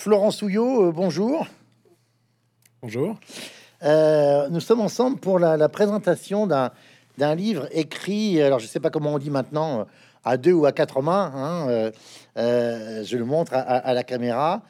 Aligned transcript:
Florent 0.00 0.30
Souillot, 0.30 0.84
euh, 0.84 0.92
bonjour. 0.92 1.44
Bonjour. 2.82 3.18
Euh, 3.82 4.48
nous 4.48 4.60
sommes 4.60 4.80
ensemble 4.80 5.18
pour 5.18 5.40
la, 5.40 5.68
présentation 5.68 6.46
d'un 6.46 7.34
livre 7.34 7.66
écrit, 7.72 8.40
alors 8.40 8.60
je 8.60 8.66
ne 8.66 8.68
sais 8.68 8.78
pas 8.78 8.90
comment 8.90 9.14
on 9.14 9.18
dit 9.18 9.28
maintenant, 9.28 9.88
à 10.24 10.36
deux 10.36 10.52
ou 10.52 10.66
à 10.66 10.72
quatre 10.72 11.02
mains. 11.02 11.32
Hein, 11.34 11.90
je 12.36 13.16
le 13.16 13.24
montre 13.24 13.54
à, 13.54 13.92
la 13.92 14.04
caméra. 14.04 14.62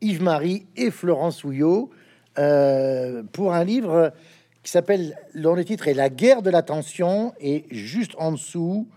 Yves-Marie 0.00 0.66
et 0.74 0.90
Florent 0.90 1.30
Souillot 1.30 1.90
pour 2.34 3.54
un 3.54 3.62
livre 3.62 4.12
qui 4.64 4.72
s'appelle, 4.72 5.16
dont 5.36 5.54
le 5.54 5.64
titre 5.64 5.86
est 5.86 5.94
La 5.94 6.08
guerre 6.08 6.42
de 6.42 6.50
l'attention 6.50 7.32
et 7.38 7.64
juste 7.70 8.16
en 8.18 8.32
dessous, 8.32 8.88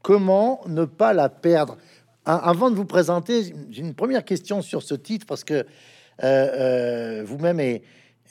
comment 0.00 0.62
ne 0.66 0.86
pas 0.86 1.12
la 1.12 1.28
perdre. 1.28 1.76
Avant 2.30 2.70
de 2.70 2.76
vous 2.76 2.84
présenter, 2.84 3.54
j'ai 3.70 3.80
une 3.80 3.94
première 3.94 4.22
question 4.22 4.60
sur 4.60 4.82
ce 4.82 4.94
titre 4.94 5.24
parce 5.24 5.44
que 5.44 5.54
euh, 5.54 5.64
euh, 6.22 7.22
vous-même 7.24 7.58
et 7.58 7.80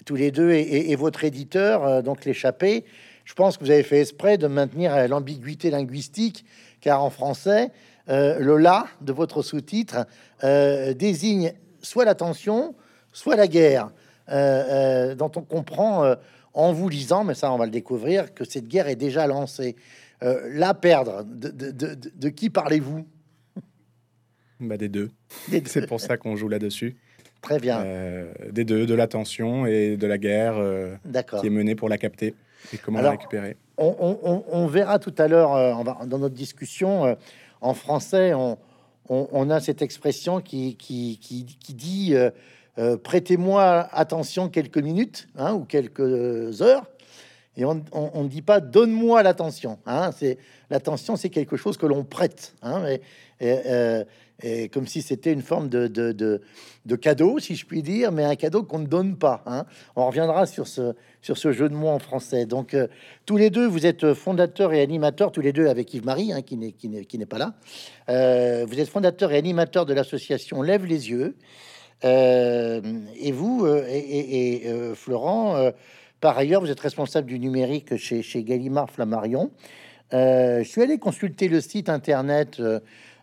tous 0.06 0.14
les 0.14 0.30
deux 0.30 0.52
et, 0.52 0.96
votre 0.96 1.24
éditeur, 1.24 1.84
euh, 1.84 2.02
donc 2.04 2.24
l'échappée, 2.24 2.86
je 3.26 3.34
pense 3.34 3.58
que 3.58 3.64
vous 3.64 3.72
avez 3.72 3.82
fait 3.82 4.02
exprès 4.02 4.38
de 4.38 4.46
maintenir 4.46 5.08
l'ambiguïté 5.08 5.72
linguistique, 5.72 6.46
car 6.80 7.04
en 7.04 7.10
français, 7.10 7.72
le 8.08 8.58
là 8.58 8.86
de 9.02 9.12
votre 9.12 9.42
sous-titre 9.42 10.06
désigne 10.44 11.54
soit 11.82 12.06
l'attention, 12.06 12.76
soit 13.12 13.36
la 13.36 13.48
guerre, 13.48 13.90
dont 14.30 15.32
on 15.36 15.42
comprend 15.42 16.14
en 16.54 16.72
vous 16.72 16.88
lisant, 16.88 17.24
mais 17.26 17.34
ça 17.34 17.52
on 17.52 17.58
va 17.58 17.66
le 17.66 17.72
découvrir, 17.72 18.34
que 18.34 18.46
cette 18.46 18.68
guerre 18.68 18.88
est 18.88 18.96
déjà 18.96 19.28
lancée. 19.28 19.76
La 20.22 20.74
perdre, 20.74 21.26
de, 21.26 22.30
qui 22.30 22.50
parlez-vous? 22.50 23.06
Bah, 24.60 24.78
Des 24.78 24.90
deux. 24.90 25.12
C'est 25.66 25.88
pour 25.88 26.00
ça 26.00 26.18
qu'on 26.18 26.36
joue 26.36 26.50
là-dessus. 26.50 26.96
Très 27.42 27.60
bien. 27.60 27.82
Euh, 27.82 28.32
des 28.52 28.66
deux, 28.66 28.86
de 28.86 28.94
l'attention 28.94 29.66
et 29.66 29.96
de 29.96 30.08
la 30.08 30.18
guerre 30.18 30.56
euh, 30.58 30.96
qui 31.40 31.48
est 31.48 31.52
menée 31.52 31.76
pour 31.76 31.88
la 31.88 31.98
capter 31.98 32.34
et 32.74 32.78
comment 32.78 33.00
la 33.00 33.12
récupérer. 33.12 33.56
On, 33.78 34.68
verra 34.68 34.98
tout 34.98 35.14
à 35.20 35.28
l'heure 35.28 35.84
dans 36.08 36.18
notre 36.18 36.34
discussion 36.34 37.16
en 37.62 37.74
français, 37.76 38.34
on, 38.34 39.50
a 39.50 39.60
cette 39.60 39.84
expression 39.84 40.42
qui, 40.42 40.76
qui, 40.76 41.20
qui 41.20 41.74
dit 41.74 42.16
euh, 42.80 42.96
prêtez-moi 42.96 43.88
attention 43.92 44.50
quelques 44.50 44.78
minutes 44.78 45.28
hein, 45.36 45.54
ou 45.54 45.66
quelques 45.66 46.62
heures. 46.62 46.86
Et 47.56 47.66
on 47.66 47.74
ne 47.74 48.28
dit 48.28 48.44
pas 48.44 48.60
donne-moi 48.60 49.24
l'attention. 49.24 49.80
Hein, 49.88 50.12
c'est 50.16 50.38
l'attention, 50.70 51.16
c'est 51.16 51.30
quelque 51.30 51.58
chose 51.58 51.76
que 51.76 51.88
l'on 51.88 52.04
prête. 52.04 52.54
Hein, 52.62 52.86
et, 52.86 53.02
euh, 53.42 54.04
comme 54.72 54.88
si 54.88 55.02
c'était 55.02 55.34
une 55.34 55.42
forme 55.42 55.70
de, 55.70 55.88
de, 55.88 56.42
de, 56.86 56.96
cadeau, 56.96 57.40
si 57.40 57.56
je 57.56 57.66
puis 57.66 57.82
dire, 57.82 58.12
mais 58.12 58.24
un 58.24 58.36
cadeau 58.36 58.64
qu'on 58.64 58.80
ne 58.80 58.86
donne 58.86 59.18
pas. 59.18 59.44
Hein. 59.46 59.66
On 59.96 60.06
reviendra 60.08 60.46
sur 60.46 60.68
ce, 60.68 60.94
jeu 61.24 61.70
de 61.70 61.74
mots 61.74 61.90
en 61.90 62.00
français. 62.00 62.46
Donc, 62.46 62.74
euh, 62.74 62.88
tous 63.26 63.38
les 63.38 63.50
deux, 63.50 63.66
vous 63.66 63.86
êtes 63.86 64.14
fondateurs 64.14 64.74
et 64.74 64.82
animateurs, 64.82 65.32
tous 65.32 65.42
les 65.42 65.54
deux 65.54 65.68
avec 65.68 65.94
Yves-Marie, 65.94 66.34
hein, 66.34 66.42
qui 66.42 66.58
n'est 66.58 67.26
pas 67.26 67.38
là. 67.38 68.66
vous 68.66 68.80
êtes 68.80 68.90
fondateur 68.90 69.32
et 69.32 69.38
animateur 69.38 69.86
de 69.86 69.94
l'association 69.94 70.62
Lève 70.62 70.86
les 70.86 71.10
yeux. 71.10 71.36
Euh, 72.04 72.82
et 73.20 73.32
vous, 73.32 73.66
euh, 73.66 73.86
et, 73.90 74.64
euh, 74.68 74.94
Florent, 74.96 75.72
par 76.22 76.38
ailleurs, 76.38 76.62
vous 76.62 76.72
êtes 76.72 76.80
responsable 76.80 77.28
du 77.28 77.40
numérique 77.40 77.98
chez, 77.98 78.22
chez 78.22 78.44
Gallimard 78.44 78.90
Flammarion. 78.90 79.52
je 80.12 80.64
suis 80.66 80.82
allé 80.82 80.98
consulter 80.98 81.48
le 81.48 81.62
site 81.62 81.90
internet 81.90 82.62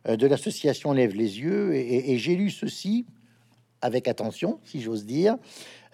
de 0.07 0.27
l'association 0.27 0.93
Lève 0.93 1.15
les 1.15 1.41
yeux 1.41 1.75
et, 1.75 2.19
j'ai 2.19 2.37
lu 2.37 2.51
ceci 2.51 3.07
avec 3.81 4.09
attention, 4.09 4.61
si 4.65 4.81
j'ose 4.81 5.05
dire. 5.05 5.37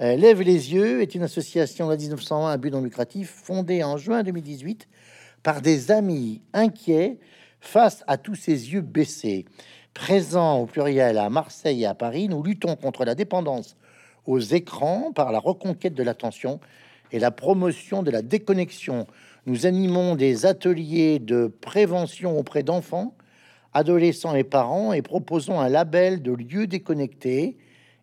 Lève 0.00 0.41
les 0.42 0.72
yeux 0.72 1.03
est 1.03 1.14
une 1.14 1.22
association 1.22 1.89
de 1.89 1.97
1901 1.97 2.48
à 2.48 2.56
but 2.56 2.70
non 2.70 2.83
lucratif 2.83 3.31
fondée 3.31 3.84
en 3.84 3.97
juin 3.97 4.22
2018 4.22 4.88
par 5.43 5.60
des 5.60 5.91
amis 5.91 6.41
inquiets 6.53 7.19
face 7.60 8.04
à 8.06 8.16
tous 8.16 8.34
ces 8.34 8.72
yeux 8.72 8.81
baissés. 8.81 9.44
Présent 9.94 10.60
au 10.60 10.66
pluriel 10.66 11.19
à 11.19 11.31
Marseille 11.31 11.82
et 11.82 11.87
à 11.87 11.94
Paris, 11.94 12.28
nous 12.28 12.43
luttons 12.43 12.76
contre 12.76 13.04
la 13.04 13.15
dépendance 13.15 13.76
aux 14.26 14.38
écrans 14.38 15.12
par 15.12 15.32
la 15.32 15.38
reconquête 15.38 15.94
de 15.94 16.03
l'attention 16.03 16.60
et 17.12 17.19
la 17.19 17.31
promotion 17.31 18.03
de 18.03 18.10
la 18.10 18.22
déconnexion. 18.22 19.06
Nous 19.47 19.66
animons 19.66 20.15
des 20.15 20.47
ateliers 20.47 21.19
de 21.19 21.53
prévention 21.60 22.38
auprès 22.38 22.62
d'enfants, 22.62 23.15
adolescents 23.72 24.34
et 24.34 24.44
parents 24.44 24.92
et 24.92 25.03
proposons 25.03 25.60
un 25.60 25.69
label 25.69 26.22
de 26.22 26.32
lieux 26.32 26.66
déconnectés 26.66 27.56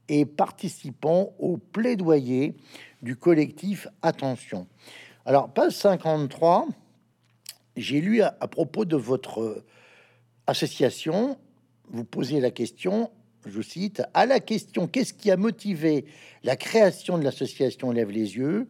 et 0.10 0.26
participons 0.26 1.34
au 1.40 1.58
plaidoyer 1.58 2.56
du 3.02 3.16
collectif 3.16 3.88
Attention. 4.02 4.68
Alors, 5.26 5.50
page 5.54 5.74
53, 5.74 6.68
j'ai 7.76 8.02
lu 8.02 8.22
à, 8.22 8.38
à 8.40 8.48
propos 8.48 8.86
de 8.86 8.96
votre 8.96 9.64
association 10.48 11.38
vous 11.90 12.04
posez 12.04 12.40
la 12.40 12.52
question, 12.52 13.10
je 13.46 13.62
cite, 13.62 14.04
à 14.14 14.26
la 14.26 14.40
question 14.40 14.88
qu'est-ce 14.88 15.14
qui 15.14 15.32
a 15.32 15.38
motivé 15.38 16.06
la 16.44 16.56
création 16.56 17.18
de 17.18 17.24
l'association 17.24 17.92
Lève 17.92 18.12
les 18.12 18.36
yeux? 18.36 18.68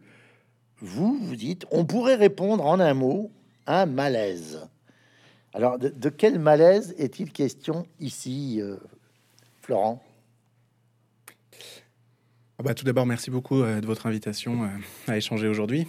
Vous, 0.78 1.18
vous 1.20 1.36
dites, 1.36 1.66
on 1.70 1.84
pourrait 1.84 2.14
répondre 2.14 2.64
en 2.64 2.78
un 2.78 2.94
mot, 2.94 3.32
un 3.66 3.86
malaise. 3.86 4.68
Alors, 5.54 5.78
de, 5.78 6.08
quel 6.10 6.38
malaise 6.38 6.94
est-il 6.98 7.32
question 7.32 7.86
ici, 8.00 8.58
euh, 8.60 8.76
Florent? 9.62 10.02
Ah 12.58 12.62
bah, 12.62 12.74
Tout 12.74 12.84
d'abord, 12.84 13.06
merci 13.06 13.30
beaucoup 13.30 13.62
euh, 13.62 13.80
de 13.80 13.86
votre 13.86 14.06
invitation 14.06 14.64
euh, 14.64 14.68
à 15.06 15.16
échanger 15.16 15.48
aujourd'hui. 15.48 15.86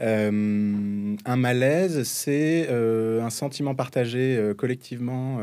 un 0.00 1.36
malaise, 1.36 2.02
c'est 2.04 2.68
un 2.68 3.30
sentiment 3.30 3.74
partagé 3.74 4.52
collectivement 4.56 5.40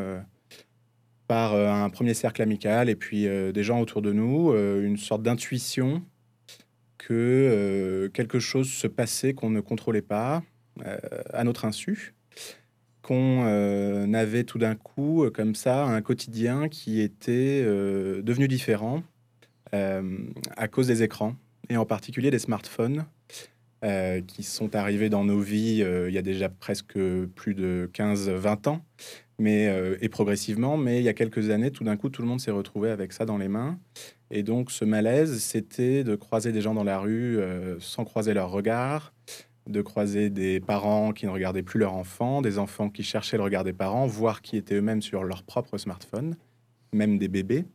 par 1.28 1.54
un 1.56 1.90
premier 1.90 2.14
cercle 2.14 2.42
amical 2.42 2.90
et 2.90 2.96
puis 2.96 3.28
des 3.28 3.64
gens 3.64 3.82
autour 3.82 4.02
de 4.02 4.14
nous, 4.14 4.54
une 4.54 4.96
sorte 4.96 5.24
d'intuition 5.24 6.02
que 6.98 8.10
quelque 8.14 8.40
chose 8.40 8.70
se 8.70 8.88
passait 8.88 9.34
qu'on 9.34 9.50
ne 9.50 9.60
contrôlait 9.60 10.02
pas 10.02 10.42
à 11.34 11.44
notre 11.44 11.66
insu, 11.66 12.15
qu'on 13.06 14.14
avait 14.14 14.44
tout 14.44 14.58
d'un 14.58 14.76
coup 14.76 15.26
comme 15.34 15.56
ça 15.56 15.86
un 15.86 16.02
quotidien 16.02 16.70
qui 16.70 17.02
était 17.02 17.64
devenu 17.64 18.48
différent 18.48 19.04
à 19.72 20.68
cause 20.68 20.88
des 20.88 21.04
écrans 21.04 21.36
et 21.70 21.78
en 21.78 21.86
particulier 21.86 22.32
des 22.32 22.40
smartphones. 22.40 23.06
qui 24.28 24.44
sont 24.44 24.76
arrivés 24.76 25.10
dans 25.10 25.24
nos 25.24 25.40
vies 25.40 25.84
il 26.08 26.14
y 26.14 26.18
a 26.18 26.22
déjà 26.22 26.50
presque 26.50 26.98
plus 27.36 27.54
de 27.54 27.90
15-20 27.94 28.70
ans 28.70 28.82
mais, 29.40 29.68
euh, 29.68 29.98
et 30.02 30.10
progressivement. 30.10 30.78
Mais 30.78 31.00
il 31.00 31.04
y 31.04 31.10
a 31.10 31.14
quelques 31.14 31.50
années, 31.50 31.72
tout 31.72 31.84
d'un 31.84 31.98
coup, 31.98 32.10
tout 32.10 32.22
le 32.22 32.28
monde 32.28 32.40
s'est 32.40 32.52
retrouvé 32.52 32.90
avec 32.90 33.14
ça 33.14 33.26
dans 33.26 33.38
les 33.38 33.48
mains. 33.48 33.80
Et 34.32 34.44
donc, 34.44 34.72
ce 34.72 34.86
malaise, 34.86 35.40
c'était 35.42 36.04
de 36.04 36.16
croiser 36.16 36.52
des 36.52 36.62
gens 36.62 36.74
dans 36.74 36.84
la 36.84 37.00
rue 37.00 37.38
euh, 37.38 37.80
sans 37.80 38.06
croiser 38.06 38.34
leur 38.34 38.50
regard, 38.50 39.14
de 39.68 39.82
croiser 39.82 40.30
des 40.30 40.60
parents 40.60 41.12
qui 41.12 41.26
ne 41.26 41.32
regardaient 41.32 41.64
plus 41.64 41.80
leurs 41.80 41.94
enfants, 41.94 42.42
des 42.42 42.60
enfants 42.60 42.90
qui 42.90 43.04
cherchaient 43.04 43.38
le 43.38 43.44
regard 43.44 43.64
des 43.64 43.74
parents, 43.74 44.06
voire 44.06 44.42
qui 44.42 44.58
étaient 44.58 44.76
eux-mêmes 44.76 45.02
sur 45.02 45.24
leur 45.24 45.44
propre 45.44 45.78
smartphone, 45.78 46.36
même 46.94 47.18
des 47.18 47.28
bébés. 47.28 47.66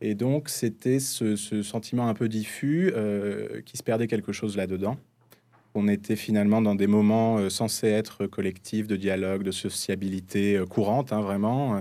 Et 0.00 0.14
donc, 0.14 0.48
c'était 0.48 1.00
ce, 1.00 1.36
sentiment 1.36 2.08
un 2.08 2.14
peu 2.14 2.28
diffus 2.28 2.92
euh, 2.94 3.62
qui 3.62 3.76
se 3.76 3.82
perdait 3.82 4.06
quelque 4.06 4.32
chose 4.32 4.56
là-dedans. 4.56 4.98
On 5.74 5.88
était 5.88 6.16
finalement 6.16 6.60
dans 6.60 6.74
des 6.74 6.86
moments 6.86 7.38
euh, 7.38 7.48
censés 7.48 7.88
être 7.88 8.26
collectifs, 8.26 8.86
de 8.86 8.96
dialogue, 8.96 9.42
de 9.42 9.50
sociabilité 9.50 10.56
euh, 10.56 10.66
courante, 10.66 11.12
hein, 11.12 11.20
vraiment. 11.20 11.80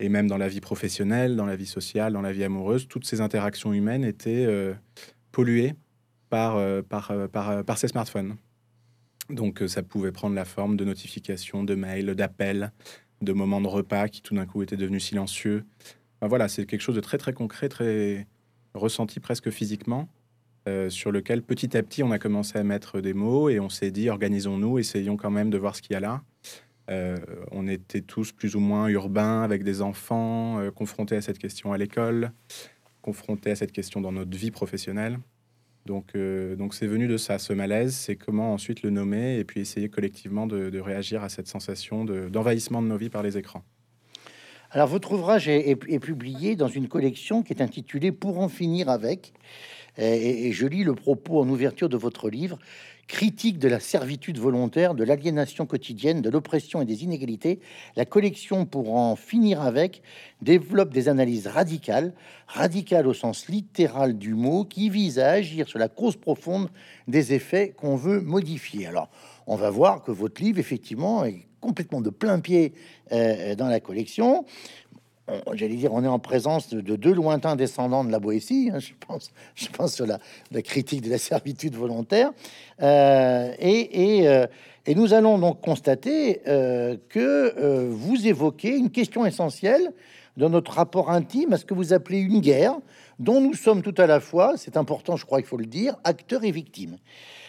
Et 0.00 0.08
même 0.08 0.26
dans 0.26 0.38
la 0.38 0.48
vie 0.48 0.60
professionnelle, 0.60 1.36
dans 1.36 1.46
la 1.46 1.56
vie 1.56 1.66
sociale, 1.66 2.12
dans 2.12 2.22
la 2.22 2.32
vie 2.32 2.44
amoureuse, 2.44 2.88
toutes 2.88 3.04
ces 3.04 3.20
interactions 3.20 3.72
humaines 3.72 4.04
étaient 4.04 4.46
polluées 5.32 5.74
par, 6.28 6.60
par, 6.84 7.12
par, 7.30 7.64
par, 7.64 7.78
ces 7.78 7.88
smartphones. 7.88 8.36
Donc 9.30 9.62
ça 9.66 9.82
pouvait 9.82 10.12
prendre 10.12 10.34
la 10.34 10.44
forme 10.44 10.76
de 10.76 10.84
notifications, 10.84 11.64
de 11.64 11.74
mails, 11.74 12.14
d'appels, 12.14 12.72
de 13.20 13.32
moments 13.32 13.60
de 13.60 13.68
repas 13.68 14.08
qui 14.08 14.22
tout 14.22 14.34
d'un 14.34 14.46
coup 14.46 14.62
étaient 14.62 14.76
devenus 14.76 15.04
silencieux. 15.04 15.64
voilà, 16.22 16.48
c'est 16.48 16.66
quelque 16.66 16.80
chose 16.80 16.96
de 16.96 17.00
très 17.00 17.18
très 17.18 17.32
concret, 17.32 17.68
très 17.68 18.26
ressenti 18.74 19.20
presque 19.20 19.50
physiquement. 19.50 20.08
Euh, 20.68 20.90
sur 20.90 21.12
lequel 21.12 21.42
petit 21.42 21.76
à 21.76 21.82
petit 21.82 22.02
on 22.02 22.10
a 22.10 22.18
commencé 22.18 22.58
à 22.58 22.64
mettre 22.64 23.00
des 23.00 23.14
mots 23.14 23.48
et 23.48 23.58
on 23.58 23.70
s'est 23.70 23.90
dit 23.90 24.10
organisons-nous, 24.10 24.78
essayons 24.78 25.16
quand 25.16 25.30
même 25.30 25.48
de 25.48 25.56
voir 25.56 25.74
ce 25.74 25.80
qu'il 25.80 25.94
y 25.94 25.96
a 25.96 26.00
là. 26.00 26.22
Euh, 26.90 27.16
on 27.52 27.66
était 27.68 28.02
tous 28.02 28.32
plus 28.32 28.54
ou 28.54 28.60
moins 28.60 28.88
urbains 28.88 29.42
avec 29.42 29.62
des 29.62 29.80
enfants, 29.80 30.58
euh, 30.58 30.70
confrontés 30.70 31.16
à 31.16 31.22
cette 31.22 31.38
question 31.38 31.72
à 31.72 31.78
l'école, 31.78 32.32
confrontés 33.00 33.50
à 33.50 33.56
cette 33.56 33.72
question 33.72 34.02
dans 34.02 34.12
notre 34.12 34.36
vie 34.36 34.50
professionnelle. 34.50 35.18
Donc, 35.86 36.14
donc 36.14 36.74
c'est 36.74 36.86
venu 36.86 37.08
de 37.08 37.16
ça, 37.16 37.38
ce 37.38 37.52
malaise, 37.52 37.94
c'est 37.94 38.16
comment 38.16 38.52
ensuite 38.52 38.82
le 38.82 38.90
nommer 38.90 39.38
et 39.38 39.44
puis 39.44 39.60
essayer 39.60 39.88
collectivement 39.88 40.46
de, 40.46 40.78
réagir 40.80 41.22
à 41.22 41.28
cette 41.28 41.48
sensation 41.48 42.04
d'envahissement 42.04 42.82
de, 42.82 42.88
nos 42.88 42.96
vies 42.96 43.08
par 43.08 43.22
les 43.22 43.38
écrans. 43.38 43.62
Alors, 44.70 44.88
votre 44.88 45.12
ouvrage 45.12 45.48
est, 45.48 45.76
publié 45.98 46.54
dans 46.54 46.68
une 46.68 46.88
collection 46.88 47.42
qui 47.42 47.54
est 47.54 47.62
intitulée 47.62 48.12
Pour 48.12 48.38
en 48.40 48.48
finir 48.48 48.90
avec. 48.90 49.32
Et, 49.96 50.52
je 50.52 50.66
lis 50.66 50.84
le 50.84 50.94
propos 50.94 51.40
en 51.40 51.48
ouverture 51.48 51.88
de 51.88 51.96
votre 51.96 52.28
livre 52.28 52.58
critique 53.08 53.58
de 53.58 53.68
la 53.68 53.80
servitude 53.80 54.38
volontaire, 54.38 54.94
de 54.94 55.02
l'aliénation 55.02 55.66
quotidienne, 55.66 56.20
de 56.20 56.30
l'oppression 56.30 56.82
et 56.82 56.84
des 56.84 57.02
inégalités, 57.02 57.58
la 57.96 58.04
collection 58.04 58.66
pour 58.66 58.94
en 58.94 59.16
finir 59.16 59.62
avec 59.62 60.02
développe 60.42 60.92
des 60.92 61.08
analyses 61.08 61.46
radicales, 61.46 62.12
radicales 62.46 63.06
au 63.06 63.14
sens 63.14 63.48
littéral 63.48 64.16
du 64.16 64.34
mot, 64.34 64.64
qui 64.64 64.90
visent 64.90 65.18
à 65.18 65.30
agir 65.30 65.68
sur 65.68 65.78
la 65.78 65.88
cause 65.88 66.16
profonde 66.16 66.68
des 67.08 67.32
effets 67.32 67.74
qu'on 67.76 67.96
veut 67.96 68.20
modifier. 68.20 68.86
Alors, 68.86 69.08
on 69.46 69.56
va 69.56 69.70
voir 69.70 70.04
que 70.04 70.12
votre 70.12 70.42
livre, 70.42 70.58
effectivement, 70.58 71.24
est 71.24 71.48
complètement 71.60 72.00
de 72.00 72.10
plein 72.10 72.38
pied 72.40 72.74
euh, 73.12 73.54
dans 73.54 73.68
la 73.68 73.80
collection. 73.80 74.44
J'allais 75.52 75.76
dire, 75.76 75.92
on 75.92 76.02
est 76.04 76.08
en 76.08 76.18
présence 76.18 76.68
de, 76.70 76.96
deux 76.96 77.12
lointains 77.12 77.56
descendants 77.56 78.04
de 78.04 78.10
la 78.10 78.18
Boétie. 78.18 78.70
Hein, 78.72 78.78
je 78.78 78.92
pense, 79.06 79.30
je 79.54 79.68
pense 79.68 79.94
sur 79.94 80.06
la, 80.06 80.18
critique 80.62 81.02
de 81.02 81.10
la 81.10 81.18
servitude 81.18 81.74
volontaire. 81.74 82.30
Euh, 82.82 83.52
et, 83.58 84.26
euh, 84.28 84.46
et, 84.86 84.94
nous 84.94 85.12
allons 85.12 85.38
donc 85.38 85.60
constater 85.60 86.40
que 86.44 87.88
vous 87.90 88.26
évoquez 88.26 88.76
une 88.76 88.90
question 88.90 89.26
essentielle 89.26 89.92
de 90.38 90.46
notre 90.46 90.72
rapport 90.72 91.10
intime 91.10 91.52
à 91.52 91.58
ce 91.58 91.64
que 91.64 91.74
vous 91.74 91.92
appelez 91.92 92.20
une 92.20 92.40
guerre, 92.40 92.76
dont 93.18 93.40
nous 93.40 93.54
sommes 93.54 93.82
tout 93.82 93.94
à 93.98 94.06
la 94.06 94.20
fois, 94.20 94.54
c'est 94.56 94.76
important, 94.76 95.16
je 95.16 95.26
crois 95.26 95.40
qu'il 95.40 95.48
faut 95.48 95.56
le 95.56 95.66
dire, 95.66 95.96
acteurs 96.04 96.44
et 96.44 96.52
victimes. 96.52 96.96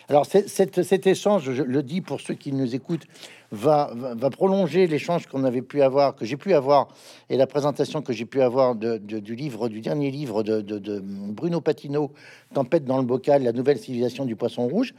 Alors 0.10 0.26
cet 0.26 1.06
échange, 1.06 1.52
je 1.52 1.62
le 1.62 1.84
dis 1.84 2.02
pour 2.02 2.20
ceux 2.20 2.34
qui 2.34 2.52
nous 2.52 2.74
écoutent, 2.74 3.06
va, 3.52 3.94
prolonger 4.32 4.88
l'échange 4.88 5.28
qu'on 5.28 5.44
avait 5.44 5.62
pu 5.62 5.84
avoir, 5.84 6.16
que 6.16 6.26
j'ai 6.26 6.36
pu 6.36 6.56
avoir, 6.56 6.88
et 7.30 7.38
la 7.38 7.46
présentation 7.46 8.02
que 8.02 8.12
j'ai 8.12 8.26
pu 8.26 8.42
avoir 8.42 8.74
du 8.74 9.36
livre, 9.36 9.70
du 9.70 9.82
dernier 9.82 10.10
livre 10.10 10.42
de, 10.42 11.00
Bruno 11.00 11.62
Patino, 11.62 12.12
Tempête 12.56 12.86
dans 12.86 12.98
le 12.98 13.04
bocal, 13.04 13.44
la 13.44 13.52
nouvelle 13.52 13.78
civilisation 13.78 14.26
du 14.26 14.36
poisson 14.36 14.68
rouge. 14.68 14.96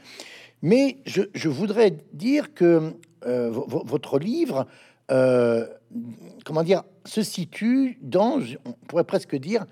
Mais 0.63 0.99
je, 1.07 1.23
je 1.35 1.49
voudrais 1.49 1.93
dire 2.13 2.55
que 2.55 2.93
euh, 3.27 3.51
votre 3.51 4.21
livre, 4.21 4.69
euh, 5.11 5.67
comment 6.45 6.63
dire, 6.63 6.85
se 7.05 7.23
situe 7.25 7.99
dans, 8.01 8.39
on 8.65 8.73
pourrait 8.87 9.05
presque 9.05 9.35
dire, 9.35 9.67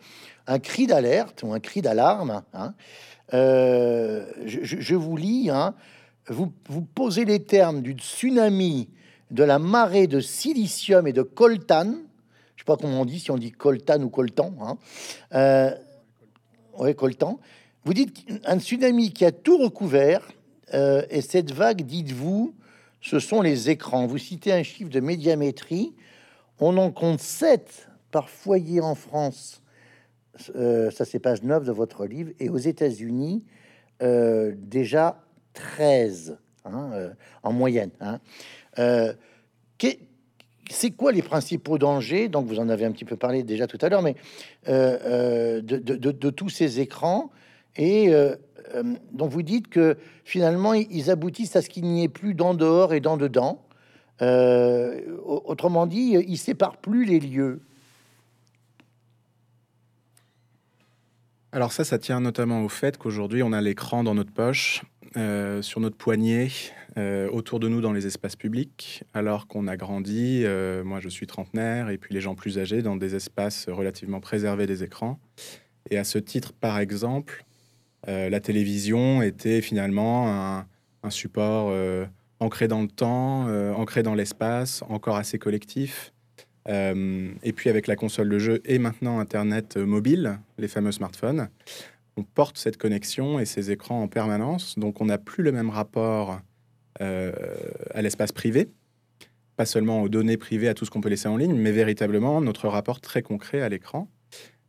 un 0.48 0.58
cri 0.58 0.88
d'alerte 0.88 1.44
ou 1.44 1.52
un 1.52 1.60
cri 1.60 1.80
d'alarme. 1.80 2.42
Hein, 2.54 2.74
euh, 3.34 4.26
je, 4.44 4.94
vous 4.94 5.16
lis, 5.16 5.50
hein, 5.50 5.74
vous, 6.28 6.52
vous 6.68 6.82
posez 6.82 7.24
les 7.24 7.40
termes 7.40 7.82
du 7.82 7.92
tsunami 7.92 8.88
de 9.30 9.44
la 9.44 9.58
marée 9.58 10.06
de 10.06 10.20
silicium 10.20 11.06
et 11.06 11.12
de 11.12 11.22
coltan. 11.22 11.94
Je 12.56 12.62
sais 12.62 12.64
pas 12.64 12.76
comment 12.76 13.02
on 13.02 13.04
dit, 13.04 13.20
si 13.20 13.30
on 13.30 13.38
dit 13.38 13.52
coltan 13.52 14.02
ou 14.02 14.08
coltan. 14.08 14.54
Hein. 14.60 14.78
Euh, 15.34 16.94
coltan. 16.94 17.38
Vous 17.84 17.94
dites 17.94 18.24
un 18.44 18.58
tsunami 18.58 19.12
qui 19.12 19.24
a 19.24 19.32
tout 19.32 19.58
recouvert, 19.58 20.26
euh, 20.74 21.02
et 21.10 21.20
cette 21.20 21.52
vague, 21.52 21.82
dites-vous, 21.82 22.54
ce 23.00 23.18
sont 23.18 23.42
les 23.42 23.70
écrans. 23.70 24.06
Vous 24.06 24.18
citez 24.18 24.52
un 24.52 24.62
chiffre 24.62 24.90
de 24.90 25.00
médiamétrie. 25.00 25.94
On 26.60 26.76
en 26.76 26.90
compte 26.90 27.20
7 27.20 27.88
par 28.10 28.28
foyer 28.28 28.80
en 28.80 28.94
France 28.94 29.62
euh, 30.54 30.90
ça 30.90 31.04
c'est 31.04 31.18
page 31.18 31.42
9 31.42 31.64
de 31.64 31.72
votre 31.72 32.06
livre, 32.06 32.30
et 32.38 32.48
aux 32.48 32.58
États-Unis, 32.58 33.44
euh, 34.02 34.54
déjà 34.56 35.22
13 35.54 36.38
hein, 36.64 36.90
euh, 36.92 37.10
en 37.42 37.52
moyenne. 37.52 37.90
Hein. 38.00 38.20
c'est 40.70 40.90
quoi 40.90 41.12
les 41.12 41.22
principaux 41.22 41.78
dangers? 41.78 42.28
Donc 42.28 42.46
vous 42.46 42.58
en 42.58 42.68
avez 42.68 42.84
un 42.84 42.92
petit 42.92 43.04
peu 43.04 43.16
parlé 43.16 43.42
déjà 43.42 43.66
tout 43.66 43.78
à 43.80 43.88
l'heure, 43.88 44.02
mais 44.02 44.14
de, 44.66 46.30
tous 46.30 46.48
ces 46.48 46.80
écrans 46.80 47.30
et 47.76 48.12
donc 49.12 49.30
vous 49.30 49.42
dites 49.42 49.68
que 49.68 49.96
finalement 50.24 50.74
ils 50.74 51.10
aboutissent 51.10 51.56
à 51.56 51.62
ce 51.62 51.70
qu'il 51.70 51.84
n'y 51.84 52.04
ait 52.04 52.08
plus 52.08 52.34
d'en 52.34 52.54
dehors 52.54 52.92
et 52.92 53.00
d'en 53.00 53.16
dedans. 53.16 53.62
autrement 54.20 55.86
dit, 55.86 56.16
ils 56.28 56.38
séparent 56.38 56.76
plus 56.76 57.04
les 57.04 57.20
lieux. 57.20 57.62
Alors 61.58 61.72
ça, 61.72 61.82
ça 61.82 61.98
tient 61.98 62.20
notamment 62.20 62.62
au 62.62 62.68
fait 62.68 62.98
qu'aujourd'hui, 62.98 63.42
on 63.42 63.52
a 63.52 63.60
l'écran 63.60 64.04
dans 64.04 64.14
notre 64.14 64.30
poche, 64.30 64.84
euh, 65.16 65.60
sur 65.60 65.80
notre 65.80 65.96
poignet, 65.96 66.50
euh, 66.96 67.28
autour 67.32 67.58
de 67.58 67.66
nous 67.66 67.80
dans 67.80 67.92
les 67.92 68.06
espaces 68.06 68.36
publics, 68.36 69.02
alors 69.12 69.48
qu'on 69.48 69.66
a 69.66 69.76
grandi, 69.76 70.42
euh, 70.44 70.84
moi 70.84 71.00
je 71.00 71.08
suis 71.08 71.26
trentenaire, 71.26 71.90
et 71.90 71.98
puis 71.98 72.14
les 72.14 72.20
gens 72.20 72.36
plus 72.36 72.60
âgés, 72.60 72.80
dans 72.80 72.94
des 72.94 73.16
espaces 73.16 73.68
relativement 73.68 74.20
préservés 74.20 74.68
des 74.68 74.84
écrans. 74.84 75.18
Et 75.90 75.98
à 75.98 76.04
ce 76.04 76.18
titre, 76.18 76.52
par 76.52 76.78
exemple, 76.78 77.44
la 78.06 78.38
télévision 78.38 79.20
était 79.20 79.60
finalement 79.60 80.28
un, 80.28 80.66
un 81.02 81.10
support 81.10 81.74
ancré 82.38 82.68
dans 82.68 82.82
le 82.82 82.88
temps, 82.88 83.48
ancré 83.74 84.04
dans 84.04 84.14
l'espace, 84.14 84.84
encore 84.88 85.16
assez 85.16 85.40
collectif. 85.40 86.12
Euh, 86.68 87.30
et 87.42 87.52
puis 87.52 87.70
avec 87.70 87.86
la 87.86 87.96
console 87.96 88.28
de 88.28 88.38
jeu 88.38 88.60
et 88.64 88.78
maintenant 88.78 89.18
Internet 89.18 89.76
mobile, 89.76 90.38
les 90.58 90.68
fameux 90.68 90.92
smartphones, 90.92 91.48
on 92.16 92.22
porte 92.22 92.58
cette 92.58 92.76
connexion 92.76 93.38
et 93.38 93.46
ces 93.46 93.70
écrans 93.70 94.02
en 94.02 94.08
permanence. 94.08 94.78
Donc 94.78 95.00
on 95.00 95.06
n'a 95.06 95.18
plus 95.18 95.42
le 95.42 95.52
même 95.52 95.70
rapport 95.70 96.40
euh, 97.00 97.32
à 97.94 98.02
l'espace 98.02 98.32
privé, 98.32 98.68
pas 99.56 99.66
seulement 99.66 100.02
aux 100.02 100.08
données 100.08 100.36
privées, 100.36 100.68
à 100.68 100.74
tout 100.74 100.84
ce 100.84 100.90
qu'on 100.90 101.00
peut 101.00 101.08
laisser 101.08 101.28
en 101.28 101.36
ligne, 101.36 101.54
mais 101.54 101.72
véritablement 101.72 102.40
notre 102.40 102.68
rapport 102.68 103.00
très 103.00 103.22
concret 103.22 103.62
à 103.62 103.68
l'écran. 103.68 104.08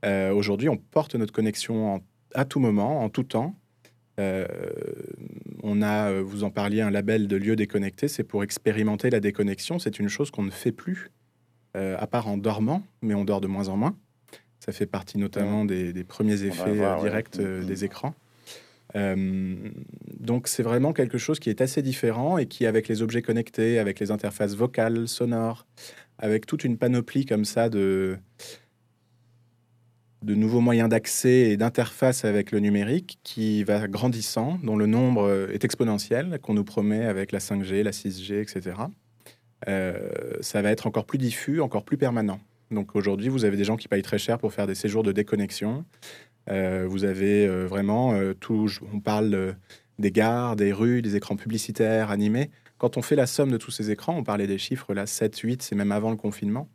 Euh, 0.06 0.32
aujourd'hui, 0.32 0.70
on 0.70 0.78
porte 0.78 1.16
notre 1.16 1.34
connexion 1.34 2.02
à 2.34 2.46
tout 2.46 2.60
moment, 2.60 3.04
en 3.04 3.10
tout 3.10 3.24
temps. 3.24 3.56
on 5.64 5.82
a, 5.82 6.22
vous 6.22 6.44
en 6.44 6.52
parliez, 6.52 6.82
un 6.82 6.92
label 6.92 7.28
de 7.28 7.36
lieu 7.36 7.56
déconnecté, 7.56 8.08
c'est 8.08 8.24
pour 8.24 8.44
expérimenter 8.44 9.10
la 9.10 9.20
déconnexion. 9.20 9.80
C'est 9.80 10.00
une 10.00 10.10
chose 10.10 10.30
qu'on 10.30 10.44
ne 10.44 10.52
fait 10.52 10.72
plus 10.72 11.10
euh, 11.76 11.96
à 12.00 12.08
part 12.08 12.28
en 12.28 12.38
dormant, 12.38 12.84
mais 13.04 13.14
on 13.14 13.26
dort 13.26 13.42
de 13.42 13.48
moins 13.48 13.68
en 13.68 13.78
moins. 13.78 13.96
Ça 14.60 14.72
fait 14.72 14.88
partie 14.88 15.20
notamment 15.20 15.66
des, 15.66 16.04
premiers 16.04 16.44
effets 16.44 16.82
euh, 16.82 17.00
directs 17.00 17.40
euh, 17.40 17.64
des 17.64 17.86
écrans. 17.86 18.16
donc 18.96 20.48
c'est 20.48 20.64
vraiment 20.64 20.94
quelque 20.94 21.20
chose 21.20 21.40
qui 21.40 21.52
est 21.52 21.62
assez 21.62 21.84
différent 21.84 22.40
et 22.40 22.48
qui, 22.48 22.66
avec 22.66 22.88
les 22.88 23.04
objets 23.04 23.22
connectés, 23.22 23.78
avec 23.78 24.00
les 24.00 24.10
interfaces 24.10 24.56
vocales, 24.56 25.08
sonores, 25.08 25.68
avec 26.18 26.48
toute 26.48 26.64
une 26.64 26.76
panoplie 26.78 27.28
comme 27.28 27.46
ça 27.46 27.70
de, 27.70 28.18
de 30.24 30.34
nouveaux 30.34 30.62
moyens 30.62 30.90
d'accès 30.90 31.52
et 31.52 31.58
d'interface 31.58 32.26
avec 32.26 32.52
le 32.52 32.60
numérique 32.60 33.20
qui 33.24 33.64
va 33.64 33.88
grandissant, 33.88 34.60
dont 34.64 34.76
le 34.76 34.88
nombre 34.88 35.50
est 35.54 35.64
exponentiel, 35.64 36.40
qu'on 36.42 36.56
nous 36.56 36.64
promet 36.64 37.06
avec 37.06 37.32
la 37.32 37.40
5G, 37.40 37.84
la 37.84 37.92
6G, 37.92 38.42
etc. 38.42 38.74
Euh, 39.68 40.10
ça 40.42 40.62
va 40.62 40.72
être 40.72 40.88
encore 40.88 41.06
plus 41.06 41.18
diffus, 41.18 41.62
encore 41.62 41.84
plus 41.84 41.98
permanent. 41.98 42.40
Donc 42.72 42.96
aujourd'hui, 42.96 43.30
vous 43.30 43.46
avez 43.46 43.58
des 43.58 43.64
gens 43.64 43.78
qui 43.78 43.88
payent 43.88 44.04
très 44.04 44.20
cher 44.20 44.38
pour 44.38 44.54
faire 44.54 44.68
des 44.68 44.76
séjours 44.76 45.04
de 45.04 45.12
déconnexion. 45.12 45.86
Euh, 46.50 46.86
vous 46.88 47.04
avez 47.04 47.48
euh, 47.48 47.66
vraiment 47.66 48.14
tout. 48.40 48.70
On 48.94 49.00
parle 49.00 49.56
des 49.98 50.12
gares, 50.12 50.56
des 50.56 50.72
rues, 50.72 51.02
des 51.02 51.16
écrans 51.16 51.36
publicitaires 51.36 52.12
animés. 52.12 52.52
Quand 52.78 52.96
on 52.96 53.02
fait 53.02 53.16
la 53.16 53.28
somme 53.28 53.52
de 53.52 53.58
tous 53.58 53.72
ces 53.72 53.92
écrans, 53.92 54.16
on 54.16 54.24
parlait 54.24 54.48
des 54.48 54.58
chiffres 54.58 54.94
là, 54.94 55.06
7, 55.06 55.38
8, 55.38 55.62
c'est 55.62 55.76
même 55.76 55.92
avant 55.92 56.12
le 56.12 56.16
confinement. 56.16 56.70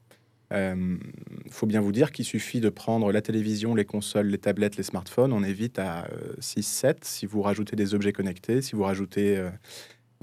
Il 0.53 1.51
faut 1.51 1.67
bien 1.67 1.81
vous 1.81 1.91
dire 1.91 2.13
qu'il 2.13 2.25
suffit 2.25 2.61
de 2.61 2.69
prendre 2.69 3.11
la 3.11 3.23
télévision, 3.23 3.75
les 3.75 3.85
consoles, 3.85 4.27
les 4.27 4.39
tablettes, 4.39 4.77
les 4.77 4.85
smartphones. 4.85 5.33
On 5.33 5.43
est 5.43 5.53
vite 5.53 5.81
à 5.81 6.07
6, 6.39 6.63
7 6.63 7.05
si 7.05 7.27
vous 7.27 7.43
rajoutez 7.43 7.75
des 7.75 7.95
objets 7.95 8.13
connectés, 8.13 8.63
si 8.63 8.77
vous 8.77 8.85
rajoutez 8.85 9.43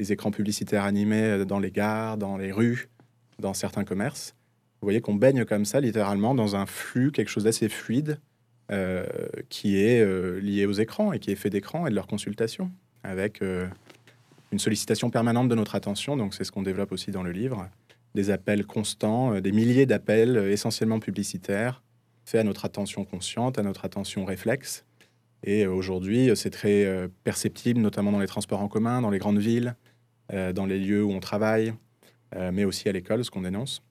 les 0.01 0.11
écrans 0.11 0.31
publicitaires 0.31 0.83
animés 0.83 1.21
euh, 1.21 1.45
dans 1.45 1.59
les 1.59 1.69
gares, 1.69 2.17
dans 2.17 2.35
les 2.35 2.51
rues, 2.51 2.89
dans 3.37 3.53
certains 3.53 3.83
commerces. 3.83 4.35
Vous 4.81 4.87
voyez 4.87 4.99
qu'on 4.99 5.13
baigne 5.13 5.45
comme 5.45 5.63
ça, 5.63 5.79
littéralement, 5.79 6.33
dans 6.33 6.55
un 6.55 6.65
flux, 6.65 7.11
quelque 7.11 7.29
chose 7.29 7.43
d'assez 7.43 7.69
fluide, 7.69 8.19
euh, 8.71 9.05
qui 9.49 9.77
est 9.77 10.01
euh, 10.01 10.39
lié 10.39 10.65
aux 10.65 10.71
écrans 10.71 11.13
et 11.13 11.19
qui 11.19 11.29
est 11.29 11.35
fait 11.35 11.51
d'écran 11.51 11.85
et 11.85 11.91
de 11.91 11.95
leur 11.95 12.07
consultation, 12.07 12.71
avec 13.03 13.41
une 14.51 14.59
sollicitation 14.59 15.11
permanente 15.11 15.49
de 15.49 15.55
notre 15.55 15.75
attention. 15.75 16.17
Donc, 16.17 16.33
c'est 16.33 16.43
ce 16.43 16.51
qu'on 16.51 16.63
développe 16.63 16.91
aussi 16.91 17.11
dans 17.11 17.23
le 17.23 17.31
livre. 17.31 17.69
Des 18.15 18.31
appels 18.31 18.65
constants, 18.65 19.39
des 19.39 19.51
milliers 19.51 19.85
d'appels 19.85 20.35
essentiellement 20.37 20.99
publicitaires, 20.99 21.83
faits 22.25 22.41
à 22.41 22.43
notre 22.43 22.65
attention 22.65 23.05
consciente, 23.05 23.59
à 23.59 23.63
notre 23.63 23.85
attention 23.85 24.25
réflexe. 24.25 24.83
Et 25.43 25.67
aujourd'hui, 25.67 26.31
c'est 26.35 26.49
très 26.49 27.07
perceptible, 27.23 27.79
notamment 27.79 28.11
dans 28.11 28.19
les 28.19 28.27
transports 28.27 28.61
en 28.61 28.67
commun, 28.67 29.01
dans 29.01 29.09
les 29.11 29.19
grandes 29.19 29.39
villes, 29.39 29.75
dans 30.31 30.65
les 30.65 30.79
lieux 30.79 31.03
où 31.03 31.11
on 31.11 31.19
travaille, 31.19 31.73
euh, 32.35 32.51
mais 32.53 32.65
aussi 32.65 32.87
à 32.87 32.91
l'école, 32.91 33.25
ce 33.25 33.31
qu'on 33.31 33.41
dénonce. 33.41 33.81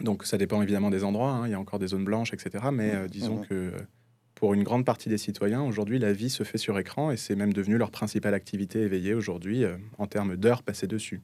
Donc 0.00 0.24
ça 0.24 0.38
dépend 0.38 0.60
évidemment 0.60 0.90
des 0.90 1.04
endroits, 1.04 1.30
hein. 1.30 1.46
il 1.46 1.52
y 1.52 1.54
a 1.54 1.60
encore 1.60 1.78
des 1.78 1.88
zones 1.88 2.04
blanches, 2.04 2.32
etc. 2.32 2.64
Mais 2.72 2.94
euh, 2.94 3.08
disons 3.08 3.40
mmh. 3.40 3.46
que 3.46 3.72
pour 4.34 4.54
une 4.54 4.64
grande 4.64 4.84
partie 4.84 5.08
des 5.08 5.18
citoyens, 5.18 5.62
aujourd'hui, 5.62 6.00
la 6.00 6.12
vie 6.12 6.30
se 6.30 6.42
fait 6.42 6.58
sur 6.58 6.76
écran 6.78 7.12
et 7.12 7.16
c'est 7.16 7.36
même 7.36 7.52
devenu 7.52 7.78
leur 7.78 7.92
principale 7.92 8.34
activité 8.34 8.80
éveillée 8.80 9.14
aujourd'hui 9.14 9.64
en 9.98 10.06
termes 10.08 10.36
d'heures 10.36 10.64
passées 10.64 10.88
dessus. 10.88 11.22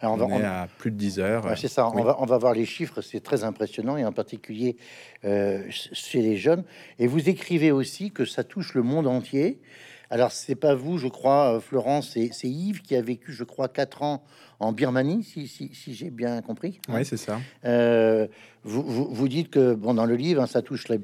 Alors 0.00 0.14
on, 0.14 0.38
va, 0.38 0.62
à 0.62 0.66
plus 0.66 0.90
de 0.90 0.96
10 0.96 1.18
heures. 1.18 1.58
c'est 1.58 1.68
ça, 1.68 1.88
on, 1.88 2.02
va, 2.02 2.16
on 2.20 2.26
va 2.26 2.38
voir 2.38 2.54
les 2.54 2.66
chiffres, 2.66 3.00
c'est 3.00 3.20
très 3.20 3.44
impressionnant, 3.44 3.96
et 3.96 4.04
en 4.04 4.12
particulier 4.12 4.76
euh, 5.24 5.64
chez 5.70 6.22
les 6.22 6.36
jeunes. 6.36 6.64
Et 6.98 7.06
vous 7.06 7.28
écrivez 7.28 7.72
aussi 7.72 8.10
que 8.10 8.24
ça 8.24 8.44
touche 8.44 8.74
le 8.74 8.82
monde 8.82 9.06
entier. 9.06 9.60
Alors, 10.10 10.32
c'est 10.32 10.54
pas 10.54 10.74
vous, 10.74 10.98
je 10.98 11.08
crois, 11.08 11.56
euh, 11.56 11.60
Florence, 11.60 12.10
c'est 12.10 12.48
Yves 12.48 12.82
qui 12.82 12.96
a 12.96 13.02
vécu, 13.02 13.32
je 13.32 13.44
crois, 13.44 13.68
4 13.68 14.02
ans 14.02 14.24
en 14.60 14.72
Birmanie, 14.72 15.24
si, 15.24 15.48
si, 15.48 15.94
j'ai 15.94 16.10
bien 16.10 16.40
compris. 16.42 16.80
Oui, 16.88 17.04
c'est 17.04 17.16
ça. 17.16 17.40
Euh, 17.64 18.26
vous, 18.62 18.82
vous, 18.82 19.28
dites 19.28 19.50
que, 19.50 19.74
bon, 19.74 19.94
dans 19.94 20.06
le 20.06 20.16
livre, 20.16 20.42
hein, 20.42 20.46
ça 20.46 20.62
touche 20.62 20.88
la, 20.88 20.96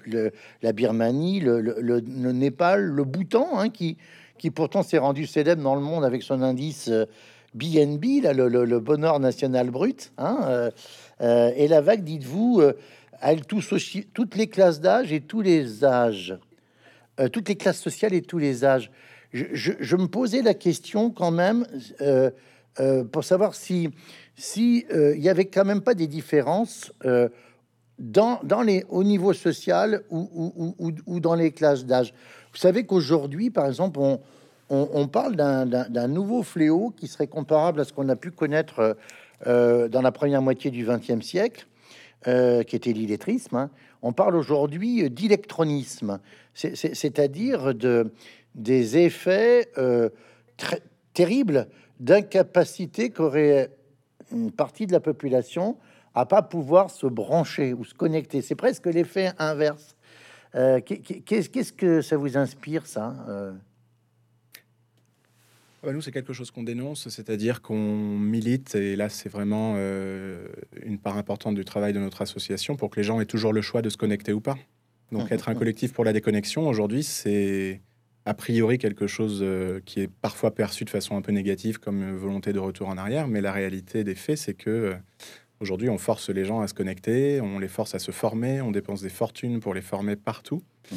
la 0.63 0.73
Birmanie, 0.73 1.41
le, 1.41 1.61
le, 1.61 2.01
Népal, 2.33 2.83
le 2.83 3.05
Bhoutan, 3.05 3.59
hein, 3.59 3.69
qui, 3.69 3.97
qui 4.39 4.51
pourtant 4.51 4.83
s'est 4.83 4.99
rendu 4.99 5.27
célèbre 5.27 5.63
dans 5.63 5.75
le 5.75 5.83
monde 5.83 6.05
avec 6.05 6.23
son 6.23 6.43
indice 6.43 6.91
BNB, 7.55 8.23
là, 8.23 8.33
le, 8.33 8.79
bonheur 8.79 9.21
national 9.21 9.71
brut. 9.71 10.13
Hein, 10.19 10.41
euh, 10.45 10.71
euh, 11.21 11.53
et 11.57 11.69
la 11.69 11.81
vague, 11.81 12.05
dites-vous, 12.05 12.61
euh, 12.61 12.75
elle 13.21 13.45
touche 13.45 13.73
aussi 13.73 14.07
toutes 14.15 14.37
les 14.37 14.47
classes 14.47 14.81
d'âge 14.81 15.13
et 15.13 15.21
tous 15.21 15.41
les 15.41 15.85
âges, 15.85 16.39
toutes 17.33 17.49
les 17.49 17.57
classes 17.57 17.81
sociales 17.81 18.15
et 18.15 18.23
tous 18.23 18.39
les 18.39 18.65
âges. 18.65 18.91
Je, 19.33 19.97
me 19.97 20.07
posais 20.07 20.43
la 20.43 20.55
question 20.55 21.11
quand 21.11 21.31
même 21.31 21.67
pour 23.13 23.25
savoir 23.25 23.55
si 23.55 23.91
si 24.37 24.87
il 24.91 25.21
y 25.21 25.29
avait 25.29 25.45
quand 25.45 25.65
même 25.65 25.83
pas 25.83 25.95
des 25.95 26.07
différences 26.07 26.93
dans, 28.01 28.63
les 28.63 28.85
au 28.89 29.05
niveau 29.05 29.33
social 29.33 30.03
ou, 30.11 31.21
dans 31.21 31.35
les 31.35 31.53
classes 31.53 31.85
d'âge. 31.85 32.15
Vous 32.53 32.59
savez 32.59 32.85
qu'aujourd'hui, 32.85 33.51
par 33.51 33.67
exemple, 33.67 34.01
on, 34.71 35.09
parle 35.09 35.37
d'un 35.37 36.09
nouveau 36.09 36.43
fléau 36.43 36.93
qui 36.97 37.07
serait 37.07 37.27
comparable 37.27 37.81
à 37.81 37.85
ce 37.85 37.93
qu'on 37.93 38.09
a 38.09 38.17
pu 38.17 38.31
connaître 38.31 38.97
euh, 39.47 39.89
dans 39.89 40.03
la 40.03 40.13
première 40.13 40.43
moitié 40.43 40.71
du 40.71 40.87
XXe 40.87 41.25
siècle, 41.25 41.67
euh, 42.27 42.63
qui 42.63 42.77
était 42.77 42.93
l'illettrisme. 42.93 43.57
Hein. 43.57 43.71
On 44.03 44.13
parle 44.13 44.37
aujourd'hui 44.37 45.09
d'électronisme, 45.11 46.21
c'est-à-dire 46.55 47.75
de, 47.75 48.13
des 48.55 48.99
effets 48.99 49.69
euh, 49.79 50.09
terribles 51.13 51.69
d'incapacité 51.99 53.11
qu'aurait 53.11 53.71
une 54.33 54.53
partie 54.53 54.87
de 54.87 54.93
la 54.93 55.01
population 55.01 55.77
à 56.15 56.27
pas 56.27 56.43
pouvoir 56.43 56.91
se 56.91 57.07
brancher 57.07 57.75
ou 57.75 57.85
se 57.85 57.95
connecter. 57.95 58.43
C'est 58.43 58.55
presque 58.55 58.87
l'effet 58.87 59.33
inverse. 59.39 59.97
Qu'est-ce 60.55 61.73
que 61.73 62.01
ça 62.01 62.17
vous 62.17 62.37
inspire, 62.37 62.87
ça 62.87 63.15
nous, 65.85 66.03
c'est 66.03 66.13
quelque 66.13 66.33
chose 66.33 66.51
qu'on 66.51 66.63
dénonce, 66.63 67.09
c'est-à-dire 67.09 67.63
qu'on 67.63 68.19
milite, 68.19 68.75
et 68.75 68.97
là, 68.97 69.09
c'est 69.09 69.29
vraiment 69.29 69.75
euh, 69.77 70.47
une 70.85 70.99
part 70.99 71.17
importante 71.17 71.55
du 71.55 71.65
travail 71.65 71.93
de 71.93 71.99
notre 71.99 72.23
association 72.23 72.77
pour 72.77 72.91
que 72.91 73.01
les 73.01 73.05
gens 73.05 73.21
aient 73.21 73.27
toujours 73.27 73.53
le 73.53 73.63
choix 73.63 73.81
de 73.81 73.89
se 73.89 73.97
connecter 73.97 74.33
ou 74.33 74.41
pas. 74.41 74.59
Donc, 75.11 75.31
mmh, 75.31 75.35
être 75.35 75.49
un 75.49 75.55
mmh. 75.55 75.59
collectif 75.59 75.93
pour 75.93 76.05
la 76.05 76.13
déconnexion, 76.13 76.69
aujourd'hui, 76.69 77.03
c'est 77.03 77.81
a 78.27 78.35
priori 78.35 78.79
quelque 78.79 79.07
chose 79.07 79.41
euh, 79.43 79.81
qui 79.87 80.01
est 80.01 80.09
parfois 80.09 80.55
perçu 80.55 80.85
de 80.85 80.91
façon 80.91 81.17
un 81.17 81.23
peu 81.23 81.33
négative 81.33 81.79
comme 81.79 82.15
volonté 82.15 82.53
de 82.53 82.59
retour 82.59 82.89
en 82.89 82.99
arrière, 82.99 83.27
mais 83.27 83.41
la 83.41 83.53
réalité 83.53 84.05
des 84.05 84.15
faits, 84.15 84.37
c'est 84.37 84.55
que 84.55 84.71
euh, 84.71 84.95
aujourd'hui, 85.61 85.89
on 85.89 85.99
force 85.99 86.29
les 86.29 86.45
gens 86.45 86.61
à 86.61 86.69
se 86.69 86.75
connecter, 86.75 87.41
on 87.41 87.59
les 87.59 87.69
force 87.69 87.95
à 87.95 87.99
se 87.99 88.11
former, 88.11 88.61
on 88.61 88.71
dépense 88.71 89.01
des 89.01 89.09
fortunes 89.09 89.61
pour 89.61 89.73
les 89.73 89.83
former 89.83 90.17
partout. 90.17 90.63
Mmh, 90.93 90.97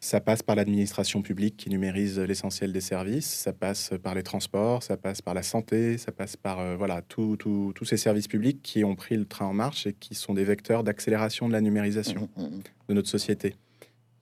ça 0.00 0.20
passe 0.20 0.42
par 0.42 0.54
l'administration 0.54 1.22
publique 1.22 1.56
qui 1.56 1.70
numérise 1.70 2.20
l'essentiel 2.20 2.72
des 2.72 2.80
services, 2.80 3.26
ça 3.26 3.52
passe 3.52 3.92
par 4.02 4.14
les 4.14 4.22
transports, 4.22 4.82
ça 4.82 4.96
passe 4.96 5.20
par 5.22 5.34
la 5.34 5.42
santé, 5.42 5.98
ça 5.98 6.12
passe 6.12 6.36
par 6.36 6.60
euh, 6.60 6.76
voilà 6.76 7.02
tous 7.02 7.72
ces 7.84 7.96
services 7.96 8.28
publics 8.28 8.62
qui 8.62 8.84
ont 8.84 8.94
pris 8.94 9.16
le 9.16 9.24
train 9.24 9.46
en 9.46 9.54
marche 9.54 9.86
et 9.86 9.92
qui 9.92 10.14
sont 10.14 10.34
des 10.34 10.44
vecteurs 10.44 10.84
d'accélération 10.84 11.48
de 11.48 11.52
la 11.52 11.60
numérisation 11.60 12.28
mmh, 12.36 12.42
mmh, 12.42 12.46
mmh. 12.46 12.62
de 12.88 12.94
notre 12.94 13.08
société. 13.08 13.56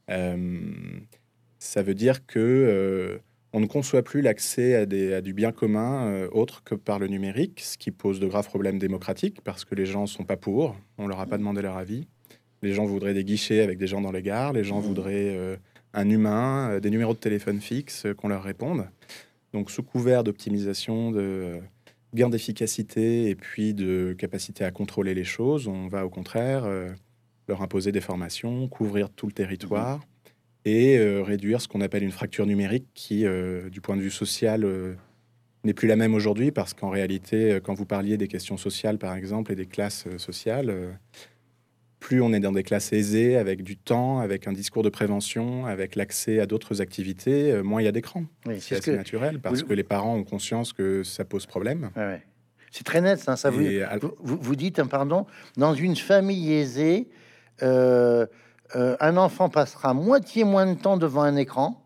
Euh, 0.09 0.61
ça 1.59 1.83
veut 1.83 1.95
dire 1.95 2.25
que 2.27 2.39
euh, 2.39 3.19
on 3.53 3.61
ne 3.61 3.67
conçoit 3.67 4.03
plus 4.03 4.23
l'accès 4.23 4.77
à, 4.77 5.17
à, 5.17 5.21
du 5.21 5.35
bien 5.35 5.53
commun 5.53 6.27
autre 6.33 6.63
que 6.65 6.75
par 6.75 6.99
le 6.99 7.07
numérique, 7.07 7.61
ce 7.61 7.77
qui 7.77 7.91
pose 7.91 8.19
de 8.19 8.27
graves 8.27 8.47
problèmes 8.47 8.79
démocratiques 8.79 9.43
parce 9.43 9.65
que 9.65 9.75
les 9.75 9.87
gens 9.87 10.03
ne 10.03 10.07
sont 10.07 10.25
pas 10.25 10.37
pour, 10.37 10.77
on 10.97 11.07
leur 11.07 11.21
a 11.21 11.27
pas 11.27 11.39
demandé 11.39 11.61
leur 11.61 11.77
avis. 11.77 12.07
Les 12.67 12.73
gens 12.73 12.85
voudraient 12.85 13.15
des 13.15 13.23
guichets 13.23 13.61
avec 13.61 13.79
des 13.79 13.87
gens 13.87 14.01
dans 14.01 14.11
les 14.11 14.23
gares. 14.23 14.53
Les 14.53 14.65
gens 14.65 14.81
mmh. 14.81 14.85
voudraient 14.85 15.37
euh, 15.37 15.57
un 15.95 16.11
humain, 16.11 16.71
euh, 16.71 16.81
des 16.81 16.91
numéros 16.91 17.13
de 17.13 17.19
téléphone 17.19 17.61
fixe 17.61 18.07
euh, 18.07 18.13
qu'on 18.13 18.27
leur 18.27 18.43
réponde. 18.43 18.89
Donc, 19.53 19.71
sous 19.71 19.85
couvert 19.85 20.25
d'optimisation, 20.25 21.13
de 21.13 21.61
gain 22.13 22.29
d'efficacité 22.29 23.31
et 23.31 23.37
puis 23.37 23.73
de 23.73 24.17
capacité 24.19 24.65
à 24.65 24.73
contrôler 24.73 25.15
les 25.15 25.23
choses, 25.23 25.69
on 25.69 25.87
va 25.87 26.05
au 26.05 26.11
contraire 26.11 26.69
leur 27.49 27.63
imposer 27.63 27.93
des 27.93 28.01
formations, 28.01 28.69
couvrir 28.69 29.09
tout 29.09 29.27
le 29.27 29.33
territoire 29.33 29.99
mmh. 29.99 30.03
et 30.65 31.21
réduire 31.21 31.61
ce 31.61 31.69
qu'on 31.69 31.81
appelle 31.81 32.03
une 32.03 32.11
fracture 32.11 32.47
numérique 32.47 32.87
qui, 32.95 33.25
du 33.71 33.81
point 33.81 33.97
de 33.97 34.03
vue 34.03 34.11
social, 34.11 34.67
n'est 35.65 35.75
plus 35.75 35.89
la 35.89 35.97
même 35.97 36.15
aujourd'hui 36.15 36.51
parce 36.51 36.75
qu'en 36.75 36.91
réalité, 36.91 37.61
quand 37.63 37.75
vous 37.75 37.87
parliez 37.87 38.17
des 38.17 38.29
questions 38.29 38.57
sociales, 38.57 38.99
par 38.99 39.15
exemple, 39.15 39.53
et 39.53 39.57
des 39.57 39.67
classes 39.67 40.07
sociales, 40.19 40.99
plus 42.01 42.21
on 42.21 42.33
est 42.33 42.41
dans 42.41 42.53
des 42.53 42.63
classes 42.63 42.93
aisées, 42.93 43.37
avec 43.37 43.63
du 43.63 43.77
temps, 43.77 44.21
avec 44.21 44.47
un 44.47 44.53
discours 44.53 44.83
de 44.83 44.89
prévention, 44.89 45.67
avec 45.67 45.97
l'accès 45.97 46.41
à 46.41 46.47
d'autres 46.47 46.81
activités, 46.81 47.53
euh, 47.53 47.63
moins 47.63 47.81
il 47.81 47.85
y 47.85 47.89
a 47.89 47.93
d'écran. 47.93 48.25
c'est 48.59 48.77
assez 48.77 48.97
naturel 48.97 49.41
parce 49.41 49.63
que 49.63 49.73
les 49.73 49.83
parents 49.83 50.15
ont 50.15 50.25
conscience 50.25 50.73
que 50.73 51.03
ça 51.03 51.25
pose 51.25 51.47
problème. 51.47 51.91
C'est 52.71 52.85
très 52.85 53.01
net, 53.01 53.19
ça. 53.19 53.51
vous, 53.51 53.63
vous, 54.21 54.57
dites, 54.57 54.79
un 54.79 54.87
pardon, 54.87 55.27
dans 55.57 55.73
une 55.73 55.97
famille 55.97 56.53
aisée, 56.53 57.09
euh, 57.63 58.27
euh, 58.75 58.97
un 59.01 59.17
enfant 59.17 59.49
passera 59.49 59.95
moitié 59.95 60.45
moins 60.45 60.67
de 60.67 60.79
temps 60.79 60.99
devant 60.99 61.23
un 61.23 61.37
écran, 61.37 61.83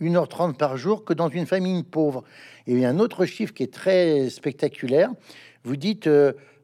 1h30 0.00 0.56
par 0.56 0.78
jour, 0.78 1.04
que 1.04 1.12
dans 1.12 1.28
une 1.28 1.44
famille 1.44 1.82
pauvre. 1.82 2.24
Et 2.66 2.72
il 2.72 2.80
y 2.80 2.86
a 2.86 2.88
un 2.88 3.00
autre 3.00 3.26
chiffre 3.26 3.52
qui 3.52 3.64
est 3.64 3.72
très 3.72 4.30
spectaculaire. 4.30 5.10
Vous 5.64 5.76
dites, 5.76 6.08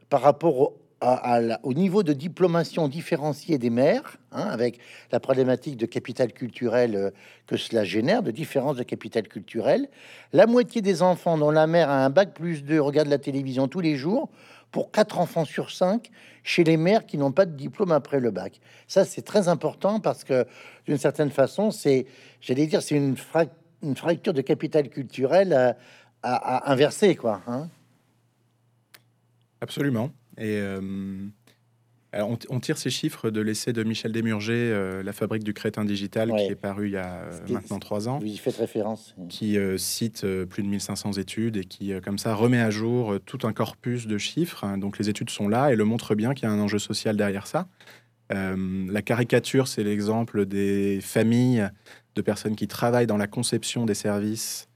par 0.09 0.23
rapport 0.23 0.61
au, 0.61 0.80
au 1.03 1.75
niveau 1.75 2.03
de 2.03 2.13
diplomation 2.13 2.87
différenciée 2.87 3.59
des 3.59 3.71
mères, 3.71 4.19
hein, 4.33 4.47
avec 4.51 4.79
la 5.13 5.21
problématique 5.21 5.77
de 5.77 5.87
capital 5.87 6.33
culturel 6.33 6.95
euh, 6.95 7.11
que 7.47 7.57
cela 7.57 7.85
génère, 7.85 8.23
de 8.23 8.31
différence 8.31 8.77
de 8.77 8.83
capital 8.83 9.27
culturel, 9.27 9.89
la 10.33 10.47
moitié 10.47 10.83
des 10.83 11.03
enfants 11.03 11.39
dont 11.39 11.51
la 11.51 11.67
mère 11.67 11.89
a 11.89 12.05
un 12.05 12.11
bac 12.11 12.35
plus 12.35 12.65
2 12.65 12.81
regardent 12.81 13.09
la 13.09 13.19
télévision 13.19 13.67
tous 13.67 13.81
les 13.81 13.97
jours, 13.97 14.29
pour 14.73 14.91
4 14.93 15.19
enfants 15.19 15.45
sur 15.45 15.71
5 15.71 16.11
chez 16.43 16.65
les 16.65 16.77
mères 16.77 17.07
qui 17.07 17.19
n'ont 17.19 17.33
pas 17.33 17.47
de 17.47 17.57
diplôme 17.57 17.93
après 17.93 18.21
le 18.21 18.31
bac. 18.31 18.61
Ça, 18.87 19.05
c'est 19.05 19.23
très 19.23 19.49
important 19.49 20.01
parce 20.01 20.25
que, 20.25 20.47
d'une 20.87 20.99
certaine 20.99 21.31
façon, 21.31 21.71
c'est, 21.71 22.07
j'allais 22.41 22.67
dire, 22.67 22.83
c'est 22.83 22.97
une, 22.97 23.17
fracture 23.17 24.33
de 24.33 24.43
capital 24.43 24.89
culturel 24.89 25.53
à, 25.53 25.77
à, 26.23 26.73
inverser, 26.73 27.17
quoi. 27.17 27.41
Hein. 27.47 27.69
Absolument. 29.61 30.11
Et 30.41 30.59
euh, 32.17 32.37
on, 32.49 32.61
tire 32.61 32.77
ces 32.77 32.91
chiffres 32.91 33.31
de 33.31 33.41
l'essai 33.41 33.73
de 33.73 33.85
Michel 33.85 34.11
Desmurger, 34.11 34.73
euh, 34.73 35.03
La 35.03 35.13
fabrique 35.13 35.45
du 35.45 35.55
crétin 35.55 35.85
digital, 35.85 36.33
qui 36.37 36.45
est 36.45 36.57
paru 36.57 36.89
il 36.89 36.93
y 36.93 36.97
a 36.97 37.23
euh, 37.23 37.39
maintenant 37.49 37.79
trois 37.79 38.09
ans. 38.09 38.19
Oui, 38.21 38.33
il 38.33 38.39
fait 38.39 38.55
référence. 38.57 39.15
Qui 39.29 39.57
cite 39.77 40.27
plus 40.47 40.63
de 40.63 40.69
1500 40.69 41.13
études 41.13 41.57
et 41.57 41.65
qui, 41.65 41.93
comme 42.03 42.19
ça, 42.19 42.35
remet 42.35 42.61
à 42.61 42.71
jour 42.71 43.19
tout 43.25 43.39
un 43.45 43.53
corpus 43.53 44.07
de 44.07 44.19
chiffres. 44.19 44.67
Donc 44.77 44.99
les 44.99 45.09
études 45.09 45.31
sont 45.31 45.49
là 45.49 45.73
et 45.73 45.77
le 45.77 45.85
montrent 45.85 46.15
bien 46.15 46.35
qu'il 46.35 46.49
y 46.49 46.51
a 46.51 46.53
un 46.53 46.61
enjeu 46.61 46.79
social 46.79 47.17
derrière 47.17 47.47
ça. 47.47 47.69
la 48.31 49.03
caricature, 49.03 49.69
c'est 49.69 49.85
l'exemple 49.85 50.47
des 50.47 51.01
familles 51.01 51.69
de 52.17 52.23
personnes 52.23 52.57
qui 52.57 52.67
travaillent 52.67 53.07
dans 53.07 53.17
la 53.17 53.29
conception 53.29 53.87
des 53.87 53.95
services 53.95 54.69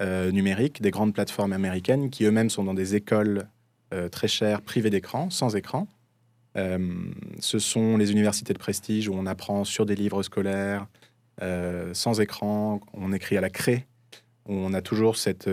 numériques, 0.00 0.82
des 0.82 0.90
grandes 0.90 1.14
plateformes 1.14 1.52
américaines, 1.52 2.10
qui 2.10 2.24
eux-mêmes 2.24 2.50
sont 2.50 2.64
dans 2.64 2.74
des 2.74 2.96
écoles 2.96 3.48
euh, 3.92 4.08
très 4.08 4.28
cher, 4.28 4.62
privé 4.62 4.90
d'écran, 4.90 5.30
sans 5.30 5.54
écran. 5.54 5.86
Euh, 6.56 6.78
ce 7.40 7.58
sont 7.58 7.96
les 7.96 8.12
universités 8.12 8.52
de 8.52 8.58
prestige 8.58 9.08
où 9.08 9.14
on 9.14 9.26
apprend 9.26 9.64
sur 9.64 9.86
des 9.86 9.94
livres 9.94 10.22
scolaires, 10.22 10.86
euh, 11.42 11.92
sans 11.94 12.20
écran, 12.20 12.80
on 12.94 13.12
écrit 13.12 13.36
à 13.36 13.40
la 13.40 13.50
craie, 13.50 13.86
où 14.46 14.54
on 14.54 14.72
a 14.72 14.82
toujours 14.82 15.16
cette, 15.16 15.48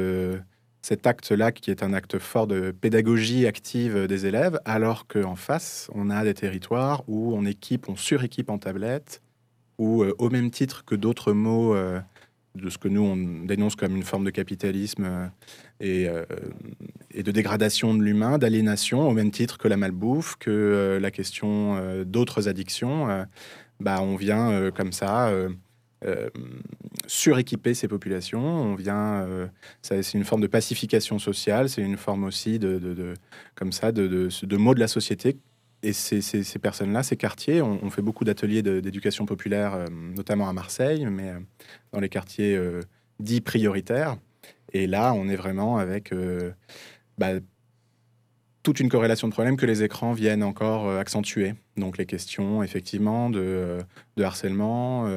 cet 0.82 1.08
acte-là 1.08 1.52
qui 1.52 1.72
est 1.72 1.84
un 1.84 1.94
acte 1.94 2.18
fort 2.20 2.48
de 2.48 2.72
pédagogie 2.72 3.46
active 3.46 4.08
des 4.08 4.26
élèves, 4.26 4.60
alors 4.66 5.08
qu'en 5.08 5.36
face, 5.36 5.90
on 5.94 6.10
a 6.10 6.24
des 6.24 6.34
territoires 6.34 7.04
où 7.08 7.34
on 7.36 7.46
équipe, 7.46 7.90
on 7.90 7.96
suréquipe 7.96 8.50
en 8.50 8.58
tablette, 8.58 9.22
où 9.78 10.04
au 10.04 10.30
même 10.30 10.52
titre 10.52 10.84
que 10.86 10.96
d'autres 10.96 11.34
mots 11.34 11.76
de 12.56 12.70
ce 12.70 12.78
que 12.78 12.88
nous, 12.88 13.02
on 13.02 13.46
dénonce 13.46 13.76
comme 13.76 13.96
une 13.96 14.04
forme 14.04 14.26
de 14.26 14.30
capitalisme 14.30 15.06
euh, 15.06 15.28
euh, 15.82 16.26
et, 17.12 17.24
de 17.24 17.32
dégradation 17.32 17.94
de 17.94 18.02
l'humain, 18.02 18.38
d'aliénation, 18.38 19.08
au 19.08 19.14
même 19.14 19.32
titre 19.32 19.58
que 19.58 19.68
la 19.68 19.78
malbouffe, 19.78 20.36
que 20.38 20.50
euh, 20.50 21.00
la 21.00 21.12
question 21.12 22.04
d'autres 22.06 22.48
addictions, 22.48 23.26
bah, 23.80 24.02
on 24.02 24.16
vient 24.16 24.72
comme 24.72 24.92
ça 24.92 25.32
suréquiper 27.08 27.74
ces 27.74 27.88
populations. 27.88 28.40
On 28.40 28.76
vient, 28.76 29.28
c'est 29.82 30.14
une 30.14 30.26
forme 30.26 30.42
de 30.42 30.48
pacification 30.48 31.20
sociale, 31.20 31.70
c'est 31.70 31.82
une 31.82 31.98
forme 31.98 32.24
aussi 32.24 32.60
de, 32.60 33.14
comme 33.56 33.72
ça, 33.72 33.92
de, 33.92 34.08
de, 34.08 34.58
mots 34.58 34.74
de 34.74 34.80
la 34.80 34.88
société 34.88 35.38
et 35.82 35.94
ces, 35.94 36.60
personnes-là, 36.60 37.04
ces 37.04 37.16
quartiers, 37.16 37.62
on, 37.62 37.90
fait 37.90 38.02
beaucoup 38.02 38.26
d'ateliers 38.26 38.62
d'éducation 38.62 39.26
populaire, 39.26 39.74
euh, 39.76 39.86
notamment 39.90 40.50
à 40.50 40.54
Marseille, 40.54 41.06
mais 41.06 41.30
euh, 41.30 41.40
dans 41.94 42.02
les 42.02 42.10
quartiers 42.10 42.56
euh, 42.56 42.82
dits 43.20 43.42
prioritaires. 43.42 44.18
Et 44.74 44.88
là, 44.88 45.14
on 45.14 45.30
est 45.30 45.36
vraiment 45.36 45.78
avec 45.78 46.14
bah, 47.18 47.32
toute 48.62 48.80
une 48.80 48.90
corrélation 48.90 49.28
de 49.28 49.34
problèmes 49.34 49.58
que 49.58 49.66
les 49.66 49.84
écrans 49.84 50.12
viennent 50.12 50.44
encore 50.44 50.92
accentuer. 50.92 51.56
Donc 51.76 51.98
les 51.98 52.06
questions, 52.06 52.62
effectivement, 52.62 53.32
de, 53.32 53.80
harcèlement, 54.22 55.08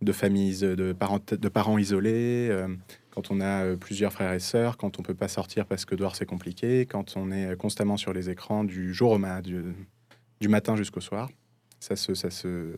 de 0.00 0.12
familles, 0.12 0.60
de 0.60 0.92
parents, 0.94 1.20
de 1.30 1.48
parents 1.48 1.76
isolés 1.76 2.50
quand 3.10 3.30
on 3.30 3.40
a 3.42 3.76
plusieurs 3.76 4.12
frères 4.12 4.32
et 4.32 4.40
sœurs, 4.40 4.78
quand 4.78 4.98
on 4.98 5.02
peut 5.02 5.14
pas 5.14 5.28
sortir 5.28 5.66
parce 5.66 5.84
que 5.84 5.94
dehors 5.94 6.16
c'est 6.16 6.26
compliqué, 6.26 6.86
quand 6.86 7.16
on 7.16 7.30
est 7.30 7.54
constamment 7.56 7.98
sur 7.98 8.14
les 8.14 8.30
écrans 8.30 8.64
du 8.64 8.94
jour 8.94 9.12
au 9.12 9.18
mat, 9.18 9.42
du 10.40 10.48
matin 10.48 10.76
jusqu'au 10.76 11.00
soir. 11.00 11.28
Ça 11.80 11.96
se, 11.96 12.14
ça 12.14 12.30
se, 12.30 12.74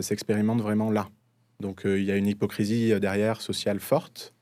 s'expérimente 0.00 0.60
vraiment 0.60 0.90
là. 0.90 1.08
Donc 1.60 1.84
euh, 1.84 1.98
il 1.98 2.04
y 2.04 2.12
a 2.12 2.16
une 2.16 2.26
hypocrisie 2.26 2.92
euh, 2.92 3.00
derrière 3.00 3.40
sociale 3.40 3.80
forte 3.80 4.32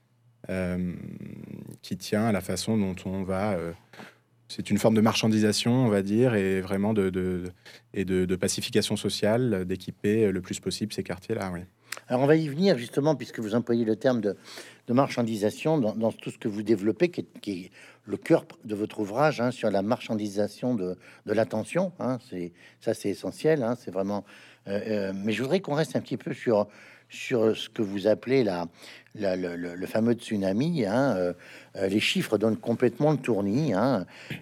euh, 0.51 0.93
qui 1.83 1.97
tient 1.97 2.27
à 2.27 2.33
la 2.33 2.41
façon 2.41 2.77
dont 2.77 2.95
on 3.05 3.23
va. 3.23 3.57
c'est 4.49 4.71
une 4.71 4.79
forme 4.79 4.95
de 4.95 5.01
marchandisation, 5.01 5.73
on 5.73 5.89
va 5.89 6.03
dire, 6.03 6.35
et 6.35 6.61
vraiment 6.61 6.93
de, 6.93 7.11
de 7.11 7.45
et 7.95 8.05
de, 8.05 8.37
pacification 8.37 8.97
sociale, 8.97 9.65
d'équiper 9.65 10.31
le 10.31 10.41
plus 10.41 10.61
possible 10.61 10.93
ces 10.93 11.03
quartiers-là. 11.03 11.51
Oui. 11.53 11.61
Alors 12.09 12.23
on 12.23 12.27
va 12.27 12.37
y 12.37 12.49
venir 12.49 12.79
justement, 12.79 13.17
puisque 13.17 13.41
vous 13.41 13.55
employez 13.55 13.85
le 13.85 13.97
terme 13.97 14.21
de, 14.21 14.37
de 14.87 14.93
marchandisation 14.93 15.79
dans, 15.79 16.13
tout 16.13 16.31
ce 16.31 16.39
que 16.39 16.49
vous 16.49 16.63
développez, 16.63 17.09
qui 17.09 17.51
est, 17.51 17.71
le 18.07 18.17
cœur 18.17 18.45
de 18.65 18.75
votre 18.75 19.01
ouvrage 19.01 19.41
hein, 19.41 19.51
sur 19.51 19.71
la 19.71 19.83
marchandisation 19.83 20.75
de, 20.75 20.97
l'attention. 21.27 21.93
Hein, 21.99 22.19
c'est 22.31 22.53
ça, 22.81 22.95
c'est 22.95 23.11
essentiel. 23.11 23.63
Hein, 23.63 23.77
c'est 23.79 23.91
vraiment. 23.91 24.25
Euh, 24.69 24.81
euh, 24.87 25.13
mais 25.15 25.33
je 25.33 25.43
voudrais 25.43 25.61
qu'on 25.61 25.75
reste 25.75 25.97
un 25.97 26.01
petit 26.01 26.17
peu 26.17 26.33
sur 26.33 26.69
sur 27.09 27.57
ce 27.57 27.69
que 27.69 27.83
vous 27.83 28.09
appelez 28.09 28.43
la, 28.43 28.67
le, 29.15 29.87
fameux 29.87 30.15
tsunami. 30.15 30.85
Euh, 30.85 31.33
les 31.77 32.01
chiffres 32.01 32.37
donnent 32.37 32.57
complètement 32.57 33.13
le 33.13 33.17
tournis. 33.17 33.73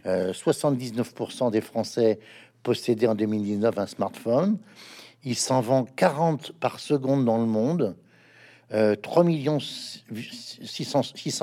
79% 0.07 1.51
des 1.51 1.61
Français 1.61 2.19
possédaient 2.63 3.07
en 3.07 3.15
2019 3.15 3.79
un 3.79 3.87
smartphone. 3.87 4.57
Il 5.25 5.37
s'en 5.37 5.61
vend 5.61 5.85
40 5.85 6.53
par 6.53 6.81
seconde 6.81 7.27
dans 7.27 7.37
le 7.37 7.45
monde. 7.45 7.97
3 9.03 9.25
millions 9.25 9.59
600, 9.61 11.03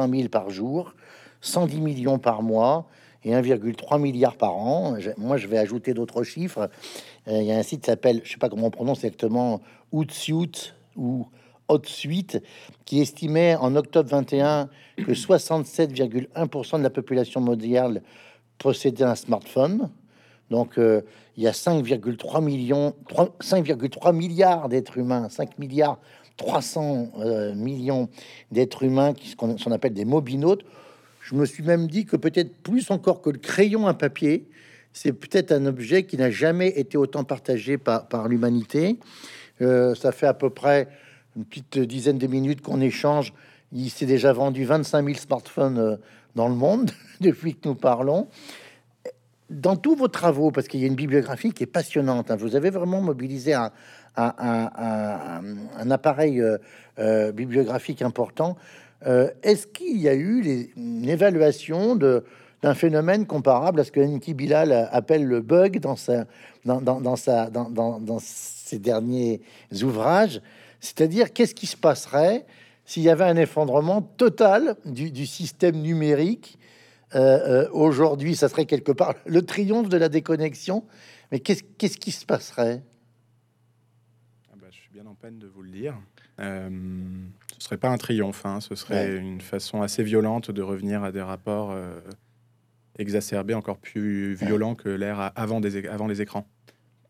000 0.09 0.29
par 0.29 0.49
jour, 0.49 0.93
110 1.41 1.79
millions 1.79 2.19
par 2.19 2.41
mois 2.41 2.87
et 3.23 3.31
1,3 3.31 3.99
milliard 3.99 4.35
par 4.35 4.55
an. 4.55 4.97
Moi, 5.17 5.37
je 5.37 5.47
vais 5.47 5.57
ajouter 5.57 5.93
d'autres 5.93 6.23
chiffres. 6.23 6.69
Euh, 7.27 7.41
il 7.41 7.45
y 7.45 7.51
a 7.51 7.57
un 7.57 7.63
site 7.63 7.81
qui 7.81 7.89
s'appelle, 7.89 8.21
je 8.23 8.31
sais 8.31 8.37
pas 8.37 8.49
comment 8.49 8.67
on 8.67 8.71
prononce 8.71 9.03
exactement, 9.03 9.61
Outsuite 9.91 10.73
ou 10.95 11.27
Outsuite, 11.69 12.41
qui 12.85 12.99
estimait 12.99 13.55
en 13.55 13.75
octobre 13.75 14.09
21 14.09 14.69
que 14.97 15.11
67,1% 15.11 16.77
de 16.77 16.83
la 16.83 16.89
population 16.89 17.41
mondiale 17.41 18.01
possédait 18.57 19.03
un 19.03 19.15
smartphone. 19.15 19.89
Donc, 20.49 20.77
euh, 20.77 21.01
il 21.37 21.43
y 21.43 21.47
a 21.47 21.51
5,3 21.51 22.43
millions, 22.43 22.93
5,3 23.39 24.13
milliards 24.13 24.67
d'êtres 24.67 24.97
humains, 24.97 25.29
5 25.29 25.57
milliards 25.59 25.97
300 26.37 27.11
euh, 27.19 27.53
millions 27.55 28.09
d'êtres 28.51 28.83
humains 28.83 29.13
qui 29.13 29.35
qu'on 29.35 29.55
appelle 29.71 29.93
des 29.93 30.05
mobinautes. 30.05 30.63
Je 31.21 31.35
me 31.35 31.45
suis 31.45 31.63
même 31.63 31.87
dit 31.87 32.05
que 32.05 32.15
peut-être 32.15 32.53
plus 32.63 32.89
encore 32.91 33.21
que 33.21 33.29
le 33.29 33.37
crayon 33.37 33.87
à 33.87 33.93
papier, 33.93 34.47
c'est 34.93 35.13
peut-être 35.13 35.51
un 35.51 35.65
objet 35.65 36.03
qui 36.03 36.17
n'a 36.17 36.31
jamais 36.31 36.69
été 36.69 36.97
autant 36.97 37.23
partagé 37.23 37.77
par, 37.77 38.07
par 38.07 38.27
l'humanité. 38.27 38.97
Euh, 39.61 39.95
ça 39.95 40.11
fait 40.11 40.27
à 40.27 40.33
peu 40.33 40.49
près 40.49 40.87
une 41.35 41.45
petite 41.45 41.79
dizaine 41.79 42.17
de 42.17 42.27
minutes 42.27 42.61
qu'on 42.61 42.81
échange. 42.81 43.33
Il 43.71 43.89
s'est 43.89 44.05
déjà 44.05 44.33
vendu 44.33 44.65
25 44.65 45.05
000 45.05 45.17
smartphones 45.17 45.77
euh, 45.77 45.95
dans 46.35 46.49
le 46.49 46.55
monde 46.55 46.91
depuis 47.21 47.55
que 47.55 47.67
nous 47.67 47.75
parlons. 47.75 48.27
Dans 49.49 49.75
tous 49.75 49.95
vos 49.95 50.07
travaux, 50.07 50.51
parce 50.51 50.67
qu'il 50.67 50.79
y 50.79 50.85
a 50.85 50.87
une 50.87 50.95
bibliographie 50.95 51.51
qui 51.51 51.63
est 51.63 51.67
passionnante, 51.67 52.31
hein, 52.31 52.37
vous 52.37 52.55
avez 52.55 52.69
vraiment 52.69 53.01
mobilisé 53.01 53.53
un, 53.53 53.71
un, 54.15 55.91
appareil 55.91 56.41
euh, 56.41 56.57
euh, 56.99 57.31
bibliographique 57.31 58.01
important. 58.01 58.57
Euh, 59.07 59.29
est-ce 59.43 59.67
qu'il 59.67 59.97
y 59.99 60.09
a 60.09 60.13
eu 60.13 60.69
une 60.75 61.09
évaluation 61.09 61.95
d'un 61.95 62.73
phénomène 62.73 63.25
comparable 63.25 63.79
à 63.79 63.83
ce 63.83 63.91
que 63.91 63.99
Enki 63.99 64.33
Bilal 64.33 64.89
appelle 64.91 65.25
le 65.25 65.41
bug 65.41 65.79
dans, 65.79 65.95
ses 68.19 68.79
derniers 68.79 69.41
ouvrages? 69.81 70.41
C'est-à-dire, 70.79 71.33
qu'est-ce 71.33 71.55
qui 71.55 71.67
se 71.67 71.77
passerait 71.77 72.45
s'il 72.85 73.03
y 73.03 73.09
avait 73.09 73.25
un 73.25 73.37
effondrement 73.37 74.01
total 74.01 74.75
du, 74.85 75.25
système 75.25 75.77
numérique 75.77 76.57
Aujourd'hui, 77.73 78.35
ça 78.35 78.49
serait 78.49 78.65
quelque 78.65 78.91
part 78.91 79.15
le 79.25 79.41
triomphe 79.41 79.89
de 79.89 79.97
la 79.97 80.09
déconnexion. 80.09 80.83
Mais 81.31 81.39
qu'est-ce 81.39 81.97
qui 81.97 82.11
se 82.11 82.25
passerait? 82.25 82.81
Peine 85.21 85.39
de 85.39 85.47
vous 85.47 85.61
le 85.61 85.69
dire. 85.69 85.95
Euh, 86.39 86.69
ce 87.57 87.65
serait 87.65 87.77
pas 87.77 87.89
un 87.89 87.97
triomphe, 87.97 88.45
hein. 88.45 88.59
ce 88.59 88.75
serait 88.75 89.17
une 89.17 89.41
façon 89.41 89.81
assez 89.81 90.03
violente 90.03 90.51
de 90.51 90.61
revenir 90.61 91.03
à 91.03 91.11
des 91.11 91.21
rapports 91.21 91.71
euh, 91.71 91.99
exacerbés, 92.97 93.53
encore 93.53 93.77
plus 93.77 94.33
violents 94.33 94.75
que 94.75 94.89
l'ère 94.89 95.31
avant, 95.35 95.61
des, 95.61 95.87
avant 95.87 96.07
les 96.07 96.21
écrans. 96.21 96.47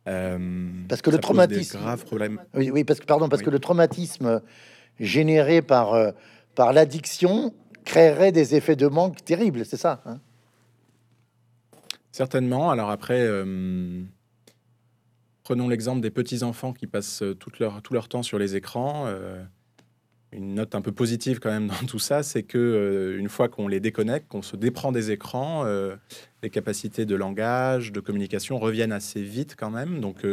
Euh, 0.07 0.69
parce 0.89 1.01
que 1.01 1.09
le 1.09 1.19
traumatisme, 1.19 1.77
grave 1.79 2.03
problème. 2.05 2.41
Oui, 2.53 2.71
oui, 2.71 2.83
parce 2.83 2.99
que 2.99 3.05
pardon, 3.05 3.29
parce 3.29 3.43
que 3.43 3.49
le 3.49 3.59
traumatisme 3.59 4.41
généré 4.99 5.61
par 5.61 6.13
par 6.55 6.73
l'addiction 6.73 7.53
créerait 7.85 8.31
des 8.31 8.55
effets 8.55 8.75
de 8.75 8.87
manque 8.87 9.23
terribles, 9.23 9.65
c'est 9.65 9.77
ça 9.77 10.01
hein? 10.05 10.19
Certainement. 12.11 12.71
Alors 12.71 12.89
après, 12.89 13.25
Prenons 15.51 15.67
l'exemple 15.67 15.99
des 15.99 16.11
petits-enfants 16.11 16.71
qui 16.71 16.87
passent 16.87 17.23
euh, 17.23 17.35
tout 17.35 17.51
leur, 17.59 17.81
tout 17.81 17.93
leur 17.93 18.07
temps 18.07 18.23
sur 18.23 18.39
les 18.39 18.55
écrans. 18.55 19.03
Euh, 19.07 19.43
une 20.31 20.55
note 20.55 20.75
un 20.75 20.81
peu 20.81 20.93
positive 20.93 21.41
quand 21.41 21.49
même 21.49 21.67
dans 21.67 21.73
tout 21.89 21.99
ça, 21.99 22.23
c'est 22.23 22.43
que 22.43 22.57
euh, 22.57 23.19
une 23.19 23.27
fois 23.27 23.49
qu'on 23.49 23.67
les 23.67 23.81
déconnecte, 23.81 24.29
qu'on 24.29 24.43
se 24.43 24.55
déprend 24.55 24.93
des 24.93 25.11
écrans, 25.11 25.65
les 26.41 26.49
capacités 26.49 27.05
de 27.05 27.15
langage, 27.15 27.91
de 27.91 27.99
communication 27.99 28.59
reviennent 28.59 28.93
assez 28.93 29.21
vite 29.21 29.57
quand 29.59 29.71
même. 29.71 29.99
Donc 29.99 30.25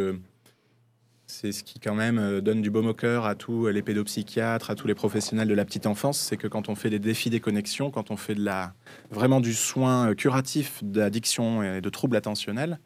c'est 1.26 1.50
ce 1.50 1.64
qui 1.64 1.80
quand 1.80 1.96
même 1.96 2.40
donne 2.40 2.62
du 2.62 2.70
baume 2.70 2.86
au 2.86 2.94
cœur 2.94 3.26
à 3.26 3.34
tous 3.34 3.66
les 3.66 3.82
pédopsychiatres, 3.82 4.70
à 4.70 4.76
tous 4.76 4.86
les 4.86 4.94
professionnels 4.94 5.48
de 5.48 5.54
la 5.54 5.64
petite 5.64 5.86
enfance, 5.88 6.20
c'est 6.20 6.36
que 6.36 6.46
quand 6.46 6.68
on 6.68 6.76
fait 6.76 6.90
des 6.90 7.00
défis 7.00 7.28
des 7.28 7.40
connexions, 7.40 7.90
quand 7.90 8.12
on 8.12 8.16
fait 8.16 8.36
de 8.36 8.44
la 8.44 8.72
vraiment 9.10 9.40
du 9.40 9.52
soin 9.52 10.14
curatif 10.14 10.78
d'addiction 10.84 11.64
et 11.64 11.80
de 11.80 11.88
troubles 11.90 12.16
attentionnels, 12.16 12.78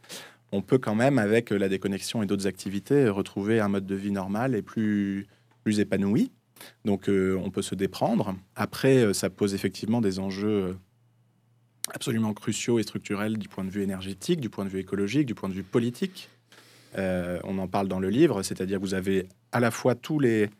on 0.53 0.61
peut 0.63 0.79
quand 0.79 0.95
même, 0.95 1.19
avec 1.19 1.51
la 1.51 1.69
déconnexion 1.69 2.23
et 2.23 2.27
d'autres 2.27 2.47
activités, 2.47 3.09
retrouver 3.09 3.61
un 3.61 3.69
mode 3.69 3.87
de 3.87 3.95
vie 3.95 4.13
normal 4.13 4.55
et 4.55 4.63
plus, 4.63 5.27
plus 5.63 5.81
épanoui. 5.81 6.31
Donc 6.85 7.09
euh, 7.09 7.41
on 7.43 7.51
peut 7.51 7.63
se 7.63 7.75
déprendre. 7.75 8.37
Après, 8.55 8.99
euh, 8.99 9.13
ça 9.13 9.31
pose 9.31 9.55
effectivement 9.55 10.01
des 10.01 10.19
enjeux 10.19 10.49
euh, 10.49 10.75
absolument 11.93 12.35
cruciaux 12.35 12.79
et 12.79 12.83
structurels 12.83 13.39
du 13.39 13.49
point 13.49 13.65
de 13.65 13.71
vue 13.71 13.83
énergétique, 13.83 14.41
du 14.41 14.51
point 14.51 14.65
de 14.65 14.71
vue 14.71 14.81
écologique, 14.81 15.27
du 15.27 15.35
point 15.35 15.49
de 15.49 15.55
vue 15.55 15.65
politique. 15.65 16.29
on 16.97 17.59
en 17.59 17.69
parle 17.69 17.89
dans 17.89 17.99
le 18.01 18.11
livre, 18.11 18.43
c'est-à-dire 18.43 18.79
que 18.79 18.85
vous 18.85 18.95
avez 18.95 19.27
à 19.51 19.61
la 19.61 19.71
fois 19.71 19.95
tous 19.95 20.21
les, 20.21 20.51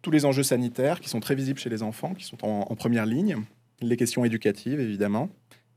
tous 0.00 0.10
les 0.10 0.24
enjeux 0.24 0.44
sanitaires 0.44 1.00
qui 1.00 1.08
sont 1.08 1.20
très 1.20 1.34
visibles 1.34 1.58
chez 1.58 1.70
les 1.70 1.82
enfants, 1.82 2.14
qui 2.14 2.24
sont 2.24 2.38
en 2.42 2.74
première 2.76 3.06
ligne, 3.06 3.36
les 3.80 3.96
questions 3.96 4.24
éducatives 4.24 4.80
évidemment, 4.80 5.28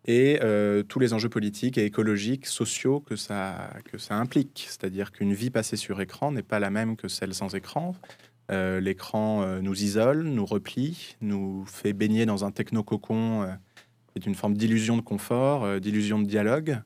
et 0.06 0.40
euh, 0.44 0.84
tous 0.84 1.00
les 1.00 1.14
enjeux 1.14 1.30
politiques 1.30 1.78
et 1.78 1.86
écologiques, 1.86 2.46
sociaux 2.46 3.00
que 3.00 3.16
ça, 3.16 3.72
que 3.86 3.98
ça 3.98 4.16
implique. 4.16 4.68
C'est-à-dire 4.70 5.12
qu'une 5.12 5.34
vie 5.34 5.50
passée 5.50 5.78
sur 5.78 6.00
écran 6.00 6.32
n'est 6.32 6.44
pas 6.44 6.60
la 6.60 6.70
même 6.70 6.96
que 6.96 7.08
celle 7.08 7.34
sans 7.34 7.56
écran. 7.56 7.96
Euh, 8.52 8.80
l'écran 8.80 9.42
euh, 9.42 9.62
nous 9.62 9.84
isole, 9.84 10.24
nous 10.24 10.46
replie, 10.46 11.16
nous 11.22 11.66
fait 11.66 11.94
baigner 11.94 12.28
dans 12.28 12.46
un 12.46 12.52
techno-cocon 12.52 13.48
c'est 14.14 14.28
une 14.28 14.36
forme 14.36 14.54
d'illusion 14.56 14.96
de 14.96 15.02
confort, 15.02 15.82
d'illusion 15.82 16.20
de 16.20 16.26
dialogue, 16.26 16.80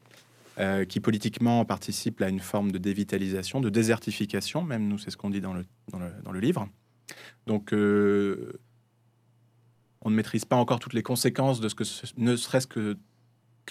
qui 0.90 1.00
politiquement 1.00 1.64
participe 1.64 2.24
à 2.24 2.28
une 2.28 2.40
forme 2.40 2.72
de 2.72 2.80
dévitalisation, 2.80 3.62
de 3.62 3.70
désertification, 3.70 4.64
même 4.64 4.88
nous, 4.88 4.98
c'est 4.98 5.12
ce 5.12 5.18
qu'on 5.18 5.30
dit 5.30 5.40
dans 5.40 5.54
le, 5.54 5.64
dans 5.92 6.00
le, 6.00 6.10
dans 6.24 6.32
le 6.32 6.40
livre. 6.40 6.68
Donc, 7.46 7.72
on 7.72 7.78
ne 10.10 10.16
maîtrise 10.16 10.44
pas 10.44 10.56
encore 10.56 10.80
toutes 10.80 10.94
les 10.94 11.04
conséquences 11.04 11.60
de 11.60 11.70
ce 11.70 11.76
que 11.76 11.84
ne 12.18 12.36
serait-ce 12.36 12.66
que 12.66 12.98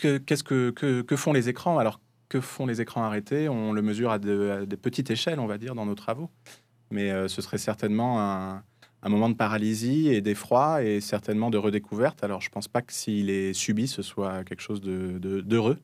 qu'est-ce 0.01 0.45
que, 0.45 0.71
que, 0.71 1.17
font 1.17 1.33
les 1.33 1.49
écrans? 1.49 1.79
Alors, 1.79 2.01
que 2.29 2.41
font 2.41 2.67
les 2.67 2.81
écrans 2.81 3.03
arrêtés? 3.05 3.49
On 3.49 3.73
le 3.73 3.83
mesure 3.83 4.11
à, 4.11 4.19
des 4.19 4.77
petites 4.77 5.11
échelles, 5.11 5.41
on 5.41 5.47
va 5.47 5.59
dire, 5.59 5.75
dans 5.75 5.87
nos 5.87 5.95
travaux. 5.95 6.31
mais 6.91 7.29
ce 7.29 7.43
serait 7.43 7.59
certainement 7.59 8.21
un, 8.21 8.63
moment 9.09 9.29
de 9.29 9.35
paralysie 9.35 10.09
et 10.09 10.21
d'effroi 10.21 10.83
et 10.83 11.01
certainement 11.01 11.51
de 11.51 11.59
redécouverte. 11.59 12.23
Alors, 12.25 12.41
je 12.41 12.51
pense 12.51 12.69
pas 12.69 12.83
que 12.83 12.93
s'il 12.93 13.31
est 13.31 13.53
subi, 13.53 13.89
ce 13.89 14.03
soit 14.03 14.45
quelque 14.45 14.63
chose 14.63 14.81
de 14.81 15.41
d'heureux, 15.41 15.79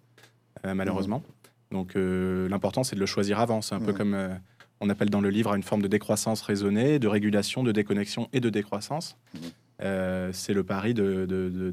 malheureusement. 0.64 1.18
Mmh. 1.18 1.74
Donc, 1.74 1.92
l'important, 1.94 2.84
c'est 2.84 2.96
de 2.96 3.00
le 3.00 3.06
choisir 3.06 3.40
avant. 3.40 3.62
C'est 3.62 3.74
un 3.74 3.80
peu 3.80 3.92
mmh. 3.92 3.96
comme 3.96 4.38
on 4.80 4.90
appelle 4.90 5.10
dans 5.10 5.20
le 5.20 5.30
livre 5.30 5.54
une 5.54 5.62
forme 5.62 5.82
de 5.82 5.88
décroissance 5.88 6.42
raisonnée, 6.42 6.98
de 6.98 7.08
régulation, 7.08 7.62
de 7.62 7.72
déconnexion 7.72 8.28
et 8.32 8.40
de 8.40 8.50
décroissance. 8.50 9.16
Mmh. 9.34 9.38
Euh, 9.84 10.30
c'est 10.32 10.54
le 10.54 10.64
pari 10.64 10.94
de, 10.94 11.26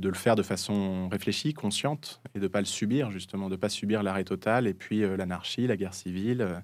le 0.03 0.13
faire 0.13 0.35
de 0.35 0.43
façon 0.43 1.07
réfléchie, 1.09 1.53
consciente, 1.53 2.21
et 2.35 2.39
de 2.39 2.43
ne 2.43 2.47
pas 2.49 2.59
le 2.59 2.65
subir, 2.65 3.09
justement, 3.09 3.47
de 3.47 3.55
ne 3.55 3.59
pas 3.59 3.69
subir 3.69 4.03
l'arrêt 4.03 4.25
total, 4.25 4.67
et 4.67 4.73
puis 4.73 5.03
euh, 5.03 5.15
l'anarchie, 5.15 5.65
la 5.65 5.77
guerre 5.77 5.93
civile, 5.93 6.41
euh, 6.41 6.55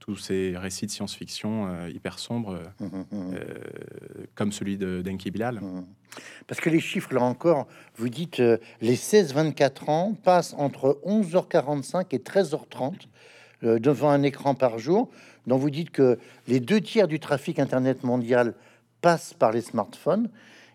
tous 0.00 0.16
ces 0.16 0.54
récits 0.56 0.86
de 0.86 0.90
science-fiction 0.90 1.86
hyper 1.86 2.18
sombres, 2.18 2.58
mmh, 2.80 2.86
mmh, 2.86 3.04
mmh. 3.12 3.36
comme 4.34 4.50
celui 4.50 4.76
de 4.76 5.00
d'Enki 5.00 5.30
Bilal. 5.30 5.60
Parce 6.48 6.60
que 6.60 6.68
les 6.70 6.80
chiffres, 6.80 7.14
là 7.14 7.22
encore, 7.22 7.68
vous 7.94 8.08
dites 8.08 8.42
les 8.80 8.96
16-24 8.96 9.90
ans 9.92 10.14
passent 10.24 10.56
entre 10.58 11.00
11h45 11.06 12.06
et 12.10 12.18
13h30 12.18 13.06
devant 13.62 14.10
un 14.10 14.24
écran 14.24 14.56
par 14.56 14.80
jour, 14.80 15.08
dont 15.46 15.56
vous 15.56 15.70
dites 15.70 15.90
que 15.90 16.18
les 16.48 16.58
deux 16.58 16.80
tiers 16.80 17.06
du 17.06 17.20
trafic 17.20 17.60
Internet 17.60 18.02
mondial 18.02 18.54
passent 19.02 19.34
par 19.34 19.52
les 19.52 19.60
smartphones 19.60 20.28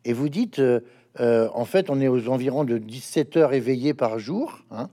et 0.07 0.13
vous 0.13 0.29
dites, 0.29 0.59
euh, 0.59 0.79
euh, 1.19 1.49
en 1.53 1.65
fait, 1.65 1.89
on 1.89 1.99
est 1.99 2.07
aux 2.07 2.29
environs 2.29 2.63
de 2.63 2.77
17 2.77 3.35
heures 3.35 3.53
éveillées 3.53 3.93
par 3.93 4.19
jour. 4.19 4.59
Hein. 4.71 4.89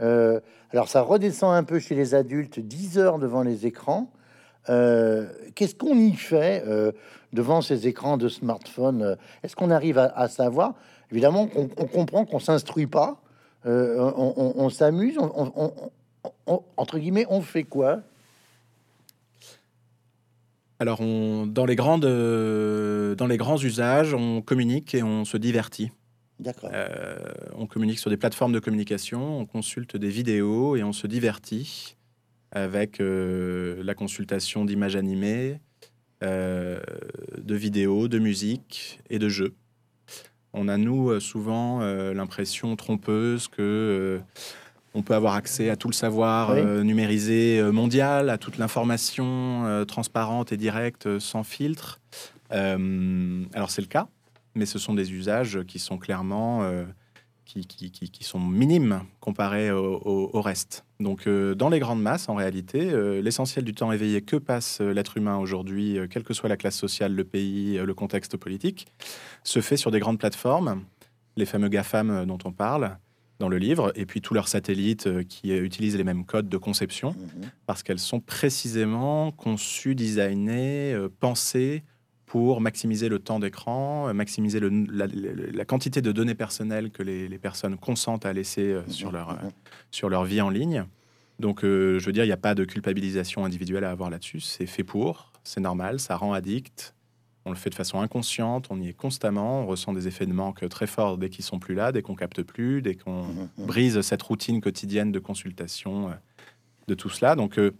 Euh, 0.00 0.40
alors 0.70 0.88
ça 0.88 1.02
redescend 1.02 1.54
un 1.54 1.64
peu 1.64 1.78
chez 1.78 1.94
les 1.94 2.14
adultes, 2.14 2.58
10 2.58 2.98
heures 2.98 3.18
devant 3.18 3.42
les 3.42 3.66
écrans. 3.66 4.10
Qu'est-ce 4.66 5.74
qu'on 5.74 5.98
y 5.98 6.14
fait 6.14 6.64
devant 7.34 7.60
ces 7.60 7.86
écrans 7.86 8.16
de 8.16 8.28
smartphone 8.28 9.18
Est-ce 9.42 9.54
qu'on 9.54 9.70
arrive 9.70 9.98
à, 9.98 10.26
savoir? 10.28 10.72
Évidemment, 11.12 11.50
on, 11.54 11.66
comprend 11.66 12.24
qu'on 12.24 12.38
s'instruit 12.38 12.86
pas, 12.86 13.20
on, 13.66 14.70
s'amuse, 14.70 15.18
entre 16.78 16.98
guillemets, 16.98 17.26
on 17.28 17.42
fait 17.42 17.64
quoi? 17.64 18.00
Alors, 20.84 21.00
dans, 21.46 21.64
les 21.64 21.76
grandes, 21.76 22.04
euh, 22.04 23.14
dans 23.14 23.26
les 23.26 23.38
grands 23.38 23.56
usages, 23.56 24.12
on 24.12 24.42
communique 24.42 24.94
et 24.94 25.02
on 25.02 25.24
se 25.24 25.38
divertit. 25.38 25.92
D'accord. 26.38 26.68
Euh, 26.74 27.16
on 27.56 27.66
communique 27.66 27.98
sur 27.98 28.10
des 28.10 28.18
plateformes 28.18 28.52
de 28.52 28.58
communication, 28.58 29.38
on 29.38 29.46
consulte 29.46 29.96
des 29.96 30.10
vidéos 30.10 30.76
et 30.76 30.82
on 30.82 30.92
se 30.92 31.06
divertit 31.06 31.96
avec 32.50 33.00
euh, 33.00 33.82
la 33.82 33.94
consultation 33.94 34.66
d'images 34.66 34.94
animées, 34.94 35.58
de 36.20 37.54
vidéos, 37.54 38.08
de 38.08 38.18
musique 38.18 39.00
et 39.08 39.18
de 39.18 39.30
jeux. 39.30 39.54
On 40.52 40.68
a, 40.68 40.76
nous, 40.76 41.18
souvent 41.20 41.80
l'impression 41.80 42.76
trompeuse 42.76 43.48
que 43.48 44.20
on 44.94 45.02
peut 45.02 45.14
avoir 45.14 45.34
accès 45.34 45.70
à 45.70 45.76
tout 45.76 45.88
le 45.88 45.92
savoir 45.92 46.50
euh, 46.50 46.82
numérisé 46.82 47.58
euh, 47.58 47.72
mondial, 47.72 48.30
à 48.30 48.38
toute 48.38 48.58
l'information 48.58 49.66
euh, 49.66 49.84
transparente 49.84 50.52
et 50.52 50.56
directe 50.56 51.18
sans 51.18 51.42
filtre. 51.42 52.00
alors 52.50 53.70
c'est 53.70 53.82
le 53.82 53.88
cas, 53.88 54.06
mais 54.54 54.66
ce 54.66 54.78
sont 54.78 54.94
des 54.94 55.12
usages 55.12 55.60
qui 55.66 55.80
sont 55.80 55.98
clairement 55.98 56.62
qui, 57.44 57.66
qui, 57.66 58.24
sont 58.24 58.38
minimes 58.38 59.00
comparés 59.18 59.72
au, 59.72 60.40
reste. 60.40 60.84
Donc 61.00 61.28
dans 61.28 61.68
les 61.68 61.80
grandes 61.80 62.02
masses, 62.02 62.28
en 62.28 62.36
réalité, 62.36 62.92
l'essentiel 63.20 63.64
du 63.64 63.74
temps 63.74 63.90
éveillé 63.90 64.22
que 64.22 64.36
passe 64.36 64.80
l'être 64.80 65.16
humain 65.16 65.38
aujourd'hui, 65.38 65.98
quelle 66.10 66.22
que 66.22 66.34
soit 66.34 66.48
la 66.48 66.56
classe 66.56 66.76
sociale, 66.76 67.12
le 67.12 67.24
pays, 67.24 67.78
le 67.78 67.94
contexte 67.94 68.36
politique, 68.36 68.86
se 69.42 69.60
fait 69.60 69.76
sur 69.76 69.90
des 69.90 69.98
grandes 69.98 70.18
plateformes, 70.18 70.84
les 71.36 71.46
fameux 71.46 71.68
GAFAM 71.68 72.24
dont 72.26 72.38
on 72.44 72.52
parle, 72.52 72.98
dans 73.40 73.48
le 73.48 73.58
livre, 73.58 73.92
et 73.96 74.06
puis 74.06 74.20
tous 74.20 74.34
leurs 74.34 74.48
satellites 74.48 75.06
euh, 75.06 75.22
qui 75.22 75.52
euh, 75.52 75.64
utilisent 75.64 75.96
les 75.96 76.04
mêmes 76.04 76.24
codes 76.24 76.48
de 76.48 76.56
conception, 76.56 77.10
mhm. 77.10 77.50
parce 77.66 77.82
qu'elles 77.82 77.98
sont 77.98 78.20
précisément 78.20 79.32
conçues, 79.32 79.94
designées, 79.94 80.92
euh, 80.92 81.08
pensées 81.20 81.82
pour 82.26 82.60
maximiser 82.60 83.08
le 83.08 83.18
temps 83.18 83.38
d'écran, 83.38 84.12
maximiser 84.12 84.58
le, 84.58 84.68
la, 85.52 85.64
quantité 85.64 86.02
de 86.02 86.10
données 86.10 86.34
personnelles 86.34 86.90
que 86.90 87.02
les, 87.02 87.38
personnes 87.38 87.76
consentent 87.76 88.26
à 88.26 88.32
laisser 88.32 88.74
mhm. 88.74 88.88
sur, 88.88 89.12
leur, 89.12 89.34
mhm. 89.34 89.50
sur 89.92 90.08
leur 90.08 90.24
vie 90.24 90.40
en 90.40 90.50
ligne. 90.50 90.84
Donc, 91.38 91.60
je 91.62 92.04
veux 92.04 92.12
dire, 92.12 92.24
il 92.24 92.28
n'y 92.28 92.32
a 92.32 92.36
pas 92.36 92.56
de 92.56 92.64
culpabilisation 92.64 93.44
individuelle 93.44 93.84
à 93.84 93.90
avoir 93.90 94.10
là-dessus. 94.10 94.40
C'est 94.40 94.66
fait 94.66 94.82
pour, 94.82 95.32
c'est 95.44 95.60
normal, 95.60 96.00
ça 96.00 96.16
rend 96.16 96.32
addict, 96.32 96.94
on 97.44 97.50
le 97.50 97.56
fait 97.56 97.70
de 97.70 97.74
façon 97.74 98.00
inconsciente, 98.00 98.66
on 98.70 98.80
y 98.80 98.88
est 98.88 98.94
constamment, 98.94 99.62
on 99.62 99.66
ressent 99.66 99.92
des 99.92 100.08
effets 100.08 100.26
de 100.26 100.32
manque 100.32 100.66
très 100.68 100.86
forts 100.86 101.18
dès 101.18 101.28
qu'ils 101.28 101.44
sont 101.44 101.58
plus 101.58 101.74
là, 101.74 101.92
dès 101.92 102.02
qu'on 102.02 102.14
capte 102.14 102.42
plus, 102.42 102.80
dès 102.80 102.94
qu'on 102.94 103.24
mmh, 103.24 103.48
mmh. 103.58 103.66
brise 103.66 104.00
cette 104.00 104.22
routine 104.22 104.60
quotidienne 104.60 105.12
de 105.12 105.18
consultation, 105.18 106.08
euh, 106.08 106.12
de 106.88 106.94
tout 106.94 107.10
cela. 107.10 107.36
Donc, 107.36 107.58
euh, 107.58 107.72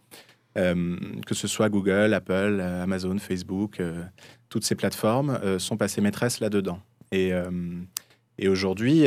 euh, 0.59 0.97
que 1.27 1.35
ce 1.35 1.49
soit 1.49 1.69
Google, 1.71 2.13
Apple, 2.13 2.61
Amazon, 2.61 3.19
Facebook, 3.19 3.83
toutes 4.49 4.65
ces 4.65 4.75
plateformes 4.75 5.59
sont 5.59 5.77
passées 5.77 6.01
maîtresses 6.01 6.39
là-dedans. 6.39 6.79
Et, 7.11 7.33
aujourd'hui, 8.47 9.07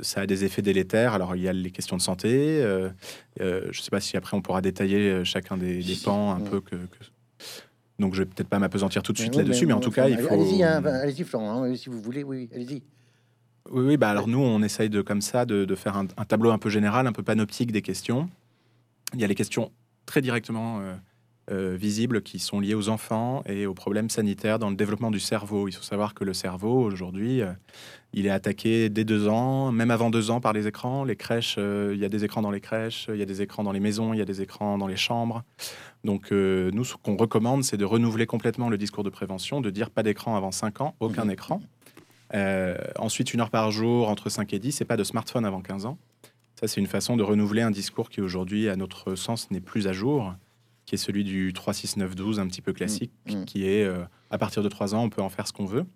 ça 0.00 0.22
a 0.22 0.26
des 0.26 0.44
effets 0.44 0.62
délétères. 0.62 1.14
Alors, 1.14 1.36
il 1.36 1.42
y 1.42 1.48
a 1.48 1.52
les 1.52 1.70
questions 1.70 1.96
de 1.96 2.02
santé. 2.02 2.60
je 3.38 3.68
ne 3.68 3.72
sais 3.72 3.90
pas 3.90 4.00
si 4.00 4.16
après 4.16 4.36
on 4.36 4.42
pourra 4.42 4.62
détailler 4.62 5.24
chacun 5.24 5.56
des, 5.56 5.80
pans 6.04 6.32
un 6.32 6.40
peu 6.40 6.60
que 6.60 6.74
donc, 7.98 8.14
je 8.14 8.22
vais 8.22 8.26
peut-être 8.26 8.48
pas 8.48 8.58
m'apesantir 8.58 9.02
tout 9.02 9.12
de 9.12 9.18
suite 9.18 9.34
là-dessus, 9.34 9.66
mais, 9.66 9.72
en 9.72 9.80
tout 9.80 9.90
cas, 9.90 10.08
il 10.08 10.18
faut. 10.18 10.32
Allez-y, 10.32 10.62
hein, 10.62 10.82
allez-y, 10.84 11.24
Florent, 11.24 11.62
hein, 11.62 11.76
si 11.76 11.88
vous 11.88 12.00
voulez, 12.00 12.24
oui, 12.24 12.48
allez-y. 12.54 12.82
Oui, 13.70 13.84
oui, 13.86 13.96
bah 13.96 14.10
alors 14.10 14.26
nous, 14.26 14.40
on 14.40 14.60
essaye 14.62 14.90
de 14.90 15.02
comme 15.02 15.20
ça 15.20 15.46
de, 15.46 15.74
faire 15.76 15.96
un, 15.96 16.06
tableau 16.06 16.50
un 16.50 16.58
peu 16.58 16.68
général, 16.68 17.06
un 17.06 17.12
peu 17.12 17.22
panoptique 17.22 17.70
des 17.70 17.82
questions. 17.82 18.28
Il 19.14 19.20
y 19.20 19.24
a 19.24 19.26
les 19.26 19.34
questions 19.34 19.70
très 20.04 20.20
directement 20.20 20.80
euh, 20.80 20.94
euh, 21.50 21.76
visibles 21.76 22.22
qui 22.22 22.38
sont 22.38 22.60
liées 22.60 22.74
aux 22.74 22.88
enfants 22.88 23.42
et 23.46 23.66
aux 23.66 23.74
problèmes 23.74 24.10
sanitaires 24.10 24.58
dans 24.58 24.70
le 24.70 24.76
développement 24.76 25.10
du 25.10 25.20
cerveau. 25.20 25.68
Il 25.68 25.72
faut 25.72 25.82
savoir 25.82 26.14
que 26.14 26.24
le 26.24 26.34
cerveau 26.34 26.82
aujourd'hui, 26.82 27.42
euh, 27.42 27.52
il 28.12 28.26
est 28.26 28.30
attaqué 28.30 28.88
dès 28.88 29.04
deux 29.04 29.28
ans, 29.28 29.72
même 29.72 29.90
avant 29.90 30.10
deux 30.10 30.30
ans 30.30 30.40
par 30.40 30.52
les 30.52 30.66
écrans. 30.66 31.04
Les 31.04 31.16
crèches, 31.16 31.56
il 31.58 31.98
y 31.98 32.04
a 32.04 32.08
des 32.08 32.24
écrans 32.24 32.42
dans 32.42 32.50
les 32.50 32.60
crèches, 32.60 33.06
il 33.08 33.16
y 33.16 33.22
a 33.22 33.26
des 33.26 33.42
écrans 33.42 33.64
dans 33.64 33.72
les 33.72 33.80
maisons, 33.80 34.12
il 34.12 34.18
y 34.18 34.22
a 34.22 34.26
des 34.26 34.42
écrans 34.42 34.76
dans 34.78 34.86
les 34.86 34.96
chambres. 34.96 35.42
Donc, 36.04 36.32
euh, 36.32 36.70
nous, 36.72 36.84
ce 36.84 36.96
qu'on 36.96 37.16
recommande, 37.16 37.62
c'est 37.64 37.76
de 37.76 37.84
renouveler 37.84 38.26
complètement 38.26 38.68
le 38.68 38.78
discours 38.78 39.04
de 39.04 39.10
prévention, 39.10 39.60
de 39.60 39.70
dire 39.70 39.90
pas 39.90 40.02
d'écran 40.02 40.36
avant 40.36 40.50
5 40.50 40.80
ans, 40.80 40.94
aucun 41.00 41.24
mhm. 41.24 41.30
écran. 41.30 41.60
Euh, 42.34 42.76
ensuite, 42.98 43.34
une 43.34 43.40
heure 43.40 43.50
par 43.50 43.70
jour, 43.70 44.08
entre 44.08 44.28
5 44.28 44.52
et 44.52 44.58
10, 44.58 44.80
et 44.80 44.84
pas 44.84 44.96
de 44.96 45.04
smartphone 45.04 45.44
avant 45.44 45.60
15 45.60 45.86
ans. 45.86 45.98
Ça, 46.58 46.66
c'est 46.66 46.80
une 46.80 46.86
façon 46.86 47.16
de 47.16 47.22
renouveler 47.22 47.62
un 47.62 47.70
discours 47.70 48.08
qui, 48.08 48.20
aujourd'hui, 48.20 48.68
à 48.68 48.76
notre 48.76 49.14
sens, 49.14 49.50
n'est 49.50 49.60
plus 49.60 49.86
à 49.86 49.92
jour, 49.92 50.34
qui 50.92 50.96
est 50.96 50.98
celui 50.98 51.24
du 51.24 51.54
3, 51.54 51.72
6, 51.72 51.96
9, 51.96 52.14
12, 52.14 52.38
un 52.38 52.46
petit 52.46 52.60
peu 52.60 52.74
classique, 52.74 53.12
mhm. 53.26 53.38
Mhm. 53.38 53.44
qui 53.46 53.66
est 53.66 53.82
euh, 53.82 54.04
à 54.30 54.36
partir 54.36 54.62
de 54.62 54.68
3 54.68 54.94
ans, 54.94 55.04
on 55.04 55.08
peut 55.08 55.22
en 55.22 55.30
faire 55.30 55.46
ce 55.46 55.52
qu'on 55.54 55.64
veut. 55.64 55.86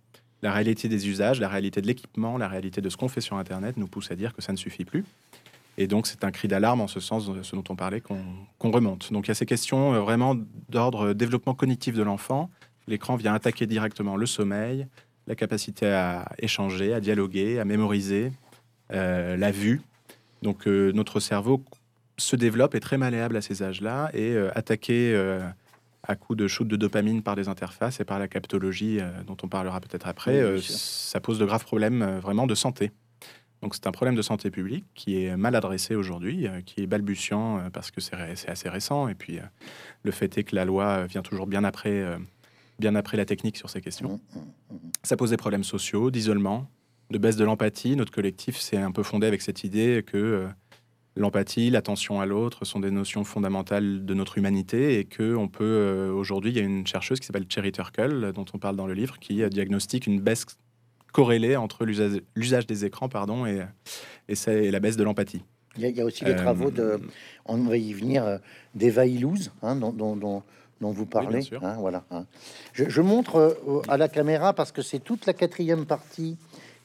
La 0.40 0.52
réalité 0.52 0.88
des 0.88 1.06
usages, 1.08 1.38
la 1.38 1.50
réalité 1.50 1.82
de 1.82 1.86
l'équipement, 1.86 2.38
la 2.38 2.48
réalité 2.48 2.80
de 2.80 2.88
ce 2.88 2.96
qu'on 2.96 3.08
fait 3.08 3.20
sur 3.20 3.36
Internet 3.36 3.76
nous 3.76 3.88
pousse 3.88 4.10
à 4.10 4.16
dire 4.16 4.32
que 4.32 4.40
ça 4.40 4.52
ne 4.52 4.56
suffit 4.56 4.86
plus. 4.86 5.04
Et 5.76 5.86
donc, 5.86 6.06
c'est 6.06 6.24
un 6.24 6.30
cri 6.30 6.48
d'alarme 6.48 6.80
en 6.80 6.88
ce 6.88 7.00
sens, 7.00 7.30
ce 7.42 7.56
dont 7.56 7.64
on 7.68 7.76
parlait, 7.76 8.00
qu'on 8.00 8.70
remonte. 8.70 9.12
Donc, 9.12 9.26
il 9.26 9.28
y 9.28 9.32
a 9.32 9.34
ces 9.34 9.44
questions 9.44 9.92
euh, 9.92 10.00
vraiment 10.00 10.34
d'ordre 10.70 11.12
développement 11.12 11.54
cognitif 11.54 11.94
de 11.94 12.02
l'enfant. 12.02 12.48
L'écran 12.86 13.16
vient 13.16 13.34
attaquer 13.34 13.66
directement 13.66 14.16
le 14.16 14.24
sommeil, 14.24 14.86
la 15.26 15.34
capacité 15.34 15.88
à 15.88 16.26
échanger, 16.38 16.94
à 16.94 17.00
dialoguer, 17.00 17.58
à 17.58 17.66
mémoriser, 17.66 18.32
euh, 18.92 19.36
la 19.36 19.50
vue. 19.50 19.82
Donc, 20.40 20.66
euh, 20.66 20.90
notre 20.92 21.20
cerveau 21.20 21.62
se 22.18 22.36
développe, 22.36 22.74
est 22.74 22.80
très 22.80 22.98
malléable 22.98 23.36
à 23.36 23.42
ces 23.42 23.62
âges-là, 23.62 24.10
et 24.14 24.36
attaqué 24.54 25.14
à 26.02 26.14
coups 26.14 26.38
de 26.38 26.48
shoot 26.48 26.66
de 26.66 26.76
dopamine 26.76 27.22
par 27.22 27.36
des 27.36 27.48
interfaces 27.48 28.00
et 28.00 28.04
par 28.04 28.18
la 28.18 28.28
captologie, 28.28 29.00
dont 29.26 29.36
on 29.42 29.48
parlera 29.48 29.80
peut-être 29.80 30.06
après, 30.06 30.60
ça 30.60 31.20
pose 31.20 31.38
de 31.38 31.44
graves 31.44 31.64
problèmes 31.64 32.18
vraiment 32.20 32.46
de 32.46 32.54
santé. 32.54 32.92
Donc 33.62 33.74
c'est 33.74 33.86
un 33.86 33.92
problème 33.92 34.14
de 34.14 34.22
santé 34.22 34.50
publique 34.50 34.84
qui 34.94 35.24
est 35.24 35.36
mal 35.36 35.54
adressé 35.54 35.94
aujourd'hui, 35.94 36.46
euh, 36.46 36.60
qui 36.60 36.82
est 36.82 36.86
balbutiant 36.86 37.58
euh, 37.58 37.70
parce 37.70 37.90
que 37.90 38.00
c'est 38.00 38.14
assez 38.48 38.68
récent. 38.68 39.08
Et 39.08 39.14
puis 39.14 39.38
euh, 39.38 39.42
le 40.02 40.10
fait 40.10 40.36
est 40.38 40.44
que 40.44 40.54
la 40.54 40.64
loi 40.64 41.06
vient 41.06 41.22
toujours 41.22 41.46
bien 41.46 41.64
après, 41.64 42.04
bien 42.78 42.94
après 42.94 43.16
la 43.16 43.24
technique 43.24 43.56
sur 43.56 43.70
ces 43.70 43.80
questions. 43.80 44.20
Mmh, 44.34 44.38
mmh, 44.38 44.74
mmh. 44.74 44.90
Ça 45.02 45.16
pose 45.16 45.30
des 45.30 45.36
problèmes 45.36 45.64
sociaux, 45.64 46.10
d'isolement, 46.10 46.68
de 47.10 47.18
baisse 47.18 47.36
de 47.36 47.44
l'empathie. 47.44 47.96
Notre 47.96 48.12
collectif 48.12 48.58
s'est 48.58 48.76
un 48.76 48.92
peu 48.92 49.02
fondé 49.02 49.26
avec 49.26 49.42
cette 49.42 49.64
idée 49.64 50.04
que 50.06 50.46
l'empathie, 51.16 51.70
l'attention 51.70 52.20
à 52.20 52.26
l'autre 52.26 52.64
sont 52.64 52.80
des 52.80 52.90
notions 52.90 53.24
fondamentales 53.24 54.04
de 54.04 54.14
notre 54.14 54.38
humanité 54.38 54.98
et 54.98 55.04
que 55.04 55.34
on 55.34 55.48
peut 55.48 56.10
aujourd'hui, 56.14 56.50
il 56.50 56.56
y 56.56 56.60
a 56.60 56.62
une 56.62 56.86
chercheuse 56.86 57.20
qui 57.20 57.26
s'appelle 57.26 57.46
Cherry 57.48 57.72
Turkle 57.72 58.32
dont 58.32 58.44
on 58.52 58.58
parle 58.58 58.76
dans 58.76 58.86
le 58.86 58.94
livre 58.94 59.18
qui 59.18 59.46
diagnostique 59.48 60.06
une 60.06 60.20
baisse 60.20 60.46
corrélé 61.16 61.56
entre 61.56 61.86
l'usage 61.86 62.66
des 62.66 62.84
écrans 62.84 63.08
pardon, 63.08 63.46
et, 63.46 63.62
et, 64.28 64.70
la 64.70 64.80
baisse 64.80 64.98
de 64.98 65.02
l'empathie. 65.02 65.42
Il 65.78 65.88
y, 65.88 66.00
a 66.00 66.04
aussi 66.04 66.24
les 66.24 66.36
travaux 66.36 66.70
de, 66.70 66.82
euh, 66.82 66.98
on 67.44 67.56
va 67.58 67.76
y 67.76 67.92
venir, 67.92 68.24
euh, 68.24 68.38
d'Eva 68.74 69.06
Illouz, 69.06 69.50
hein, 69.62 69.76
dont, 69.76 69.92
dont 69.92 70.42
vous 70.80 71.06
parlez. 71.06 71.40
Hein, 71.62 71.76
voilà. 71.78 72.04
Hein. 72.10 72.26
Je, 72.72 73.00
montre 73.00 73.36
euh, 73.36 73.82
à 73.88 73.96
la 73.96 74.08
caméra 74.08 74.52
parce 74.52 74.72
que 74.72 74.82
c'est 74.82 75.00
toute 75.00 75.26
la 75.26 75.32
quatrième 75.32 75.86
partie 75.86 76.36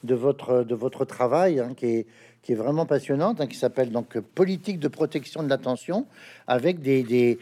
de 0.04 0.14
votre 0.14 0.64
de 0.64 0.74
votre 0.74 1.04
travail 1.04 1.60
hein, 1.60 1.74
qui 1.76 1.86
est 1.86 2.06
qui 2.42 2.52
est 2.52 2.56
vraiment 2.56 2.86
passionnante, 2.86 3.46
qui 3.48 3.56
s'appelle 3.56 3.90
donc 3.90 4.18
politique 4.18 4.78
de 4.78 4.88
protection 4.88 5.42
de 5.42 5.48
l'attention, 5.48 6.06
avec 6.46 6.80
des, 6.80 7.38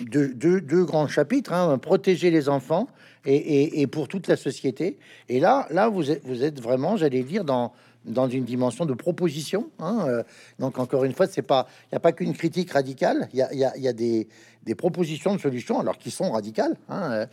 deux, 0.00 0.84
grands 0.84 1.08
chapitres, 1.08 1.76
protéger 1.78 2.30
les 2.30 2.48
enfants 2.48 2.86
et, 3.24 3.86
pour 3.88 4.06
toute 4.08 4.28
la 4.28 4.36
société. 4.36 4.98
Et 5.28 5.40
là, 5.40 5.66
là, 5.70 5.88
vous 5.88 6.10
êtes, 6.10 6.60
vraiment, 6.60 6.96
j'allais 6.96 7.22
dire, 7.22 7.44
dans 7.44 7.72
dans 8.04 8.28
une 8.28 8.44
dimension 8.44 8.86
de 8.86 8.94
proposition. 8.94 9.68
Hein, 9.80 10.06
euh, 10.06 10.22
donc 10.60 10.78
encore 10.78 11.02
une 11.02 11.12
fois, 11.12 11.26
c'est 11.26 11.42
pas, 11.42 11.66
il 11.86 11.94
n'y 11.94 11.96
a 11.96 12.00
pas 12.00 12.12
qu'une 12.12 12.34
critique 12.34 12.70
radicale, 12.70 13.28
il 13.32 13.38
y 13.38 13.42
a, 13.42 13.52
y, 13.52 13.88
a, 13.88 13.92
des, 13.92 14.28
des 14.62 14.74
propositions 14.76 15.34
de 15.34 15.40
solutions, 15.40 15.80
alors 15.80 15.98
qui 15.98 16.12
sont 16.12 16.30
radicales. 16.30 16.76
Hein, 16.88 17.10
euh, 17.10 17.26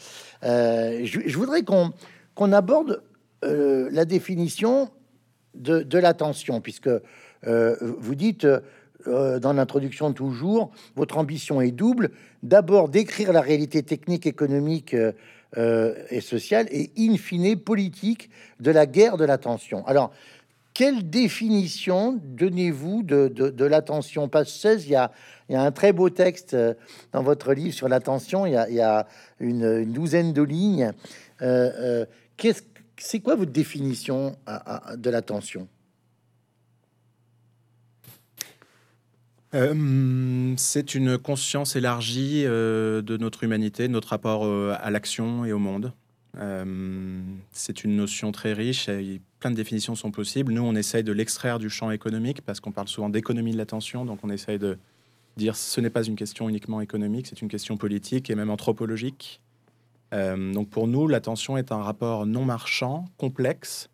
euh, 0.43 1.01
je, 1.03 1.19
je, 1.25 1.37
voudrais 1.37 1.61
qu'on 1.61 1.91
qu'on 2.33 2.51
aborde 2.51 3.03
la 3.43 4.05
définition 4.05 4.89
de, 5.55 5.81
de 5.81 5.97
l'attention, 5.97 6.61
puisque 6.61 6.89
vous 7.45 8.15
dites 8.15 8.47
dans 9.05 9.53
l'introduction 9.53 10.13
toujours, 10.13 10.71
votre 10.95 11.17
ambition 11.17 11.59
est 11.59 11.71
double. 11.71 12.11
D'abord, 12.41 12.87
décrire 12.87 13.33
la 13.33 13.41
réalité 13.41 13.83
technique, 13.83 14.25
économique 14.25 14.95
et 15.57 16.21
sociale, 16.21 16.67
et 16.71 16.89
in 16.97 17.17
fine 17.17 17.57
politique 17.57 18.29
de 18.61 18.71
la 18.71 18.85
guerre 18.85 19.17
de 19.17 19.25
l'attention. 19.25 19.85
Alors, 19.87 20.13
quelle 20.73 21.07
définition 21.07 22.19
donnez-vous 22.23 23.03
de, 23.03 23.65
l'attention? 23.65 24.27
Page 24.27 24.47
16, 24.47 24.87
il 24.87 24.91
y, 24.91 24.95
a, 24.95 25.11
un 25.49 25.71
très 25.71 25.93
beau 25.93 26.09
texte 26.09 26.55
euh, 26.55 26.73
dans 27.11 27.21
votre 27.21 27.53
livre 27.53 27.75
sur 27.75 27.87
l'attention, 27.87 28.47
il, 28.47 28.53
y 28.53 28.81
a 28.81 29.07
une, 29.39 29.85
douzaine 29.85 30.33
de 30.33 30.41
lignes. 30.41 30.91
Euh, 31.43 31.71
euh, 31.77 32.05
c'est 32.97 33.19
quoi 33.19 33.35
votre 33.35 33.51
définition 33.51 34.37
de 34.97 35.09
l'attention 35.09 35.67
C'est 40.57 40.95
une 40.95 41.17
conscience 41.17 41.75
élargie 41.75 42.43
de 42.43 43.17
notre 43.17 43.43
humanité, 43.43 43.87
notre 43.87 44.09
rapport 44.09 44.45
à 44.45 44.89
l'action 44.89 45.45
et 45.45 45.53
au 45.53 45.59
monde. 45.59 45.93
Euh, 46.39 47.21
c'est 47.51 47.83
une 47.83 47.95
notion 47.95 48.31
très 48.31 48.53
riche 48.53 48.89
et 48.89 49.21
plein 49.39 49.51
de 49.51 49.55
définitions 49.55 49.95
sont 49.95 50.11
possibles. 50.11 50.51
Nous, 50.51 50.63
on 50.63 50.75
essaye 50.75 51.03
de 51.03 51.11
l'extraire 51.11 51.59
du 51.59 51.69
champ 51.69 51.91
économique 51.91 52.41
parce 52.41 52.59
qu'on 52.59 52.71
parle 52.71 52.87
souvent 52.87 53.09
d'économie 53.09 53.51
de 53.51 53.57
l'attention, 53.57 54.03
donc 54.05 54.19
on 54.23 54.29
essaye 54.29 54.57
de 54.57 54.77
dire 55.37 55.55
ce 55.55 55.79
n'est 55.79 55.91
pas 55.91 56.03
une 56.03 56.15
question 56.15 56.49
uniquement 56.49 56.81
économique, 56.81 57.27
c'est 57.27 57.41
une 57.41 57.49
question 57.49 57.77
politique 57.77 58.29
et 58.29 58.35
même 58.35 58.49
anthropologique. 58.49 59.41
Euh, 60.13 60.53
donc 60.53 60.69
pour 60.69 60.87
nous, 60.87 61.07
l'attention 61.07 61.57
est 61.57 61.71
un 61.71 61.81
rapport 61.81 62.25
non 62.25 62.45
marchand, 62.45 63.05
complexe, 63.17 63.89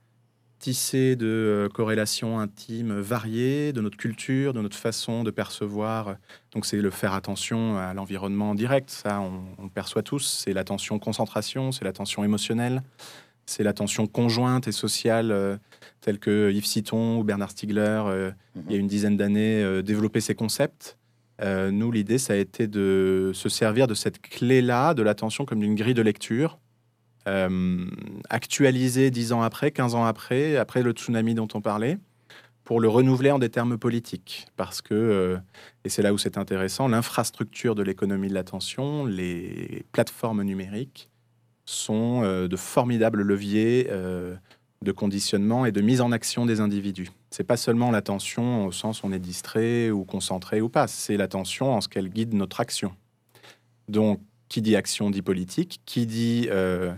tissé 0.59 1.15
de 1.15 1.25
euh, 1.25 1.69
corrélations 1.69 2.39
intimes 2.39 2.99
variées, 2.99 3.71
de 3.73 3.81
notre 3.81 3.97
culture, 3.97 4.53
de 4.53 4.61
notre 4.61 4.77
façon 4.77 5.23
de 5.23 5.31
percevoir. 5.31 6.17
Donc 6.51 6.65
c'est 6.65 6.77
le 6.77 6.89
faire 6.89 7.13
attention 7.13 7.77
à 7.77 7.93
l'environnement 7.93 8.53
direct, 8.53 8.89
ça 8.89 9.21
on, 9.21 9.69
perçoit 9.69 10.03
tous. 10.03 10.43
C'est 10.43 10.53
l'attention 10.53 10.99
concentration, 10.99 11.71
c'est 11.71 11.85
l'attention 11.85 12.23
émotionnelle, 12.23 12.83
c'est 13.45 13.63
l'attention 13.63 14.05
conjointe 14.05 14.67
et 14.67 14.73
sociale, 14.73 15.31
euh, 15.31 15.57
telle 16.01 16.19
que 16.19 16.51
Yves 16.51 16.65
Citon 16.65 17.19
ou 17.19 17.23
Bernard 17.23 17.51
Stiegler, 17.51 18.03
euh, 18.05 18.31
il 18.67 18.73
y 18.73 18.75
a 18.75 18.77
une 18.77 18.87
dizaine 18.87 19.15
d'années, 19.15 19.81
développaient 19.83 20.19
ces 20.19 20.35
concepts. 20.35 20.98
Nous, 21.41 21.91
l'idée, 21.91 22.17
ça 22.17 22.33
a 22.33 22.35
été 22.35 22.67
de 22.67 23.31
se 23.33 23.49
servir 23.49 23.87
de 23.87 23.93
cette 23.93 24.21
clé-là, 24.21 24.93
de 24.93 25.01
l'attention 25.01 25.45
comme 25.45 25.59
d'une 25.59 25.75
grille 25.75 25.93
de 25.93 26.01
lecture, 26.01 26.59
euh, 27.27 27.85
actualisé 28.29 29.11
dix 29.11 29.33
ans 29.33 29.41
après, 29.41 29.71
15 29.71 29.93
ans 29.95 30.05
après, 30.05 30.55
après 30.55 30.81
le 30.81 30.91
tsunami 30.91 31.35
dont 31.35 31.47
on 31.53 31.61
parlait, 31.61 31.97
pour 32.63 32.79
le 32.79 32.87
renouveler 32.87 33.31
en 33.31 33.39
des 33.39 33.49
termes 33.49 33.77
politiques. 33.77 34.47
Parce 34.55 34.81
que, 34.81 34.93
euh, 34.93 35.37
et 35.83 35.89
c'est 35.89 36.01
là 36.01 36.13
où 36.13 36.17
c'est 36.17 36.37
intéressant, 36.37 36.87
l'infrastructure 36.87 37.75
de 37.75 37.83
l'économie 37.83 38.29
de 38.29 38.33
l'attention, 38.33 39.05
les 39.05 39.85
plateformes 39.91 40.43
numériques, 40.43 41.09
sont 41.65 42.23
euh, 42.23 42.47
de 42.47 42.55
formidables 42.55 43.21
leviers 43.21 43.89
de 44.81 44.91
conditionnement 44.93 45.65
et 45.65 45.71
de 45.71 45.81
mise 45.81 46.01
en 46.01 46.11
action 46.11 46.45
des 46.45 46.61
individus. 46.61 47.09
C'est 47.31 47.43
pas 47.43 47.57
seulement 47.57 47.91
l'attention 47.91 48.65
au 48.65 48.71
sens 48.71 49.03
où 49.03 49.07
on 49.07 49.11
est 49.11 49.19
distrait 49.19 49.91
ou 49.91 50.03
concentré 50.03 50.61
ou 50.61 50.69
pas, 50.69 50.87
c'est 50.87 51.17
l'attention 51.17 51.73
en 51.73 51.81
ce 51.81 51.87
qu'elle 51.87 52.09
guide 52.09 52.33
notre 52.33 52.59
action. 52.59 52.95
Donc, 53.87 54.19
qui 54.49 54.61
dit 54.61 54.75
action 54.75 55.09
dit 55.09 55.21
politique, 55.21 55.79
qui 55.85 56.07
dit 56.07 56.47
euh, 56.49 56.91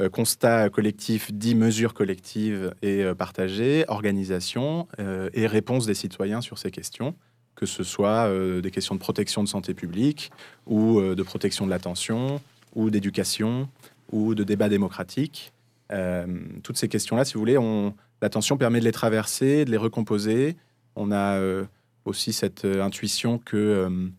euh, 0.00 0.10
constat 0.10 0.68
collectif 0.68 1.32
dit 1.32 1.54
mesure 1.54 1.94
collective 1.94 2.74
et 2.82 3.04
euh, 3.04 3.14
partagée, 3.14 3.84
organisation 3.88 4.88
et 5.32 5.46
réponse 5.46 5.86
des 5.86 5.94
citoyens 5.94 6.40
sur 6.40 6.58
ces 6.58 6.70
questions, 6.70 7.14
que 7.54 7.66
ce 7.66 7.84
soit 7.84 8.28
des 8.60 8.70
questions 8.70 8.94
de 8.94 9.00
protection 9.00 9.42
de 9.42 9.48
santé 9.48 9.74
publique 9.74 10.30
ou 10.66 11.00
de 11.00 11.22
protection 11.22 11.64
de 11.64 11.70
l'attention 11.70 12.40
ou 12.74 12.90
d'éducation 12.90 13.68
ou 14.12 14.34
de 14.34 14.44
débat 14.44 14.68
démocratique. 14.68 15.52
toutes 16.62 16.76
ces 16.76 16.88
questions-là, 16.88 17.24
si 17.24 17.34
vous 17.34 17.40
voulez, 17.40 17.58
l'attention 18.22 18.56
permet 18.56 18.80
de 18.80 18.84
les 18.84 18.92
traverser, 18.92 19.64
de 19.64 19.70
les 19.70 19.76
recomposer. 19.76 20.56
On 20.96 21.12
a 21.12 21.40
aussi 22.04 22.32
cette 22.32 22.64
intuition 22.64 23.38
que 23.38 24.10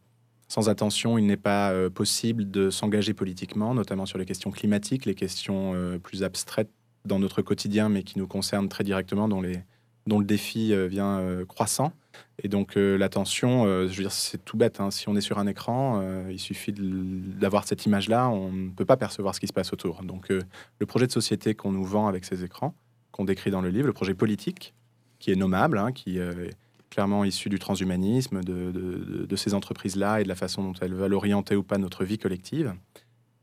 sans 0.50 0.68
attention, 0.68 1.20
il 1.20 1.28
n'est 1.28 1.38
pas 1.38 1.72
euh, 1.72 1.92
possible 1.92 2.50
de 2.50 2.72
s'engager 2.72 3.14
politiquement, 3.14 3.76
notamment 3.76 4.08
sur 4.08 4.18
les 4.18 4.26
questions 4.26 4.50
climatiques, 4.50 5.06
les 5.06 5.14
questions 5.14 5.74
euh, 5.76 6.00
plus 6.00 6.24
abstraites 6.24 6.72
dans 7.06 7.20
notre 7.20 7.44
quotidien, 7.44 7.88
mais 7.88 8.02
qui 8.02 8.18
nous 8.18 8.28
concernent 8.28 8.68
très 8.68 8.84
directement, 8.84 9.30
dont, 9.30 9.42
le 9.42 10.26
défi 10.26 10.74
euh, 10.74 10.88
vient 10.88 11.24
croissant. 11.48 11.94
Et 12.42 12.48
donc 12.48 12.76
l'attention, 12.76 13.66
je 13.66 13.96
veux 13.96 14.04
dire, 14.04 14.12
c'est 14.12 14.44
tout 14.44 14.58
bête. 14.58 14.80
Hein. 14.80 14.92
Si 14.92 15.08
on 15.08 15.16
est 15.16 15.22
sur 15.22 15.38
un 15.40 15.48
écran, 15.48 16.02
il 16.30 16.40
suffit 16.40 16.74
d'avoir 16.74 17.68
cette 17.68 17.86
image-là, 17.86 18.30
on 18.30 18.52
ne 18.52 18.70
peut 18.72 18.86
pas 18.86 18.98
percevoir 18.98 19.36
ce 19.36 19.40
qui 19.40 19.48
se 19.48 19.54
passe 19.54 19.72
autour. 19.72 20.04
Donc 20.04 20.30
le 20.30 20.86
projet 20.86 21.06
de 21.06 21.12
société 21.12 21.54
qu'on 21.54 21.72
nous 21.72 21.84
vend 21.84 22.08
avec 22.08 22.26
ces 22.26 22.44
écrans, 22.44 22.74
qu'on 23.20 23.26
décrit 23.26 23.52
dans 23.52 23.60
le 23.60 23.68
livre, 23.68 23.86
le 23.86 23.92
projet 23.92 24.14
politique, 24.14 24.74
qui 25.20 25.30
est 25.30 25.36
nommable, 25.36 25.78
hein, 25.78 25.92
qui 25.92 26.20
clairement 26.90 27.26
issu 27.26 27.50
du 27.50 27.60
transhumanisme, 27.60 28.42
de, 28.46 29.36
ces 29.36 29.54
entreprises-là 29.54 30.22
et 30.22 30.24
de 30.24 30.30
la 30.30 30.36
façon 30.36 30.64
dont 30.64 30.74
elles 30.80 30.94
veulent 30.94 31.14
orienter 31.14 31.58
ou 31.58 31.64
pas 31.64 31.78
notre 31.78 32.06
vie 32.06 32.18
collective, 32.18 32.74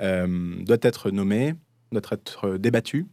euh, 0.00 0.64
doit 0.64 0.78
être 0.80 1.10
nommé, 1.10 1.54
doit 1.92 2.00
être 2.10 2.56
débattu. 2.56 3.06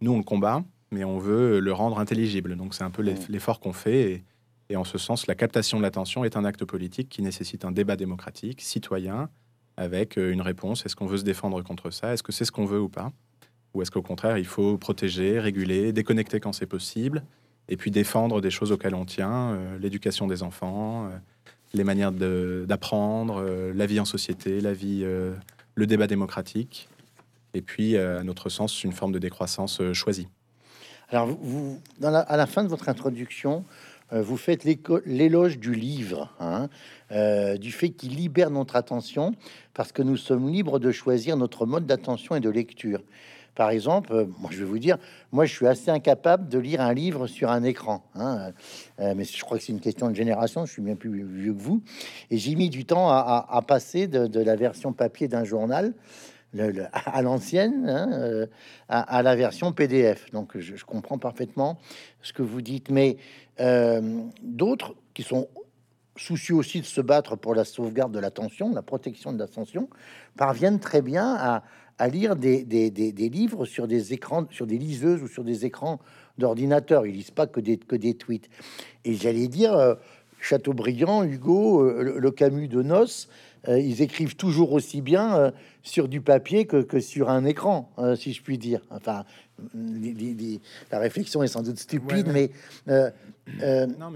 Nous, 0.00 0.10
on 0.10 0.16
le 0.16 0.24
combat, 0.24 0.64
mais 0.90 1.04
on 1.04 1.18
veut 1.18 1.60
le 1.60 1.72
rendre 1.74 1.98
intelligible. 1.98 2.56
Donc 2.56 2.72
c'est 2.72 2.84
un 2.84 2.90
peu 2.90 3.02
l'effort 3.28 3.60
qu'on 3.60 3.74
fait. 3.74 4.24
Et, 4.70 4.76
en 4.76 4.84
ce 4.84 4.96
sens, 4.96 5.26
la 5.26 5.34
captation 5.34 5.76
de 5.76 5.82
l'attention 5.82 6.24
est 6.24 6.34
un 6.34 6.46
acte 6.46 6.64
politique 6.64 7.10
qui 7.10 7.20
nécessite 7.20 7.66
un 7.66 7.72
débat 7.72 7.96
démocratique, 7.96 8.62
citoyen, 8.62 9.28
avec 9.76 10.16
euh, 10.16 10.32
une 10.32 10.40
réponse. 10.40 10.86
Est-ce 10.86 10.96
qu'on 10.96 11.06
veut 11.06 11.18
se 11.18 11.24
défendre 11.24 11.60
contre 11.62 11.90
ça? 11.90 12.14
Est-ce 12.14 12.22
que 12.22 12.32
c'est 12.32 12.46
ce 12.46 12.52
qu'on 12.52 12.64
veut 12.64 12.80
ou 12.80 12.88
pas? 12.88 13.12
Ou 13.74 13.82
est-ce 13.82 13.90
qu'au 13.90 14.02
contraire, 14.02 14.38
il 14.38 14.46
faut 14.46 14.78
protéger, 14.78 15.38
réguler, 15.38 15.92
déconnecter 15.92 16.40
quand 16.40 16.52
c'est 16.52 16.66
possible 16.66 17.22
et 17.70 17.76
puis 17.76 17.90
défendre 17.90 18.40
des 18.40 18.50
choses 18.50 18.72
auxquelles 18.72 18.96
on 18.96 19.06
tient, 19.06 19.52
euh, 19.52 19.78
l'éducation 19.78 20.26
des 20.26 20.42
enfants, 20.42 21.06
euh, 21.06 21.10
les 21.72 21.84
manières 21.84 22.12
d'apprendre, 22.12 23.40
euh, 23.40 23.72
la 23.72 23.86
vie 23.86 24.00
en 24.00 24.04
société, 24.04 24.60
la 24.60 24.72
vie, 24.72 25.04
le 25.04 25.86
débat 25.86 26.08
démocratique, 26.08 26.88
et 27.54 27.62
puis, 27.62 27.96
à 27.96 28.22
notre 28.22 28.48
sens, 28.48 28.84
une 28.84 28.92
forme 28.92 29.12
de 29.12 29.18
décroissance 29.18 29.80
choisie. 29.92 30.28
Alors, 31.08 31.36
à 32.02 32.36
la 32.36 32.46
fin 32.46 32.62
de 32.62 32.68
votre 32.68 32.88
introduction, 32.88 33.64
vous 34.12 34.36
faites 34.36 34.64
l'éloge 35.04 35.58
du 35.58 35.74
livre, 35.74 36.32
hein, 36.38 36.68
du 37.56 37.72
fait 37.72 37.90
qu'il 37.90 38.14
libère 38.14 38.50
notre 38.50 38.76
attention, 38.76 39.34
parce 39.74 39.90
que 39.90 40.02
nous 40.02 40.16
sommes 40.16 40.48
libres 40.48 40.78
de 40.78 40.92
choisir 40.92 41.36
notre 41.36 41.66
mode 41.66 41.86
d'attention 41.86 42.36
et 42.36 42.40
de 42.40 42.50
lecture. 42.50 43.00
Par 43.54 43.70
exemple, 43.70 44.12
euh, 44.12 44.26
moi, 44.38 44.50
je 44.52 44.58
vais 44.58 44.64
vous 44.64 44.78
dire, 44.78 44.98
moi, 45.32 45.44
je 45.44 45.54
suis 45.54 45.66
assez 45.66 45.90
incapable 45.90 46.48
de 46.48 46.58
lire 46.58 46.80
un 46.80 46.94
livre 46.94 47.26
sur 47.26 47.50
un 47.50 47.62
écran. 47.62 48.02
Hein, 48.14 48.52
euh, 49.00 49.14
mais 49.16 49.24
je 49.24 49.42
crois 49.42 49.58
que 49.58 49.64
c'est 49.64 49.72
une 49.72 49.80
question 49.80 50.08
de 50.08 50.14
génération. 50.14 50.64
Je 50.66 50.72
suis 50.72 50.82
bien 50.82 50.96
plus 50.96 51.24
vieux 51.24 51.52
que 51.52 51.60
vous. 51.60 51.82
Et 52.30 52.38
j'ai 52.38 52.54
mis 52.54 52.70
du 52.70 52.84
temps 52.84 53.10
à, 53.10 53.64
passer 53.66 54.06
de, 54.06 54.40
la 54.40 54.56
version 54.56 54.92
papier 54.92 55.28
d'un 55.28 55.44
journal 55.44 55.92
à 56.92 57.22
l'ancienne 57.22 57.88
hein, 57.88 58.10
euh, 58.12 58.46
à, 58.88 59.22
la 59.22 59.36
version 59.36 59.72
PDF. 59.72 60.30
Donc, 60.32 60.58
je, 60.58 60.84
comprends 60.84 61.18
parfaitement 61.18 61.78
ce 62.22 62.32
que 62.32 62.42
vous 62.42 62.62
dites. 62.62 62.90
Mais 62.90 63.16
d'autres 64.42 64.94
qui 65.12 65.22
sont 65.22 65.48
soucieux 66.16 66.54
aussi 66.54 66.80
de 66.80 66.86
se 66.86 67.00
battre 67.00 67.36
pour 67.36 67.54
la 67.54 67.64
sauvegarde 67.64 68.12
de 68.12 68.18
l'attention, 68.18 68.72
la 68.72 68.82
protection 68.82 69.32
de 69.32 69.38
l'attention, 69.38 69.88
parviennent 70.36 70.80
très 70.80 71.02
bien 71.02 71.34
à, 71.38 71.62
à 72.00 72.08
lire 72.08 72.34
des, 72.34 72.64
des, 72.64 72.90
des, 72.90 73.28
livres 73.28 73.66
sur 73.66 73.86
des 73.86 74.14
écrans, 74.14 74.46
sur 74.50 74.66
des 74.66 74.78
liseuses 74.78 75.22
ou 75.22 75.28
sur 75.28 75.44
des 75.44 75.66
écrans 75.66 76.00
d'ordinateur. 76.38 77.06
Ils 77.06 77.14
lisent 77.14 77.30
pas 77.30 77.46
que 77.46 77.60
des, 77.60 77.76
que 77.76 77.94
des 77.94 78.14
tweets. 78.14 78.48
Et 79.04 79.14
j'allais 79.14 79.48
dire, 79.48 79.74
euh, 79.74 79.94
Chateaubriand, 80.40 81.24
Hugo, 81.24 81.82
euh, 81.82 82.18
le, 82.18 82.30
Camus 82.30 82.68
de 82.68 82.80
Noces, 82.82 83.28
ils 83.68 84.00
écrivent 84.00 84.36
toujours 84.36 84.72
aussi 84.72 85.02
bien 85.02 85.52
sur 85.82 86.08
du 86.08 86.22
papier 86.22 86.64
que, 86.64 86.98
sur 87.00 87.28
un 87.28 87.44
écran, 87.44 87.92
si 88.16 88.32
je 88.32 88.42
puis 88.42 88.56
dire. 88.56 88.80
Enfin, 88.88 89.24
la 89.74 90.98
réflexion 90.98 91.42
est 91.42 91.48
sans 91.48 91.60
doute 91.60 91.78
stupide, 91.78 92.28
mais, 92.32 92.50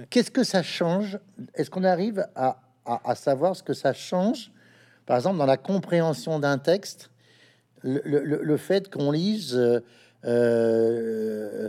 qu'est-ce 0.09 0.31
que 0.31 0.45
ça 0.45 0.63
change? 0.63 1.19
Est-ce 1.55 1.69
qu'on 1.69 1.85
arrive 1.85 2.27
à, 2.35 2.63
à, 2.87 3.15
savoir 3.15 3.55
ce 3.55 3.63
que 3.63 3.75
ça 3.75 3.93
change, 3.93 4.51
par 5.05 5.19
exemple, 5.19 5.37
dans 5.37 5.45
la 5.45 5.59
compréhension 5.59 6.39
d'un 6.39 6.57
texte, 6.57 7.11
le, 7.85 8.57
fait 8.57 8.91
qu'on 8.91 9.11
lise 9.11 9.59
euh, 10.25 11.69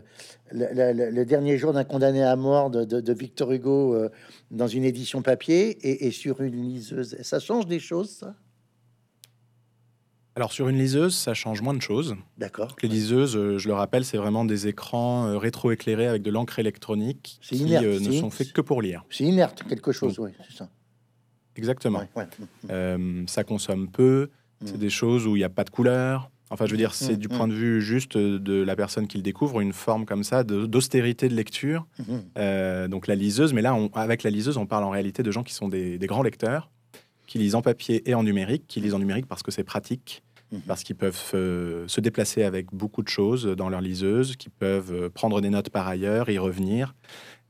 le, 0.52 1.24
dernier 1.24 1.58
jour 1.58 1.74
d'un 1.74 1.84
condamné 1.84 2.24
à 2.24 2.36
mort 2.36 2.70
de, 2.70 3.14
Victor 3.14 3.52
Hugo 3.52 3.94
euh, 3.94 4.10
dans 4.52 4.68
une 4.68 4.86
édition 4.86 5.22
papier 5.22 6.06
et, 6.06 6.12
sur 6.12 6.42
une 6.42 6.62
liseuse. 6.62 7.18
Ça 7.22 7.40
change 7.40 7.68
des 7.68 7.80
choses, 7.80 8.10
ça? 8.10 8.36
Alors 10.38 10.52
sur 10.52 10.68
une 10.68 10.78
liseuse, 10.78 11.16
ça 11.16 11.34
change 11.34 11.62
moins 11.62 11.74
de 11.74 11.82
choses. 11.82 12.18
D'accord. 12.38 12.76
Les 12.84 12.90
liseuses, 12.90 13.38
euh, 13.38 13.58
je 13.58 13.70
le 13.70 13.74
rappelle, 13.74 14.04
c'est 14.04 14.18
vraiment 14.18 14.44
des 14.44 14.68
écrans 14.68 15.38
rétro-éclairés 15.40 16.08
avec 16.08 16.24
de 16.24 16.30
l'encre 16.30 16.60
électronique 16.60 17.40
qui 17.42 17.64
ne 17.64 18.12
sont 18.12 18.30
faits 18.30 18.52
que 18.52 18.60
pour 18.60 18.82
lire. 18.82 19.06
C'est 19.10 19.24
inerte, 19.24 19.64
quelque 19.64 19.94
chose, 19.94 20.20
oui, 20.20 20.32
c'est 20.46 20.58
ça. 20.58 20.70
Exactement. 21.56 22.04
ça 23.28 23.44
consomme 23.46 23.90
peu. 23.90 24.30
C'est 24.64 24.76
mm. 24.76 24.80
des 24.80 24.90
choses 24.90 25.28
où 25.28 25.36
il 25.36 25.40
n'y 25.40 25.46
a 25.46 25.50
pas 25.50 25.64
de 25.64 25.70
couleur. 25.70 26.30
Enfin, 26.52 26.68
je 26.68 26.72
veux 26.72 26.78
dire, 26.78 26.94
c'est 26.94 27.14
mm, 27.14 27.18
du 27.18 27.28
point 27.28 27.48
mm. 27.48 27.50
de 27.50 27.56
vue 27.56 27.82
juste 27.82 28.18
de 28.18 28.62
la 28.62 28.76
personne 28.76 29.08
qui 29.08 29.18
le 29.18 29.24
découvre, 29.24 29.62
une 29.62 29.74
forme 29.74 30.06
comme 30.06 30.24
ça 30.24 30.44
d'austérité 30.44 31.28
de, 31.28 31.36
lecture. 31.36 31.88
Mm-hmm. 32.00 32.22
Euh, 32.38 32.88
donc 32.88 33.08
la 33.08 33.16
liseuse, 33.16 33.54
mais 33.54 33.62
là, 33.62 33.76
avec 33.94 34.24
la 34.24 34.30
liseuse, 34.30 34.58
on 34.58 34.66
parle 34.66 34.84
en 34.84 34.92
réalité 34.92 35.24
de 35.24 35.32
gens 35.32 35.44
qui 35.44 35.54
sont 35.54 35.68
des, 35.68 35.98
grands 36.04 36.24
lecteurs, 36.24 36.70
qui 37.26 37.40
lisent 37.40 37.56
en 37.56 37.62
papier 37.62 38.08
et 38.10 38.14
en 38.14 38.24
numérique, 38.24 38.66
qui 38.68 38.80
lisent 38.80 38.94
en 38.94 39.00
numérique 39.00 39.26
parce 39.26 39.42
que 39.42 39.50
c'est 39.50 39.64
pratique, 39.64 40.24
mm-hmm. 40.54 40.62
parce 40.68 40.84
qu'ils 40.84 40.96
peuvent 40.96 41.20
euh, 41.34 41.88
se 41.88 42.00
déplacer 42.00 42.44
avec 42.44 42.68
beaucoup 42.72 43.02
de 43.02 43.10
choses 43.10 43.46
dans 43.46 43.70
leur 43.70 43.82
liseuse, 43.82 44.36
qui 44.36 44.50
peuvent 44.50 44.94
euh, 44.94 45.10
prendre 45.10 45.42
des 45.42 45.50
notes 45.50 45.72
par 45.72 45.88
ailleurs, 45.88 46.30
y 46.30 46.38
revenir. 46.38 46.94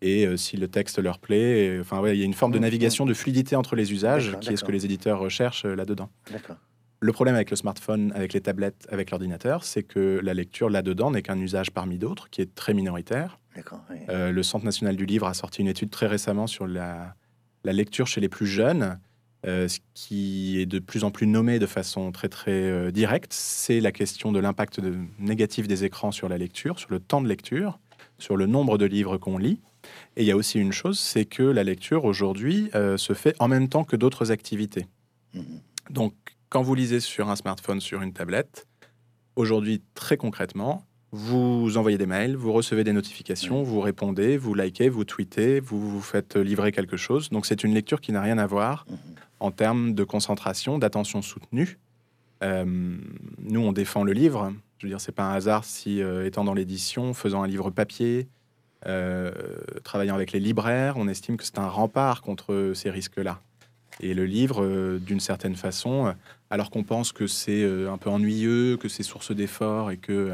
Et 0.01 0.27
si 0.37 0.57
le 0.57 0.67
texte 0.67 0.99
leur 0.99 1.19
plaît, 1.19 1.79
enfin, 1.79 1.99
ouais, 1.99 2.15
il 2.15 2.19
y 2.19 2.21
a 2.21 2.25
une 2.25 2.33
forme 2.33 2.51
de 2.51 2.57
mm-hmm. 2.57 2.61
navigation, 2.61 3.05
de 3.05 3.13
fluidité 3.13 3.55
entre 3.55 3.75
les 3.75 3.91
usages, 3.91 4.37
qui 4.39 4.53
est 4.53 4.57
ce 4.57 4.63
que 4.63 4.71
les 4.71 4.85
éditeurs 4.85 5.19
recherchent 5.19 5.65
là-dedans. 5.65 6.09
D'accord. 6.31 6.57
Le 6.99 7.11
problème 7.11 7.35
avec 7.35 7.49
le 7.49 7.55
smartphone, 7.55 8.11
avec 8.15 8.33
les 8.33 8.41
tablettes, 8.41 8.87
avec 8.89 9.11
l'ordinateur, 9.11 9.63
c'est 9.63 9.83
que 9.83 10.19
la 10.23 10.33
lecture 10.33 10.69
là-dedans 10.69 11.11
n'est 11.11 11.21
qu'un 11.21 11.39
usage 11.39 11.71
parmi 11.71 11.97
d'autres 11.97 12.29
qui 12.29 12.41
est 12.41 12.55
très 12.55 12.73
minoritaire. 12.73 13.39
Euh, 14.09 14.31
le 14.31 14.43
Centre 14.43 14.65
national 14.65 14.95
du 14.95 15.05
livre 15.05 15.27
a 15.27 15.33
sorti 15.33 15.61
une 15.61 15.67
étude 15.67 15.89
très 15.89 16.07
récemment 16.07 16.47
sur 16.47 16.67
la, 16.67 17.15
lecture 17.63 18.07
chez 18.07 18.21
les 18.21 18.29
plus 18.29 18.47
jeunes. 18.47 18.99
Euh, 19.45 19.67
ce 19.67 19.79
qui 19.93 20.59
est 20.59 20.65
de 20.65 20.79
plus 20.79 21.03
en 21.03 21.11
plus 21.11 21.27
nommé 21.27 21.59
de 21.59 21.67
façon 21.67 22.11
très 22.11 22.29
très 22.29 22.51
euh, 22.51 22.91
directe, 22.91 23.31
c'est 23.31 23.79
la 23.79 23.91
question 23.91 24.31
de 24.31 24.39
l'impact 24.39 24.81
négatif 25.19 25.67
des 25.67 25.83
écrans 25.83 26.11
sur 26.11 26.29
la 26.29 26.39
lecture, 26.39 26.79
sur 26.79 26.89
le 26.89 26.99
temps 26.99 27.21
de 27.21 27.27
lecture, 27.27 27.79
sur 28.17 28.37
le 28.37 28.47
nombre 28.47 28.79
de 28.79 28.85
livres 28.85 29.17
qu'on 29.17 29.37
lit. 29.37 29.61
Et 30.15 30.23
il 30.23 30.25
y 30.25 30.31
a 30.31 30.35
aussi 30.35 30.59
une 30.59 30.71
chose, 30.71 30.97
c'est 30.97 31.25
que 31.25 31.43
la 31.43 31.63
lecture 31.63 32.05
aujourd'hui 32.05 32.71
se 32.73 33.13
fait 33.13 33.35
en 33.37 33.47
même 33.47 33.69
temps 33.69 33.83
que 33.83 33.95
d'autres 33.95 34.31
activités. 34.31 34.87
Mmh 35.35 35.41
Donc 35.91 36.15
quand 36.55 36.61
vous 36.61 36.73
lisez 36.73 37.01
sur 37.01 37.29
un 37.29 37.35
smartphone, 37.35 37.81
sur 37.81 38.01
une 38.01 38.13
tablette, 38.13 38.65
aujourd'hui, 39.35 39.81
très 39.93 40.15
concrètement, 40.15 40.85
vous 41.11 41.75
envoyez 41.75 41.97
des 41.97 42.05
mails, 42.05 42.37
vous 42.37 42.53
recevez 42.53 42.85
des 42.85 42.93
notifications, 42.93 43.61
vous 43.61 43.81
répondez, 43.81 44.37
vous 44.37 44.53
likez, 44.53 44.87
vous 44.87 45.03
tweetez, 45.03 45.59
vous 45.59 45.77
vous 45.77 45.99
faites 45.99 46.37
livrer 46.37 46.71
quelque 46.71 46.95
chose. 46.95 47.29
Donc 47.29 47.45
c'est 47.45 47.65
une 47.65 47.73
lecture 47.73 47.99
qui 47.99 48.13
n'a 48.13 48.21
rien 48.21 48.37
à 48.37 48.47
voir 48.47 48.85
mhm. 48.89 48.97
en 49.41 49.51
termes 49.51 49.93
de 49.95 50.05
concentration, 50.05 50.79
d'attention 50.79 51.21
soutenue. 51.21 51.77
Euh, 52.41 52.63
nous, 52.65 53.59
on 53.59 53.73
défend 53.73 54.05
le 54.05 54.13
livre. 54.13 54.53
Je 54.77 54.85
veux 54.85 54.89
dire, 54.91 55.01
c'est 55.01 55.11
pas 55.11 55.23
un 55.23 55.33
hasard 55.33 55.65
si, 55.65 56.01
euh, 56.01 56.25
étant 56.25 56.45
dans 56.45 56.53
l'édition, 56.53 57.13
faisant 57.13 57.43
un 57.43 57.47
livre 57.47 57.69
papier, 57.69 58.29
euh, 58.85 59.29
travaillant 59.83 60.15
avec 60.15 60.31
les 60.31 60.39
libraires, 60.39 60.95
on 60.95 61.09
estime 61.09 61.35
que 61.35 61.43
c'est 61.43 61.59
un 61.59 61.67
rempart 61.67 62.21
contre 62.21 62.71
ces 62.73 62.91
risques-là. 62.91 63.41
Et 64.01 64.13
le 64.13 64.25
livre, 64.25 64.63
euh, 64.63 64.99
d'une 64.99 65.19
certaine 65.19 65.55
façon, 65.55 66.07
euh, 66.07 66.11
alors 66.49 66.69
qu'on 66.69 66.83
pense 66.83 67.11
que 67.11 67.27
c'est 67.27 67.63
euh, 67.63 67.91
un 67.91 67.97
peu 67.97 68.09
ennuyeux, 68.09 68.77
que 68.77 68.89
c'est 68.89 69.03
source 69.03 69.33
d'efforts 69.33 69.91
et 69.91 69.97
que 69.97 70.33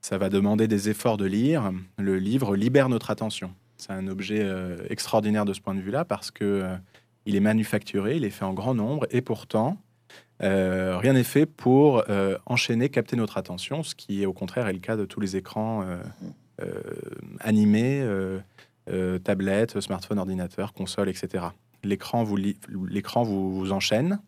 ça 0.00 0.18
va 0.18 0.28
demander 0.28 0.68
des 0.68 0.90
efforts 0.90 1.16
de 1.16 1.24
lire, 1.24 1.72
le 1.98 2.18
livre 2.18 2.56
libère 2.56 2.88
notre 2.88 3.10
attention. 3.10 3.52
C'est 3.76 3.92
un 3.92 4.06
objet 4.06 4.46
extraordinaire 4.88 5.44
de 5.44 5.52
ce 5.52 5.60
point 5.60 5.74
de 5.74 5.80
vue-là 5.80 6.04
parce 6.04 6.30
que 6.30 6.64
il 7.26 7.36
est 7.36 7.40
manufacturé, 7.40 8.16
il 8.16 8.24
est 8.24 8.30
fait 8.30 8.44
en 8.44 8.52
grand 8.52 8.74
nombre 8.74 9.06
et 9.10 9.22
pourtant 9.22 9.78
rien 10.40 11.14
n'est 11.14 11.24
fait 11.24 11.46
pour 11.46 12.04
enchaîner, 12.44 12.90
capter 12.90 13.16
notre 13.16 13.38
attention, 13.38 13.82
ce 13.82 13.94
qui 13.94 14.26
au 14.26 14.34
contraire 14.34 14.68
est 14.68 14.74
le 14.74 14.78
cas 14.78 14.96
de 14.96 15.06
tous 15.06 15.20
les 15.20 15.36
écrans 15.36 15.86
animés, 17.40 18.06
tablettes, 19.24 19.80
smartphones, 19.80 20.18
ordinateurs, 20.18 20.74
consoles, 20.74 21.08
etc 21.08 21.46
l'écran 21.84 22.24
vous, 22.24 22.36
l'écran 22.36 23.22
vous, 23.22 23.72
enchaîne. 23.72 24.20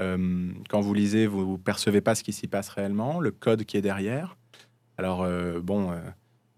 Euh, 0.00 0.50
quand 0.68 0.80
vous 0.80 0.94
lisez, 0.94 1.26
vous 1.26 1.52
ne 1.52 1.56
percevez 1.56 2.00
pas 2.00 2.14
ce 2.14 2.22
qui 2.22 2.32
s'y 2.32 2.46
passe 2.46 2.68
réellement, 2.68 3.20
le 3.20 3.30
code 3.30 3.64
qui 3.64 3.76
est 3.76 3.82
derrière. 3.82 4.36
Alors, 4.96 5.22
euh, 5.22 5.60
bon, 5.60 5.90
euh, 5.90 5.98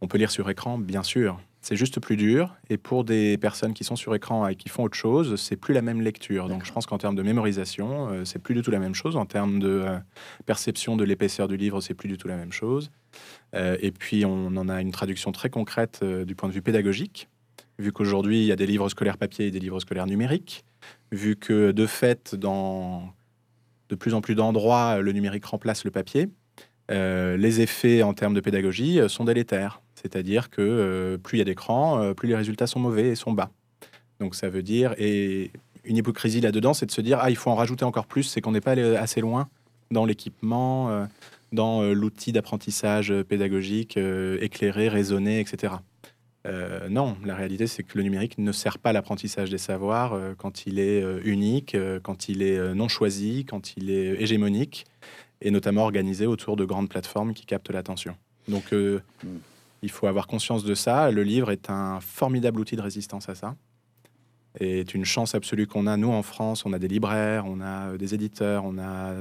on 0.00 0.08
peut 0.08 0.18
lire 0.18 0.30
sur 0.30 0.48
écran, 0.50 0.78
bien 0.78 1.02
sûr. 1.02 1.40
C'est 1.62 1.76
juste 1.76 2.00
plus 2.00 2.16
dur. 2.16 2.56
Et 2.70 2.78
pour 2.78 3.04
des 3.04 3.36
personnes 3.36 3.74
qui 3.74 3.84
sont 3.84 3.96
sur 3.96 4.14
écran 4.14 4.46
et 4.46 4.56
qui 4.56 4.70
font 4.70 4.84
autre 4.84 4.96
chose, 4.96 5.36
c'est 5.36 5.56
plus 5.56 5.74
la 5.74 5.82
même 5.82 6.00
lecture. 6.00 6.48
Donc, 6.48 6.64
je 6.64 6.72
pense 6.72 6.86
qu'en 6.86 6.96
termes 6.96 7.14
de 7.14 7.22
mémorisation, 7.22 8.24
c'est 8.24 8.38
plus 8.38 8.54
du 8.54 8.62
tout 8.62 8.70
la 8.70 8.78
même 8.78 8.94
chose. 8.94 9.16
En 9.16 9.26
termes 9.26 9.58
de 9.58 9.84
perception 10.46 10.96
de 10.96 11.04
l'épaisseur 11.04 11.48
du 11.48 11.58
livre, 11.58 11.82
c'est 11.82 11.92
plus 11.92 12.08
du 12.08 12.16
tout 12.16 12.28
la 12.28 12.36
même 12.36 12.52
chose. 12.52 12.90
et 13.52 13.90
puis, 13.90 14.24
on 14.24 14.46
en 14.56 14.70
a 14.70 14.80
une 14.80 14.90
traduction 14.90 15.32
très 15.32 15.50
concrète 15.50 16.02
du 16.02 16.34
point 16.34 16.48
de 16.48 16.54
vue 16.54 16.62
pédagogique 16.62 17.28
vu 17.80 17.92
qu'aujourd'hui, 17.92 18.40
il 18.40 18.46
y 18.46 18.52
a 18.52 18.56
des 18.56 18.66
livres 18.66 18.88
scolaires 18.88 19.18
papier 19.18 19.46
et 19.46 19.50
des 19.50 19.58
livres 19.58 19.80
scolaires 19.80 20.06
numériques, 20.06 20.64
vu 21.12 21.36
que 21.36 21.72
de 21.72 21.86
fait, 21.86 22.34
dans 22.34 23.12
de 23.88 23.96
plus 23.96 24.14
en 24.14 24.20
plus 24.20 24.34
d'endroits, 24.34 25.00
le 25.00 25.12
numérique 25.12 25.44
remplace 25.44 25.84
le 25.84 25.90
papier, 25.90 26.28
euh, 26.90 27.36
les 27.36 27.60
effets 27.60 28.02
en 28.02 28.14
termes 28.14 28.34
de 28.34 28.40
pédagogie 28.40 29.00
euh, 29.00 29.08
sont 29.08 29.24
délétères. 29.24 29.80
C'est-à-dire 29.94 30.50
que 30.50 30.60
euh, 30.60 31.18
plus 31.18 31.36
il 31.36 31.40
y 31.40 31.42
a 31.42 31.44
d'écrans, 31.44 32.14
plus 32.14 32.28
les 32.28 32.34
résultats 32.34 32.66
sont 32.66 32.80
mauvais 32.80 33.08
et 33.08 33.14
sont 33.14 33.32
bas. 33.32 33.50
Donc 34.18 34.34
ça 34.34 34.48
veut 34.48 34.62
dire, 34.62 34.94
et 34.98 35.50
une 35.84 35.96
hypocrisie 35.96 36.40
là-dedans, 36.40 36.74
c'est 36.74 36.86
de 36.86 36.90
se 36.90 37.00
dire, 37.00 37.18
ah, 37.20 37.30
il 37.30 37.36
faut 37.36 37.50
en 37.50 37.54
rajouter 37.54 37.84
encore 37.84 38.06
plus, 38.06 38.24
c'est 38.24 38.40
qu'on 38.40 38.52
n'est 38.52 38.60
pas 38.60 38.72
allé 38.72 38.96
assez 38.96 39.20
loin 39.20 39.48
dans 39.90 40.04
l'équipement, 40.04 41.08
dans 41.52 41.82
l'outil 41.82 42.30
d'apprentissage 42.30 43.12
pédagogique 43.28 43.96
éclairé, 43.96 44.88
raisonné, 44.88 45.40
etc. 45.40 45.74
Euh, 46.46 46.88
non, 46.88 47.16
la 47.24 47.34
réalité, 47.34 47.66
c'est 47.66 47.82
que 47.82 47.98
le 47.98 48.04
numérique 48.04 48.38
ne 48.38 48.52
sert 48.52 48.78
pas 48.78 48.90
à 48.90 48.92
l'apprentissage 48.92 49.50
des 49.50 49.58
savoirs 49.58 50.14
euh, 50.14 50.34
quand 50.36 50.66
il 50.66 50.78
est 50.78 51.02
euh, 51.02 51.20
unique, 51.24 51.76
quand 52.02 52.28
il 52.28 52.42
est 52.42 52.74
non 52.74 52.88
choisi, 52.88 53.44
quand 53.44 53.76
il 53.76 53.90
est 53.90 54.20
hégémonique, 54.20 54.86
et 55.42 55.50
notamment 55.50 55.82
organisé 55.82 56.26
autour 56.26 56.56
de 56.56 56.64
grandes 56.64 56.88
plateformes 56.88 57.34
qui 57.34 57.44
captent 57.44 57.70
l'attention. 57.70 58.16
Donc, 58.48 58.72
hmm. 58.72 58.98
il 59.82 59.90
faut 59.90 60.06
avoir 60.06 60.26
conscience 60.26 60.64
de 60.64 60.74
ça. 60.74 61.10
Le 61.10 61.22
livre 61.22 61.50
est 61.50 61.70
un 61.70 62.00
formidable 62.00 62.60
outil 62.60 62.76
de 62.76 62.82
résistance 62.82 63.28
à 63.28 63.34
ça. 63.34 63.56
Et 64.58 64.80
est 64.80 64.94
une 64.94 65.04
chance 65.04 65.34
absolue 65.34 65.66
qu'on 65.66 65.86
a, 65.86 65.96
nous, 65.96 66.10
en 66.10 66.22
France. 66.22 66.66
On 66.66 66.72
a 66.72 66.78
des 66.78 66.88
libraires, 66.88 67.44
on 67.46 67.60
a 67.60 67.96
des 67.96 68.14
éditeurs, 68.14 68.64
on 68.64 68.78
a 68.78 69.14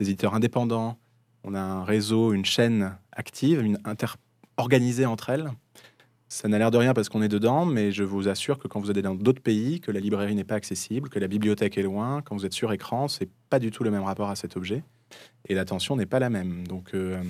des 0.00 0.10
éditeurs 0.10 0.34
indépendants, 0.34 0.98
on 1.44 1.54
a 1.54 1.60
un 1.60 1.84
réseau, 1.84 2.32
une 2.32 2.44
chaîne 2.44 2.96
active, 3.12 3.62
une 3.62 3.78
inter 3.84 4.14
organisée 4.56 5.06
entre 5.06 5.30
elles 5.30 5.50
ça 6.32 6.48
n'a 6.48 6.58
l'air 6.58 6.70
de 6.70 6.78
rien 6.78 6.94
parce 6.94 7.10
qu'on 7.10 7.20
est 7.20 7.28
dedans, 7.28 7.66
mais 7.66 7.92
je 7.92 8.04
vous 8.04 8.26
assure 8.26 8.58
que 8.58 8.66
quand 8.66 8.80
vous 8.80 8.88
allez 8.88 9.02
dans 9.02 9.14
d'autres 9.14 9.42
pays, 9.42 9.80
que 9.80 9.90
la 9.90 10.00
librairie 10.00 10.34
n'est 10.34 10.44
pas 10.44 10.54
accessible, 10.54 11.10
que 11.10 11.18
la 11.18 11.28
bibliothèque 11.28 11.76
est 11.76 11.82
loin, 11.82 12.22
quand 12.22 12.34
vous 12.34 12.46
êtes 12.46 12.54
sur 12.54 12.72
écran, 12.72 13.06
c'est 13.06 13.28
pas 13.50 13.58
du 13.58 13.70
tout 13.70 13.84
le 13.84 13.90
même 13.90 14.02
rapport 14.02 14.30
à 14.30 14.34
cet 14.34 14.56
objet 14.56 14.82
et 15.50 15.54
l'attention 15.54 15.94
n'est 15.94 16.06
pas 16.06 16.20
la 16.20 16.30
même. 16.30 16.66
Donc 16.66 16.94
euh, 16.94 17.22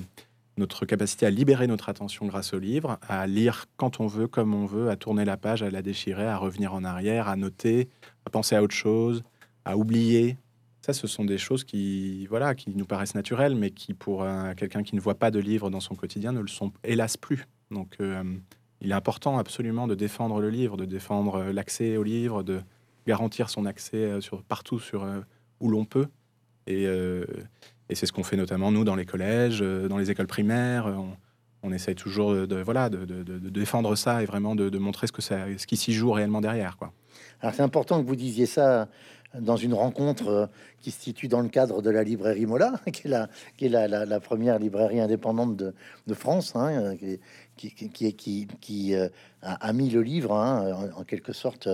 notre 0.56 0.86
capacité 0.86 1.26
à 1.26 1.30
libérer 1.30 1.66
notre 1.66 1.88
attention 1.88 2.26
grâce 2.26 2.54
au 2.54 2.60
livre, 2.60 3.00
à 3.08 3.26
lire 3.26 3.66
quand 3.76 3.98
on 3.98 4.06
veut, 4.06 4.28
comme 4.28 4.54
on 4.54 4.66
veut, 4.66 4.88
à 4.88 4.94
tourner 4.94 5.24
la 5.24 5.36
page, 5.36 5.64
à 5.64 5.70
la 5.70 5.82
déchirer, 5.82 6.28
à 6.28 6.36
revenir 6.36 6.72
en 6.72 6.84
arrière, 6.84 7.26
à 7.26 7.34
noter, 7.34 7.88
à 8.24 8.30
penser 8.30 8.54
à 8.54 8.62
autre 8.62 8.76
chose, 8.76 9.24
à 9.64 9.76
oublier. 9.76 10.36
Ça, 10.80 10.92
ce 10.92 11.08
sont 11.08 11.24
des 11.24 11.38
choses 11.38 11.64
qui, 11.64 12.26
voilà, 12.26 12.54
qui 12.54 12.70
nous 12.70 12.86
paraissent 12.86 13.16
naturelles, 13.16 13.56
mais 13.56 13.70
qui, 13.70 13.94
pour 13.94 14.24
quelqu'un 14.56 14.84
qui 14.84 14.94
ne 14.94 15.00
voit 15.00 15.16
pas 15.16 15.32
de 15.32 15.40
livre 15.40 15.70
dans 15.70 15.80
son 15.80 15.96
quotidien, 15.96 16.30
ne 16.30 16.40
le 16.40 16.48
sont 16.48 16.72
hélas 16.84 17.16
plus. 17.16 17.46
Donc, 17.72 17.96
euh, 18.00 18.22
il 18.82 18.90
est 18.90 18.94
important 18.94 19.38
absolument 19.38 19.86
de 19.86 19.94
défendre 19.94 20.40
le 20.40 20.50
livre, 20.50 20.76
de 20.76 20.84
défendre 20.84 21.36
euh, 21.36 21.52
l'accès 21.52 21.96
au 21.96 22.02
livre, 22.02 22.42
de 22.42 22.60
garantir 23.06 23.48
son 23.48 23.64
accès 23.64 23.96
euh, 23.96 24.20
partout 24.48 24.80
euh, 24.94 25.22
où 25.60 25.70
l'on 25.70 25.84
peut. 25.84 26.08
Et, 26.66 26.86
c'est 27.94 28.06
ce 28.06 28.12
qu'on 28.12 28.22
fait 28.22 28.38
notamment, 28.38 28.72
nous, 28.72 28.84
dans 28.84 28.94
les 28.94 29.04
collèges, 29.04 29.60
dans 29.60 29.98
les 29.98 30.10
écoles 30.10 30.26
primaires. 30.26 30.90
On, 31.62 31.72
essaye 31.72 31.94
toujours 31.94 32.32
de, 32.32 32.56
voilà, 32.62 32.88
de, 32.88 33.04
défendre 33.50 33.96
ça 33.96 34.22
et 34.22 34.24
vraiment 34.24 34.54
de, 34.54 34.78
montrer 34.78 35.06
ce, 35.08 35.12
que 35.12 35.20
ça, 35.20 35.40
ce 35.58 35.66
qui 35.66 35.76
s'y 35.76 35.92
joue 35.92 36.10
réellement 36.10 36.40
derrière. 36.40 36.78
Quoi. 36.78 36.94
Alors 37.42 37.54
c'est 37.54 37.62
important 37.62 38.00
que 38.00 38.08
vous 38.08 38.16
disiez 38.16 38.46
ça, 38.46 38.88
dans 39.38 39.56
une 39.56 39.74
rencontre 39.74 40.28
euh, 40.28 40.46
qui 40.80 40.90
se 40.90 41.00
situe 41.00 41.28
dans 41.28 41.40
le 41.40 41.48
cadre 41.48 41.82
de 41.82 41.90
la 41.90 42.02
librairie 42.02 42.46
Mola, 42.46 42.80
qui 42.92 43.06
est 43.06 43.68
la, 43.68 44.20
première 44.20 44.58
librairie 44.58 45.00
indépendante 45.00 45.56
de, 45.56 46.14
France, 46.14 46.54
hein, 46.54 46.94
qui, 47.56 48.94
a, 49.42 49.72
mis 49.72 49.90
le 49.90 50.02
livre 50.02 50.34
hein, 50.34 50.90
en, 50.96 51.04
quelque 51.04 51.32
sorte 51.32 51.68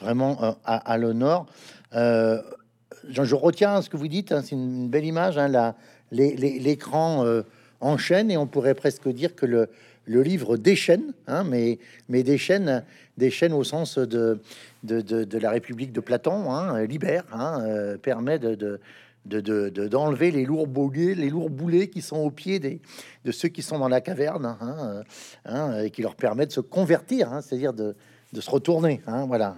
vraiment 0.00 0.56
à, 0.64 0.76
à 0.76 0.98
l'honneur. 0.98 1.46
je 1.92 3.34
retiens 3.34 3.82
ce 3.82 3.90
que 3.90 3.96
vous 3.96 4.08
dites, 4.08 4.32
hein, 4.32 4.42
c'est 4.42 4.54
une 4.54 4.88
belle 4.88 5.04
image, 5.04 5.38
l'écran 6.10 7.24
enchaîne 7.80 8.30
et 8.30 8.36
on 8.36 8.46
pourrait 8.46 8.74
presque 8.74 9.08
dire 9.08 9.34
que 9.34 9.46
le, 9.46 9.68
livre 10.06 10.56
déchaîne, 10.56 11.12
hein, 11.26 11.44
mais 11.44 11.78
déchaîne, 12.08 12.84
déchaîne 13.22 13.52
au 13.52 13.64
sens 13.64 13.98
de, 13.98 14.40
de, 14.82 15.38
la 15.38 15.50
République 15.50 15.92
de 15.92 16.00
Platon, 16.00 16.52
hein, 16.52 16.84
libère, 16.84 17.24
hein, 17.32 17.62
euh, 17.62 17.96
permet 17.96 18.38
de, 18.38 18.54
de 18.54 18.80
d'enlever 19.24 20.32
les 20.32 20.44
lourds 20.44 20.66
boulets, 20.66 21.14
les 21.14 21.30
lourds 21.30 21.50
boulets 21.50 21.88
qui 21.88 22.02
sont 22.02 22.16
au 22.16 22.30
pied 22.30 22.58
des, 22.58 22.80
de 23.24 23.30
ceux 23.30 23.48
qui 23.48 23.62
sont 23.62 23.78
dans 23.78 23.88
la 23.88 24.00
caverne, 24.00 24.56
hein, 24.60 25.04
hein, 25.44 25.80
et 25.80 25.90
qui 25.90 26.02
leur 26.02 26.16
permet 26.16 26.44
de 26.44 26.50
se 26.50 26.58
convertir, 26.60 27.30
c'est-à-dire 27.40 27.72
de, 27.72 27.94
se 28.34 28.50
retourner. 28.50 29.00
voilà. 29.28 29.54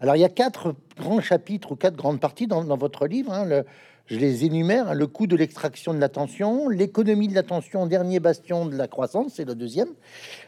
Alors 0.00 0.16
il 0.16 0.20
y 0.20 0.24
a 0.24 0.30
quatre 0.30 0.74
grands 0.96 1.20
chapitres 1.20 1.72
ou 1.72 1.76
quatre 1.76 1.96
grandes 1.96 2.18
parties 2.18 2.46
dans, 2.46 2.64
votre 2.76 3.06
livre. 3.06 3.64
Je 4.06 4.18
les 4.18 4.44
énumère, 4.44 4.94
le 4.94 5.06
coût 5.06 5.26
de 5.26 5.36
l'extraction 5.36 5.94
de 5.94 5.98
l'attention, 5.98 6.68
l'économie 6.68 7.28
de 7.28 7.34
l'attention, 7.34 7.86
dernier 7.86 8.20
bastion 8.20 8.66
de 8.66 8.76
la 8.76 8.88
croissance, 8.88 9.34
c'est 9.36 9.44
le 9.44 9.54
deuxième. 9.54 9.90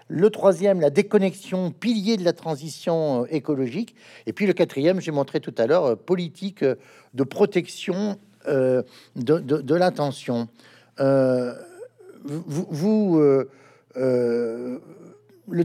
Le 0.09 0.31
troisième, 0.31 0.81
la 0.81 0.91
déconnexion, 0.91 1.71
pilier 1.71 2.17
de 2.17 2.25
la 2.25 2.35
transition 2.35 3.23
euh, 3.23 3.27
écologique. 3.31 3.95
Et 4.27 4.33
puis 4.33 4.47
le 4.47 4.53
quatrième, 4.53 5.01
j'ai 5.01 5.13
montré 5.13 5.41
tout 5.41 5.55
à 5.57 5.67
l'heure, 5.67 5.85
euh, 5.85 5.97
politique 5.97 6.63
euh, 6.63 6.75
de 7.15 7.25
protection 7.25 8.19
de, 8.47 9.75
l'attention. 9.75 10.49
vous, 10.99 13.23
le 13.97 14.81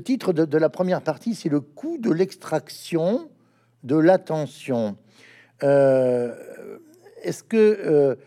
titre 0.01 0.31
de, 0.31 0.45
de, 0.45 0.57
la 0.57 0.69
première 0.69 1.01
partie, 1.01 1.35
c'est 1.35 1.49
le 1.49 1.59
coût 1.59 1.97
de 1.97 2.09
l'extraction 2.09 3.27
de 3.83 3.97
l'attention. 3.97 4.95
Est-ce 5.61 7.43
que, 7.43 8.17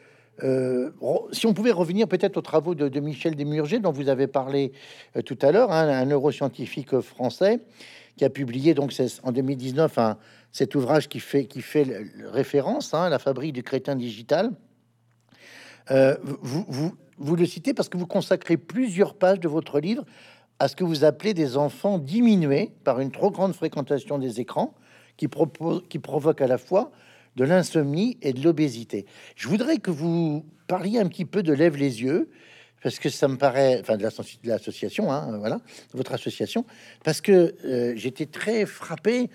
euh, 0.43 0.91
euh, 1.03 1.19
si 1.33 1.47
on 1.47 1.55
pouvait 1.55 1.73
revenir 1.73 2.09
peut-être 2.09 2.37
aux 2.37 2.43
travaux 2.43 2.75
de, 2.75 3.01
Michel 3.01 3.37
Desmurger, 3.37 3.79
dont 3.79 3.93
vous 3.93 4.09
avez 4.09 4.27
parlé 4.27 4.73
euh, 5.17 5.23
tout 5.23 5.39
à 5.43 5.53
l'heure, 5.53 5.71
hein, 5.71 5.89
un 5.89 6.05
neuroscientifique 6.07 7.01
français, 7.01 7.61
qui 8.17 8.25
a 8.25 8.31
publié 8.31 8.75
donc 8.75 8.93
en 9.23 9.33
2019 9.33 9.99
un, 9.99 10.19
cet 10.51 10.75
ouvrage 10.75 11.09
qui 11.09 11.21
fait, 11.21 11.49
référence, 12.25 12.93
hein, 12.95 13.09
La 13.09 13.19
fabrique 13.19 13.53
du 13.53 13.63
crétin 13.63 13.97
digital. 13.97 14.51
vous, 15.91 16.65
vous, 16.69 16.95
vous 17.19 17.37
le 17.37 17.47
citez 17.47 17.73
parce 17.73 17.89
que 17.89 17.97
vous 17.97 18.07
consacrez 18.07 18.57
plusieurs 18.57 19.15
pages 19.15 19.41
de 19.41 19.49
votre 19.49 19.81
livre 19.81 20.05
à 20.59 20.69
ce 20.69 20.77
que 20.77 20.85
vous 20.85 21.05
appelez 21.05 21.35
des 21.35 21.57
enfants 21.57 21.99
diminués 21.99 22.73
par 22.85 23.01
une 23.01 23.11
trop 23.11 23.31
grande 23.31 23.55
fréquentation 23.55 24.19
des 24.19 24.41
écrans, 24.41 24.75
qui, 25.17 25.29
propose, 25.29 25.83
qui 25.89 25.99
provoque 25.99 26.41
à 26.41 26.47
la 26.47 26.59
fois 26.59 26.91
de 27.37 27.45
l'insomnie 27.45 28.19
et 28.23 28.33
de 28.33 28.43
l'obésité. 28.43 29.07
Je 29.37 29.49
voudrais 29.49 29.79
que 29.79 29.91
vous 29.91 30.45
parliez 30.67 30.99
un 30.99 31.09
petit 31.09 31.25
peu 31.25 31.43
de 31.43 31.53
Lève 31.53 31.77
les 31.77 32.03
yeux, 32.03 32.31
parce 32.83 32.99
que 32.99 33.09
ça 33.09 33.29
me 33.29 33.37
paraît, 33.37 33.79
enfin 33.81 33.97
de 33.97 34.09
l'association, 34.45 35.13
hein, 35.13 35.39
voilà, 35.39 35.61
votre 35.95 36.13
association, 36.13 36.67
parce 37.05 37.21
que 37.21 37.55
euh, 37.65 37.93
j'étais 37.97 38.27
très 38.27 38.67
frappé 38.67 39.31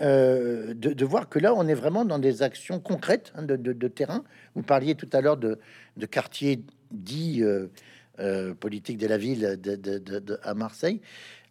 euh, 0.00 0.72
de, 0.74 1.04
voir 1.04 1.28
que 1.28 1.38
là, 1.38 1.54
on 1.54 1.68
est 1.68 1.74
vraiment 1.74 2.04
dans 2.04 2.18
des 2.18 2.42
actions 2.42 2.80
concrètes 2.80 3.32
hein, 3.34 3.42
de, 3.42 3.88
terrain. 3.88 4.24
Vous 4.54 4.62
parliez 4.62 4.94
tout 4.94 5.08
à 5.12 5.20
l'heure 5.20 5.36
de, 5.36 5.58
quartiers 6.10 6.62
dits 6.90 7.42
euh, 7.42 8.54
politiques 8.54 8.98
de 8.98 9.06
la 9.06 9.18
ville 9.18 9.58
à 10.42 10.54
Marseille. 10.54 11.00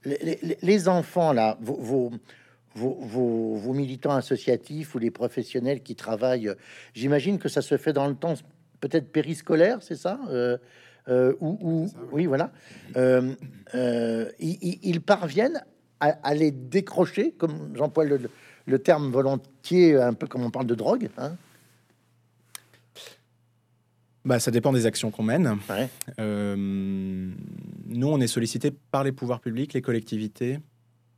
Les, 0.03 0.87
enfants, 0.87 1.33
là, 1.33 1.57
vos 1.61 1.75
vos, 1.75 2.11
militants 2.75 4.15
associatifs 4.15 4.95
ou 4.95 4.99
les 4.99 5.11
professionnels 5.11 5.81
qui 5.81 5.95
travaillent, 5.95 6.53
j'imagine 6.93 7.39
que 7.39 7.49
ça 7.49 7.61
se 7.61 7.77
fait 7.77 7.93
dans 7.93 8.07
le 8.07 8.15
temps 8.15 8.35
peut-être 8.79 9.11
périscolaire, 9.11 9.79
c'est 9.81 9.95
ça 9.95 10.19
euh, 10.29 10.57
euh, 11.07 11.33
ou, 11.39 11.87
oui. 12.11 12.25
voilà. 12.25 12.51
Euh, 12.95 13.35
ils, 14.39 15.01
parviennent 15.01 15.63
à, 15.99 16.33
les 16.33 16.51
décrocher, 16.51 17.31
comme 17.31 17.73
j'emploie 17.75 18.05
le, 18.05 18.19
le, 18.65 18.79
terme 18.79 19.11
volontiers, 19.11 19.95
un 19.95 20.13
peu 20.13 20.27
comme 20.27 20.43
on 20.43 20.51
parle 20.51 20.65
de 20.67 20.75
drogue. 20.75 21.09
Hein? 21.17 21.35
Bah, 24.23 24.39
ça 24.39 24.49
dépend 24.49 24.73
des 24.73 24.87
actions 24.87 25.11
qu'on 25.11 25.23
mène. 25.23 25.57
nous, 26.17 28.07
on 28.07 28.19
est 28.19 28.27
sollicité 28.27 28.71
par 28.71 29.03
les 29.03 29.11
pouvoirs 29.11 29.41
publics, 29.41 29.73
les 29.73 29.83
collectivités, 29.83 30.59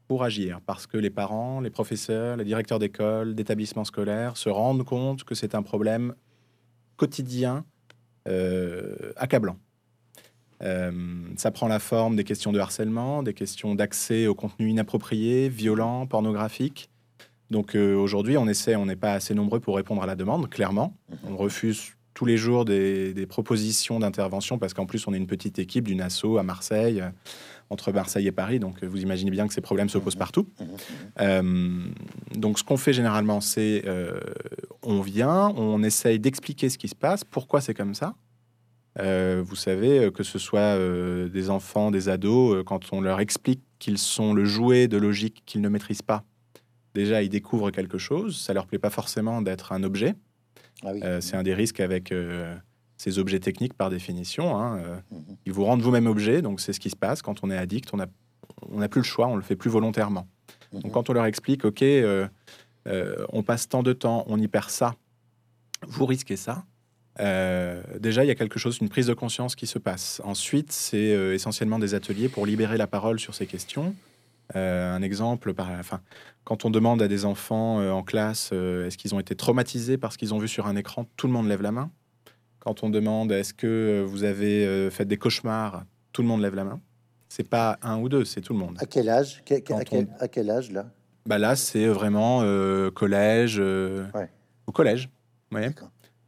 pour 0.08 0.24
agir, 0.24 0.62
parce 0.66 0.88
que 0.88 0.98
les 0.98 1.10
parents, 1.10 1.60
les 1.60 1.70
professeurs, 1.70 2.38
les 2.38 2.46
directeurs 2.46 2.80
d'école, 2.80 3.36
d'établissements 3.36 3.84
scolaires 3.84 4.38
se 4.38 4.50
rendent 4.50 4.84
compte 4.84 5.24
que 5.24 5.36
c'est 5.36 5.54
un 5.54 5.62
problème 5.62 6.16
quotidien 6.96 7.66
euh, 8.28 9.12
accablant. 9.18 9.58
Euh, 10.64 10.92
ça 11.36 11.52
prend 11.52 11.68
la 11.68 11.80
forme 11.80 12.16
des 12.16 12.24
questions 12.24 12.52
de 12.52 12.60
harcèlement, 12.60 13.22
des 13.22 13.34
questions 13.34 13.76
d'accès 13.76 14.28
au 14.28 14.34
contenu 14.34 14.70
inapproprié, 14.70 15.50
violent, 15.50 16.08
pornographique. 16.08 16.90
Donc 17.52 17.76
euh, 17.76 17.96
aujourd'hui, 17.96 18.38
on 18.38 18.48
essaie, 18.48 18.76
on 18.76 18.86
n'est 18.86 18.96
pas 18.96 19.14
assez 19.14 19.34
nombreux 19.34 19.60
pour 19.60 19.76
répondre 19.76 20.02
à 20.02 20.06
la 20.06 20.16
demande, 20.16 20.50
clairement. 20.50 20.96
On 21.26 21.38
refuse 21.38 21.92
tous 22.14 22.26
les 22.26 22.38
jours 22.38 22.66
des, 22.66 23.14
des 23.14 23.28
propositions 23.28 24.00
d'intervention 24.00 24.58
parce 24.58 24.74
qu'en 24.74 24.88
plus, 24.88 25.08
on 25.08 25.14
est 25.14 25.18
une 25.18 25.28
petite 25.28 25.60
équipe 25.60 25.88
d'une 25.88 26.02
asso 26.02 26.38
à 26.40 26.44
Marseille 26.44 27.04
entre 27.70 27.92
Marseille 27.92 28.28
et 28.28 28.32
Paris. 28.32 28.60
Donc, 28.60 28.84
vous 28.84 29.02
imaginez 29.02 29.32
bien 29.32 29.48
que 29.48 29.54
ces 29.54 29.62
problèmes 29.62 29.90
se 29.90 29.98
posent 29.98 30.16
mhm. 30.16 30.20
partout. 30.20 30.48
Mhm. 30.60 30.68
Euh, 31.20 31.80
donc, 32.36 32.60
ce 32.60 32.64
qu'on 32.64 32.78
fait 32.78 32.94
généralement, 32.94 33.42
c'est 33.42 33.84
euh, 33.86 34.20
on 34.84 35.02
vient, 35.02 35.54
on 35.58 35.84
essaye 35.84 36.20
d'expliquer 36.20 36.70
ce 36.70 36.78
qui 36.78 36.88
se 36.88 36.96
passe, 36.96 37.24
pourquoi 37.24 37.62
c'est 37.62 37.74
comme 37.74 37.94
ça? 37.94 38.16
Euh, 39.00 39.44
vous 39.46 39.56
savez, 39.56 40.12
que 40.12 40.24
ce 40.24 40.40
soit 40.40 40.78
des 41.30 41.50
enfants, 41.50 41.92
des 41.92 42.10
ados, 42.10 42.64
quand 42.66 42.94
on 42.94 43.02
leur 43.02 43.20
explique 43.20 43.62
qu'ils 43.80 44.00
sont 44.00 44.34
le 44.34 44.44
jouet 44.44 44.88
de 44.88 44.98
logique 44.98 45.44
qu'ils 45.46 45.62
ne 45.62 45.70
maîtrisent 45.70 46.02
pas, 46.02 46.24
déjà, 46.96 47.22
ils 47.22 47.30
découvrent 47.30 47.70
quelque 47.70 48.00
chose. 48.00 48.40
Ça 48.40 48.54
leur 48.54 48.66
plaît 48.66 48.80
pas 48.80 48.90
forcément 48.90 49.44
d'être 49.44 49.72
un 49.72 49.84
objet. 49.84 50.16
Ah 50.84 51.22
c'est 51.22 51.36
un 51.36 51.44
des 51.44 51.54
risques 51.54 51.80
avec 51.80 52.12
ces 52.98 53.20
objets 53.20 53.40
techniques 53.40 53.76
par 53.76 53.90
définition. 53.90 54.58
Hein, 54.58 54.80
euh, 54.80 54.96
mhm. 55.12 55.38
Ils 55.46 55.54
vous 55.54 55.64
rendent 55.64 55.82
vous-même 55.82 56.08
objet, 56.08 56.42
donc 56.42 56.60
c'est 56.60 56.74
ce 56.74 56.80
qui 56.80 56.90
se 56.90 56.96
passe 56.96 57.22
quand 57.22 57.44
on 57.44 57.52
est 57.52 57.58
addict, 57.58 57.90
on 57.94 57.98
n'a 57.98 58.08
on 58.70 58.82
a 58.82 58.88
plus 58.88 59.02
le 59.02 59.06
choix, 59.06 59.28
on 59.28 59.36
le 59.36 59.44
fait 59.44 59.56
plus 59.56 59.70
volontairement. 59.70 60.28
Donc 60.74 60.86
mhm. 60.86 60.92
quand 60.92 61.10
on 61.10 61.14
leur 61.14 61.26
explique, 61.26 61.64
ok, 61.64 61.84
euh, 61.84 62.28
euh, 62.88 63.26
on 63.32 63.44
passe 63.44 63.70
tant 63.70 63.84
de 63.84 63.94
temps, 63.94 64.26
on 64.28 64.40
y 64.40 64.48
perd 64.48 64.70
ça, 64.70 64.96
vous 65.88 66.06
risquez 66.06 66.38
ça. 66.38 66.66
déjà, 68.00 68.24
il 68.24 68.28
y 68.28 68.32
a 68.32 68.36
quelque 68.36 68.60
chose, 68.60 68.80
une 68.80 68.90
prise 68.90 69.08
de 69.08 69.14
conscience 69.14 69.56
qui 69.56 69.68
se 69.68 69.80
passe. 69.80 70.22
Ensuite, 70.24 70.72
c'est 70.72 71.10
essentiellement 71.34 71.80
des 71.80 71.94
ateliers 71.94 72.30
pour 72.30 72.46
libérer 72.46 72.78
la 72.78 72.88
parole 72.88 73.20
sur 73.20 73.36
ces 73.36 73.46
questions. 73.46 73.94
un 74.56 75.02
exemple, 75.02 75.54
par, 75.54 75.70
enfin, 75.72 76.00
quand 76.44 76.66
on 76.66 76.70
demande 76.72 77.02
à 77.02 77.08
des 77.08 77.26
enfants 77.26 77.78
en 77.92 78.04
classe, 78.04 78.52
est-ce 78.52 78.98
qu'ils 78.98 79.14
ont 79.14 79.20
été 79.20 79.36
traumatisés 79.36 79.98
parce 79.98 80.16
qu'ils 80.18 80.34
ont 80.34 80.40
vu 80.40 80.48
sur 80.48 80.66
un 80.66 80.76
écran, 80.76 81.06
tout 81.16 81.28
le 81.28 81.34
monde 81.34 81.48
lève 81.48 81.62
la 81.62 81.72
main. 81.72 81.92
Quand 82.60 82.84
on 82.84 82.90
demande 82.90 83.32
est-ce 83.32 83.54
que 83.54 83.68
euh, 83.68 84.06
vous 84.06 84.24
avez 84.24 84.66
euh, 84.66 84.90
fait 84.90 85.06
des 85.06 85.18
cauchemars, 85.18 85.84
tout 86.12 86.22
le 86.22 86.28
monde 86.28 86.42
lève 86.42 86.56
la 86.56 86.64
main. 86.64 86.80
C'est 87.30 87.48
pas 87.48 87.78
un 87.82 88.00
ou 88.00 88.10
deux, 88.10 88.26
c'est 88.26 88.42
tout 88.42 88.54
le 88.54 88.60
monde. 88.60 88.78
À 88.80 88.86
quel 88.86 89.10
âge 89.10 89.44
à, 90.20 90.28
quel, 90.28 90.50
âge 90.50 90.72
là? 90.72 90.90
Bah 91.26 91.38
Là, 91.38 91.56
c'est 91.56 91.86
vraiment 91.88 92.42
euh, 92.44 92.90
collège, 92.90 93.60
au 93.60 94.72
collège. 94.72 95.10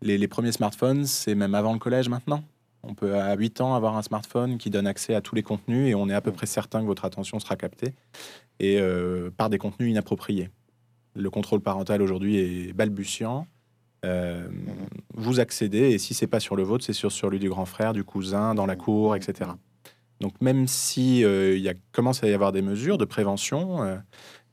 Les, 0.01 0.17
les, 0.17 0.27
premiers 0.27 0.51
smartphones, 0.51 1.05
c'est 1.05 1.35
même 1.35 1.55
avant 1.55 1.73
le 1.73 1.79
collège 1.79 2.09
maintenant. 2.09 2.43
On 2.83 2.93
peut 2.93 3.15
à 3.15 3.35
8 3.35 3.61
ans 3.61 3.75
avoir 3.75 3.97
un 3.97 4.01
smartphone 4.01 4.57
qui 4.57 4.69
donne 4.69 4.87
accès 4.87 5.13
à 5.13 5.21
tous 5.21 5.35
les 5.35 5.43
contenus 5.43 5.89
et 5.89 5.95
on 5.95 6.07
est 6.09 6.13
à 6.13 6.21
peu 6.21 6.31
près 6.31 6.45
certain 6.45 6.81
que 6.81 6.85
votre 6.85 7.03
attention 7.03 7.39
sera 7.39 7.57
captée 7.57 7.93
et 8.61 8.79
par 9.35 9.49
des 9.49 9.57
contenus 9.57 9.91
inappropriés. 9.91 10.49
Le 11.15 11.29
contrôle 11.29 11.59
parental 11.59 12.01
aujourd'hui 12.01 12.37
est 12.37 12.73
balbutiant. 12.73 13.45
Euh, 14.05 14.47
vous 15.13 15.39
accédez, 15.39 15.91
et 15.91 15.97
si 15.97 16.13
c'est 16.13 16.27
pas 16.27 16.39
sur 16.39 16.55
le 16.55 16.63
vôtre, 16.63 16.85
c'est 16.85 16.93
sur 16.93 17.11
celui 17.11 17.39
du 17.39 17.49
grand 17.49 17.65
frère, 17.65 17.93
du 17.93 18.03
cousin, 18.03 18.55
dans 18.55 18.65
la 18.65 18.75
cour, 18.75 19.15
etc. 19.15 19.51
Donc 20.21 20.33
même 20.41 20.67
si 20.67 21.23
euh, 21.23 21.55
il 21.55 21.61
y 21.61 21.69
a, 21.69 21.73
commence 21.91 22.23
à 22.23 22.29
y 22.29 22.33
avoir 22.33 22.51
des 22.51 22.61
mesures 22.61 22.97
de 22.97 23.05
prévention, 23.05 23.83
euh, 23.83 23.95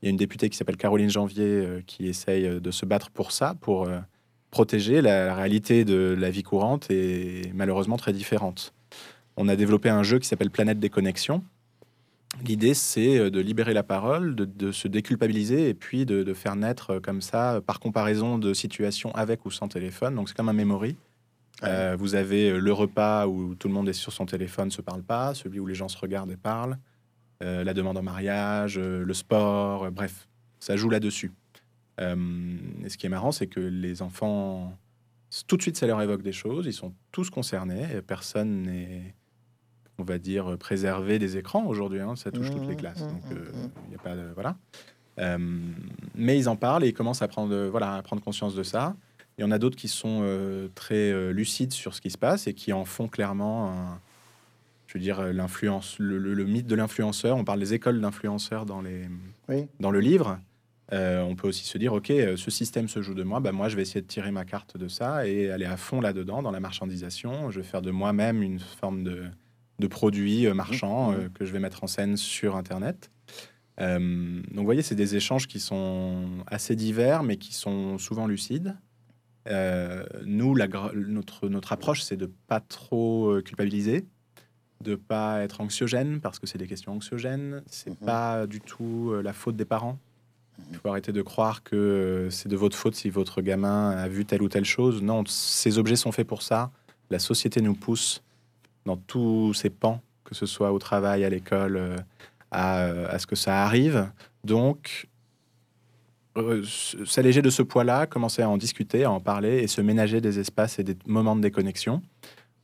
il 0.01 0.05
y 0.05 0.07
a 0.07 0.11
une 0.11 0.17
députée 0.17 0.49
qui 0.49 0.57
s'appelle 0.57 0.77
Caroline 0.77 1.09
Janvier 1.09 1.83
qui 1.87 2.07
essaye 2.07 2.61
de 2.61 2.71
se 2.71 2.85
battre 2.85 3.09
pour 3.09 3.31
ça, 3.31 3.55
pour 3.59 3.89
protéger 4.51 5.01
la, 5.01 5.33
réalité 5.33 5.85
de 5.85 6.15
la 6.17 6.29
vie 6.29 6.43
courante 6.43 6.91
est 6.91 7.51
malheureusement 7.55 7.97
très 7.97 8.13
différente. 8.13 8.75
On 9.37 9.47
a 9.47 9.55
développé 9.55 9.89
un 9.89 10.03
jeu 10.03 10.19
qui 10.19 10.27
s'appelle 10.27 10.51
Planète 10.51 10.79
des 10.79 10.91
connexions, 10.91 11.43
L'idée, 12.45 12.73
c'est 12.73 13.31
de 13.31 13.39
libérer 13.39 13.73
la 13.73 13.83
parole, 13.83 14.35
de, 14.35 14.71
se 14.71 14.87
déculpabiliser 14.87 15.69
et 15.69 15.73
puis 15.73 16.05
de, 16.05 16.33
faire 16.33 16.55
naître 16.55 16.99
comme 16.99 17.21
ça, 17.21 17.61
par 17.65 17.79
comparaison 17.79 18.37
de 18.37 18.53
situations 18.53 19.13
avec 19.15 19.45
ou 19.45 19.51
sans 19.51 19.67
téléphone. 19.67 20.15
Donc, 20.15 20.29
c'est 20.29 20.37
comme 20.37 20.49
un 20.49 20.53
memory. 20.53 20.95
vous 21.97 22.15
avez 22.15 22.57
le 22.59 22.73
repas 22.73 23.27
où 23.27 23.55
tout 23.55 23.67
le 23.67 23.73
monde 23.73 23.89
est 23.89 23.93
sur 23.93 24.13
son 24.13 24.25
téléphone, 24.25 24.71
se 24.71 24.81
parle 24.81 25.03
pas, 25.03 25.33
celui 25.33 25.59
où 25.59 25.65
les 25.65 25.75
gens 25.75 25.87
se 25.87 25.97
regardent 25.97 26.31
et 26.31 26.37
parlent, 26.37 26.77
la 27.41 27.73
demande 27.73 27.97
en 27.97 28.03
mariage, 28.03 28.79
le 28.79 29.13
sport, 29.13 29.91
bref, 29.91 30.27
ça 30.59 30.75
joue 30.75 30.89
là-dessus. 30.89 31.31
et 31.99 32.89
ce 32.89 32.97
qui 32.97 33.07
est 33.07 33.09
marrant, 33.09 33.31
c'est 33.31 33.47
que 33.47 33.59
les 33.59 34.01
enfants, 34.01 34.77
tout 35.47 35.57
de 35.57 35.61
suite, 35.61 35.77
ça 35.77 35.87
leur 35.87 36.01
évoque 36.01 36.21
des 36.21 36.31
choses, 36.31 36.67
ils 36.67 36.73
sont 36.73 36.93
tous 37.11 37.29
concernés, 37.29 38.01
personne 38.05 38.61
n'est 38.63 39.15
on 39.99 40.03
va 40.03 40.17
dire, 40.17 40.57
préserver 40.57 41.19
des 41.19 41.37
écrans 41.37 41.65
aujourd'hui. 41.65 41.99
Hein, 41.99 42.15
ça 42.15 42.31
touche 42.31 42.51
toutes 42.51 42.67
les 42.67 42.75
mmh, 42.75 42.77
classes. 42.77 43.01
Mmh, 43.01 43.07
donc, 43.07 43.21
il 43.29 43.35
mmh, 43.35 43.89
n'y 43.89 43.95
euh, 43.95 43.97
a 43.97 44.03
pas 44.03 44.15
de. 44.15 44.27
Voilà. 44.35 44.55
Euh, 45.19 45.37
mais 46.15 46.37
ils 46.37 46.47
en 46.47 46.55
parlent 46.55 46.83
et 46.83 46.89
ils 46.89 46.93
commencent 46.93 47.23
à 47.23 47.27
prendre, 47.27 47.67
voilà, 47.67 47.95
à 47.95 48.01
prendre 48.01 48.21
conscience 48.21 48.55
de 48.55 48.63
ça. 48.63 48.95
Il 49.37 49.41
y 49.41 49.43
en 49.43 49.51
a 49.51 49.59
d'autres 49.59 49.75
qui 49.75 49.87
sont 49.87 50.21
euh, 50.23 50.67
très 50.75 51.33
lucides 51.33 51.73
sur 51.73 51.93
ce 51.93 52.01
qui 52.01 52.09
se 52.09 52.17
passe 52.17 52.47
et 52.47 52.53
qui 52.53 52.73
en 52.73 52.85
font 52.85 53.07
clairement, 53.07 53.73
je 54.87 54.93
veux 54.93 54.99
dire, 54.99 55.21
l'influence, 55.33 55.97
le, 55.99 56.45
mythe 56.45 56.67
de 56.67 56.75
l'influenceur. 56.75 57.37
On 57.37 57.43
parle 57.43 57.59
des 57.59 57.73
écoles 57.73 57.99
d'influenceurs 58.01 58.65
dans, 58.65 58.81
les, 58.81 59.07
dans 59.79 59.91
le 59.91 59.99
livre. 59.99 60.39
on 60.91 61.35
peut 61.35 61.47
aussi 61.47 61.65
se 61.65 61.77
dire, 61.79 61.93
OK, 61.93 62.07
ce 62.07 62.51
système 62.51 62.87
se 62.87 63.01
joue 63.01 63.13
de 63.15 63.23
moi, 63.23 63.39
bah, 63.39 63.51
moi 63.51 63.69
je 63.69 63.75
vais 63.75 63.83
essayer 63.83 64.01
de 64.01 64.07
tirer 64.07 64.31
ma 64.31 64.45
carte 64.45 64.77
de 64.77 64.87
ça 64.87 65.27
et 65.27 65.51
aller 65.51 65.65
à 65.65 65.77
fond 65.77 66.01
là-dedans, 66.01 66.41
dans 66.41 66.51
la 66.51 66.59
marchandisation. 66.59 67.51
Je 67.51 67.59
vais 67.59 67.65
faire 67.65 67.83
de 67.83 67.91
moi-même 67.91 68.41
une 68.41 68.59
forme 68.59 69.03
de, 69.03 69.25
de 69.79 69.87
produits 69.87 70.47
euh, 70.47 70.53
marchands 70.53 71.11
mmh. 71.11 71.15
euh, 71.15 71.29
que 71.29 71.45
je 71.45 71.51
vais 71.51 71.59
mettre 71.59 71.83
en 71.83 71.87
scène 71.87 72.17
sur 72.17 72.55
Internet. 72.55 73.11
Euh, 73.79 74.41
donc, 74.49 74.57
vous 74.57 74.65
voyez, 74.65 74.81
c'est 74.81 74.95
des 74.95 75.15
échanges 75.15 75.47
qui 75.47 75.59
sont 75.59 76.25
assez 76.47 76.75
divers, 76.75 77.23
mais 77.23 77.37
qui 77.37 77.53
sont 77.53 77.97
souvent 77.97 78.27
lucides. 78.27 78.75
nous, 80.25 80.55
la, 80.55 80.67
notre, 80.93 81.47
notre 81.47 81.73
approche, 81.73 82.01
c'est 82.01 82.17
de 82.17 82.29
pas 82.47 82.59
trop 82.59 83.39
culpabiliser, 83.45 84.05
de 84.83 84.95
pas 84.95 85.41
être 85.41 85.61
anxiogène, 85.61 86.19
parce 86.21 86.39
que 86.39 86.47
c'est 86.47 86.57
des 86.57 86.67
questions 86.67 86.93
anxiogènes. 86.93 87.61
C'est 87.67 87.91
mmh. 87.91 88.05
pas 88.05 88.47
du 88.47 88.61
tout 88.61 89.13
la 89.21 89.33
faute 89.33 89.55
des 89.55 89.65
parents. 89.65 89.99
Mmh. 90.57 90.63
Il 90.71 90.77
faut 90.79 90.89
arrêter 90.89 91.11
de 91.11 91.21
croire 91.21 91.61
que 91.61 92.29
c'est 92.31 92.49
de 92.49 92.55
votre 92.55 92.75
faute 92.75 92.95
si 92.95 93.11
votre 93.11 93.43
gamin 93.43 93.91
a 93.91 94.07
vu 94.07 94.25
telle 94.25 94.41
ou 94.41 94.49
telle 94.49 94.65
chose. 94.65 95.03
Non, 95.03 95.23
ces 95.27 95.77
objets 95.77 95.95
sont 95.95 96.11
faits 96.11 96.27
pour 96.27 96.41
ça. 96.41 96.71
La 97.11 97.19
société 97.19 97.61
nous 97.61 97.75
pousse 97.75 98.23
dans 98.87 98.97
tous 98.97 99.53
ces 99.53 99.69
pans, 99.69 100.01
que 100.23 100.33
ce 100.33 100.47
soit 100.47 100.71
au 100.71 100.79
travail, 100.79 101.23
à 101.23 101.29
l'école, 101.29 101.77
euh, 101.77 101.97
euh, 102.55 103.07
à, 103.09 103.19
ce 103.19 103.27
que 103.27 103.35
ça 103.35 103.63
arrive. 103.63 104.09
Donc, 104.43 105.07
euh, 106.37 106.63
s'alléger 107.05 107.41
de 107.41 107.49
ce 107.49 107.61
poids-là, 107.61 108.07
commencer 108.07 108.41
à 108.41 108.49
en 108.49 108.57
discuter, 108.57 109.03
à 109.03 109.11
en 109.11 109.19
parler 109.19 109.59
et 109.59 109.67
se 109.67 109.81
ménager 109.81 110.21
des 110.21 110.39
espaces 110.39 110.79
et 110.79 110.83
des 110.83 110.95
moments 111.05 111.35
de 111.35 111.41
déconnexion. 111.41 112.01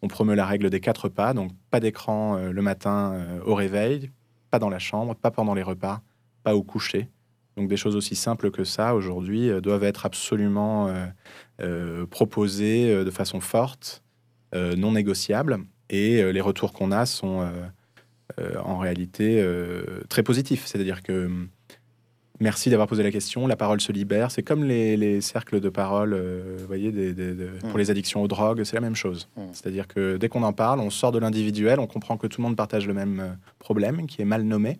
On 0.01 0.07
promeut 0.07 0.35
la 0.35 0.45
règle 0.45 0.69
des 0.69 0.79
quatre 0.79 1.09
pas, 1.09 1.33
donc 1.33 1.51
pas 1.69 1.79
d'écran 1.79 2.37
le 2.37 2.61
matin 2.61 3.25
au 3.45 3.55
réveil, 3.55 4.11
pas 4.51 4.59
dans 4.59 4.69
la 4.69 4.79
chambre, 4.79 5.15
pas 5.15 5.31
pendant 5.31 5.53
les 5.53 5.63
repas, 5.63 6.01
pas 6.43 6.55
au 6.55 6.61
coucher. 6.61 7.07
Donc 7.55 7.69
des 7.69 7.77
choses 7.77 7.95
aussi 7.95 8.15
simples 8.15 8.51
que 8.51 8.65
ça, 8.65 8.95
aujourd'hui, 8.95 9.49
doivent 9.61 9.85
être 9.85 10.05
absolument 10.05 10.93
proposées 12.09 13.05
de 13.05 13.11
façon 13.11 13.39
forte, 13.39 14.03
non 14.53 14.91
négociable. 14.91 15.65
Et 15.93 16.23
euh, 16.23 16.31
les 16.31 16.41
retours 16.41 16.73
qu'on 16.73 16.91
a 16.91 17.05
sont 17.05 17.41
euh, 17.41 17.51
euh, 18.39 18.59
en 18.65 18.79
réalité 18.79 19.45
très 20.09 20.23
positifs. 20.23 20.65
C'est-à-dire 20.65 21.03
que 21.03 21.27
hum, 21.27 21.49
merci 22.39 22.71
d'avoir 22.71 22.87
posé 22.87 23.03
la 23.03 23.11
question, 23.11 23.45
la 23.45 23.55
parole 23.55 23.79
se 23.79 23.91
libère. 23.91 24.31
C'est 24.31 24.41
comme 24.41 24.63
les, 24.63 25.21
cercles 25.21 25.59
de 25.59 25.69
parole, 25.69 26.15
vous 26.57 26.65
voyez, 26.65 26.91
pour 27.61 27.75
mmh. 27.75 27.77
les 27.77 27.91
addictions 27.91 28.23
aux 28.23 28.27
drogues, 28.27 28.63
c'est 28.63 28.75
la 28.75 28.81
même 28.81 28.95
chose. 28.95 29.29
Mmh. 29.37 29.41
C'est-à-dire 29.53 29.87
que 29.87 30.17
dès 30.17 30.29
qu'on 30.29 30.43
en 30.43 30.51
parle, 30.53 30.79
on 30.79 30.89
sort 30.89 31.11
de 31.11 31.19
l'individuel, 31.19 31.79
on 31.79 31.87
comprend 31.87 32.17
que 32.17 32.25
tout 32.25 32.41
le 32.41 32.47
monde 32.47 32.57
partage 32.57 32.87
le 32.87 32.95
même 32.95 33.37
problème, 33.59 34.07
qui 34.07 34.21
est 34.21 34.25
mal 34.25 34.41
nommé, 34.41 34.79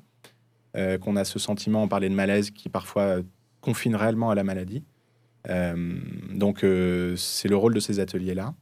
qu'on 1.01 1.16
a 1.16 1.24
ce 1.24 1.38
sentiment, 1.38 1.84
on 1.84 1.88
parlait 1.88 2.09
de 2.09 2.16
malaise, 2.16 2.49
qui 2.49 2.70
parfois 2.70 3.18
confine 3.61 3.95
réellement 3.95 4.32
à 4.32 4.36
la 4.36 4.43
maladie. 4.43 4.84
donc 5.47 6.66
c'est 7.16 7.47
le 7.47 7.55
rôle 7.55 7.76
de 7.76 7.80
ces 7.80 7.99
ateliers-là 7.99 8.55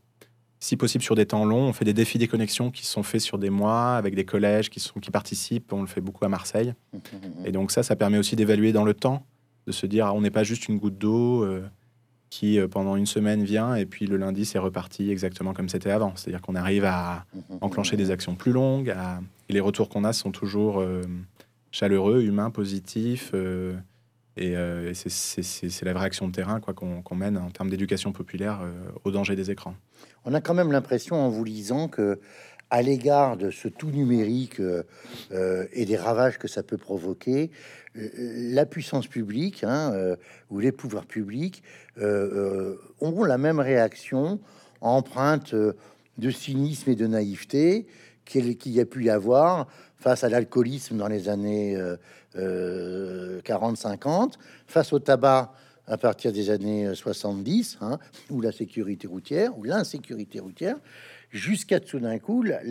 si 0.62 0.78
possible 0.78 1.04
sur 1.04 1.16
des 1.16 1.26
temps 1.26 1.44
longs. 1.44 1.64
On 1.64 1.74
fait 1.74 1.86
des 1.86 1.94
défis 1.94 2.20
des 2.20 2.28
connexions 2.28 2.72
qui 2.72 2.86
sont 2.86 3.04
faits 3.04 3.20
sur 3.20 3.38
des 3.38 3.50
mois 3.50 3.96
avec 3.96 4.16
des 4.16 4.26
collèges 4.26 4.70
qui, 4.70 4.80
sont, 4.80 5.00
qui 5.00 5.10
participent. 5.10 5.74
On 5.74 5.82
le 5.82 5.88
fait 5.88 6.02
beaucoup 6.02 6.24
à 6.24 6.30
Marseille. 6.30 6.76
Mmh, 6.94 6.98
mmh, 6.98 7.00
mmh. 7.02 7.46
Et 7.48 7.52
donc 7.52 7.72
ça, 7.72 7.84
ça 7.84 7.96
permet 7.96 8.20
aussi 8.20 8.36
d'évaluer 8.36 8.72
dans 8.72 8.86
le 8.86 8.94
temps, 8.94 9.26
de 9.66 9.72
se 9.72 9.88
dire, 9.88 10.06
ah, 10.06 10.14
on 10.14 10.22
n'est 10.22 10.32
pas 10.32 10.44
juste 10.44 10.70
une 10.70 10.78
goutte 10.78 11.00
d'eau 11.00 11.44
euh, 11.44 11.64
qui, 12.30 12.60
euh, 12.60 12.68
pendant 12.68 12.96
une 12.96 13.08
semaine, 13.08 13.44
vient 13.44 13.74
et 13.74 13.88
puis 13.88 14.06
le 14.06 14.18
lundi, 14.18 14.46
c'est 14.46 14.60
reparti 14.60 15.10
exactement 15.10 15.54
comme 15.54 15.68
c'était 15.68 15.90
avant. 15.90 16.14
C'est-à-dire 16.16 16.42
qu'on 16.42 16.56
arrive 16.56 16.86
à 16.86 17.26
enclencher 17.60 17.98
des 17.98 18.12
actions 18.12 18.36
plus 18.36 18.52
longues. 18.52 18.96
Et 19.50 19.54
les 19.54 19.60
retours 19.60 19.90
qu'on 19.90 20.04
a 20.04 20.14
sont 20.14 20.32
toujours 20.32 20.80
euh, 20.80 21.02
chaleureux, 21.72 22.22
humains, 22.22 22.52
positifs. 22.52 23.34
Et, 24.38 24.56
c'est 24.94 25.86
la 25.86 25.94
vraie 25.94 26.06
action 26.06 26.28
de 26.28 26.32
terrain 26.32 26.60
quoi 26.60 26.74
qu'on 26.76 27.16
mène 27.16 27.38
en 27.38 27.50
termes 27.50 27.70
d'éducation 27.70 28.12
populaire 28.12 28.62
au 29.04 29.12
danger 29.12 29.36
des 29.36 29.52
écrans 29.52 29.76
on 30.26 30.34
a 30.34 30.42
quand 30.42 30.54
même 30.54 30.72
l'impression 30.72 31.16
en 31.16 31.30
vous 31.30 31.44
lisant 31.44 31.88
que 31.88 32.20
à 32.72 32.82
l'égard 32.82 33.38
de 33.38 33.52
ce 33.52 33.68
tout 33.68 33.92
numérique 33.92 34.60
euh, 34.62 34.84
euh, 35.34 35.68
et 35.74 35.86
des 35.86 35.98
ravages 35.98 36.40
que 36.40 36.48
ça 36.48 36.64
peut 36.64 36.78
provoquer, 36.78 37.52
euh, 37.98 38.08
la 38.54 38.66
puissance 38.66 39.08
publique 39.08 39.66
hein, 39.66 40.16
ou 40.50 40.60
les 40.60 40.72
pouvoirs 40.72 41.06
publics 41.06 41.62
auront 42.00 43.26
la 43.26 43.38
même 43.38 43.60
réaction 43.60 44.40
empreinte 44.80 45.54
de 45.54 46.32
cynisme 46.32 46.90
et 46.90 46.96
de 46.96 47.06
naïveté 47.06 47.86
qu'il 48.24 48.72
y 48.72 48.80
a 48.80 48.86
pu 48.86 49.04
y 49.04 49.10
avoir 49.10 49.68
face 49.98 50.24
à 50.24 50.30
l'alcoolisme 50.30 50.96
dans 50.96 51.10
les 51.10 51.28
années 51.28 51.78
40-50, 52.36 54.36
face 54.68 54.94
au 54.94 55.00
tabac 55.00 55.54
à 55.92 55.98
partir 55.98 56.32
des 56.32 56.50
années 56.50 56.96
70, 56.96 57.80
hein, 57.82 58.00
ou 58.30 58.40
la 58.40 58.54
sécurité 58.54 59.08
routière, 59.08 59.58
ou 59.58 59.64
l'insécurité 59.64 60.40
routière, 60.40 60.78
jusqu'à 61.32 61.82
tout 61.82 62.00
d'un 62.00 62.18
coup, 62.18 62.44
la, 62.44 62.62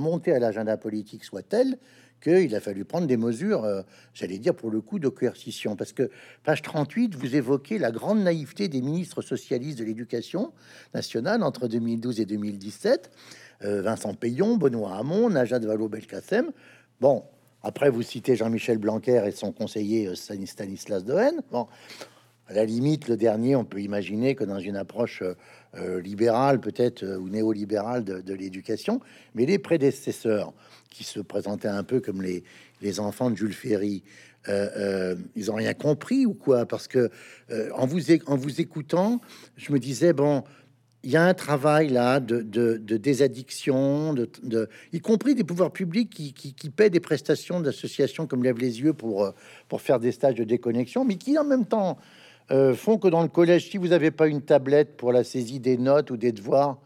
montée 0.00 0.32
à 0.32 0.40
l'agenda 0.40 0.76
politique 0.76 1.22
soit 1.22 1.48
telle 1.48 1.78
qu'il 2.20 2.52
a 2.56 2.60
fallu 2.60 2.84
prendre 2.84 3.06
des 3.06 3.16
mesures, 3.16 3.64
euh, 3.64 3.82
j'allais 4.14 4.38
dire 4.38 4.54
pour 4.54 4.70
le 4.70 4.80
coup, 4.80 4.98
de 4.98 5.08
coercition. 5.08 5.76
Parce 5.76 5.92
que, 5.92 6.10
page 6.42 6.62
38, 6.62 7.14
vous 7.14 7.36
évoquez 7.36 7.78
la 7.78 7.92
grande 7.92 8.20
naïveté 8.20 8.66
des 8.66 8.80
ministres 8.80 9.22
socialistes 9.22 9.78
de 9.78 9.84
l'éducation 9.84 10.52
nationale 10.92 11.44
entre 11.44 11.68
2012 11.68 12.20
et 12.20 12.26
2017. 12.26 13.10
Euh, 13.64 13.82
Vincent 13.82 14.14
Payon, 14.14 14.56
Benoît 14.56 14.96
Hamon, 14.96 15.30
Najat 15.30 15.60
Vallaud-Belkacem. 15.60 16.50
Bon, 17.00 17.24
après, 17.62 17.90
vous 17.90 18.02
citez 18.02 18.34
Jean-Michel 18.34 18.78
Blanquer 18.78 19.22
et 19.26 19.30
son 19.30 19.52
conseiller 19.52 20.08
euh, 20.08 20.14
Stanislas 20.14 21.04
Dehaene. 21.04 21.42
Bon, 21.52 21.68
à 22.48 22.54
la 22.54 22.64
limite, 22.64 23.08
le 23.08 23.16
dernier, 23.16 23.54
on 23.54 23.64
peut 23.64 23.80
imaginer 23.80 24.34
que 24.34 24.42
dans 24.42 24.58
une 24.58 24.76
approche 24.76 25.22
euh, 25.22 25.34
euh, 25.76 26.00
libérale, 26.00 26.60
peut-être, 26.60 27.04
ou 27.04 27.28
néolibérale 27.28 28.04
de, 28.04 28.34
l'éducation, 28.34 29.00
mais 29.34 29.46
les 29.46 29.58
prédécesseurs, 29.58 30.52
qui 30.90 31.04
se 31.04 31.20
présentaient 31.20 31.68
un 31.68 31.84
peu 31.84 32.00
comme 32.00 32.20
les, 32.20 32.42
les 32.82 33.00
enfants 33.00 33.30
de 33.30 33.36
Jules 33.36 33.54
Ferry, 33.54 34.02
ils 34.48 35.50
ont 35.52 35.54
rien 35.54 35.72
compris 35.72 36.26
ou 36.26 36.34
quoi? 36.34 36.66
Parce 36.66 36.88
que 36.88 37.10
en, 37.74 37.86
vous, 37.86 38.10
en 38.26 38.36
vous 38.36 38.60
écoutant, 38.60 39.20
je 39.56 39.72
me 39.72 39.78
disais, 39.78 40.12
bon, 40.12 40.42
il 41.04 41.10
y 41.10 41.16
a 41.16 41.24
un 41.24 41.34
travail 41.34 41.88
là 41.88 42.20
de, 42.20 42.76
désaddiction, 42.96 44.14
y 44.92 45.00
compris 45.00 45.34
des 45.34 45.44
pouvoirs 45.44 45.72
publics 45.72 46.10
qui, 46.10 46.70
paient 46.70 46.90
des 46.90 47.00
prestations 47.00 47.60
d'associations 47.60 48.26
comme 48.26 48.44
Lève 48.44 48.58
les 48.58 48.80
yeux 48.80 48.92
pour, 48.92 49.24
euh, 49.24 49.32
pour 49.68 49.80
faire 49.80 49.98
des 49.98 50.12
stages 50.12 50.36
de 50.36 50.44
déconnexion, 50.44 51.04
mais 51.04 51.16
qui 51.16 51.36
en 51.38 51.44
même 51.44 51.66
temps 51.66 51.98
euh, 52.50 52.74
font 52.74 52.98
que 52.98 53.08
dans 53.08 53.22
le 53.22 53.28
collège, 53.28 53.70
si 53.70 53.78
vous 53.78 53.88
n'avez 53.88 54.10
pas 54.10 54.28
une 54.28 54.42
tablette 54.42 54.96
pour 54.96 55.12
la 55.12 55.24
saisie 55.24 55.60
des 55.60 55.76
notes 55.76 56.10
ou 56.10 56.16
des 56.16 56.32
devoirs, 56.32 56.78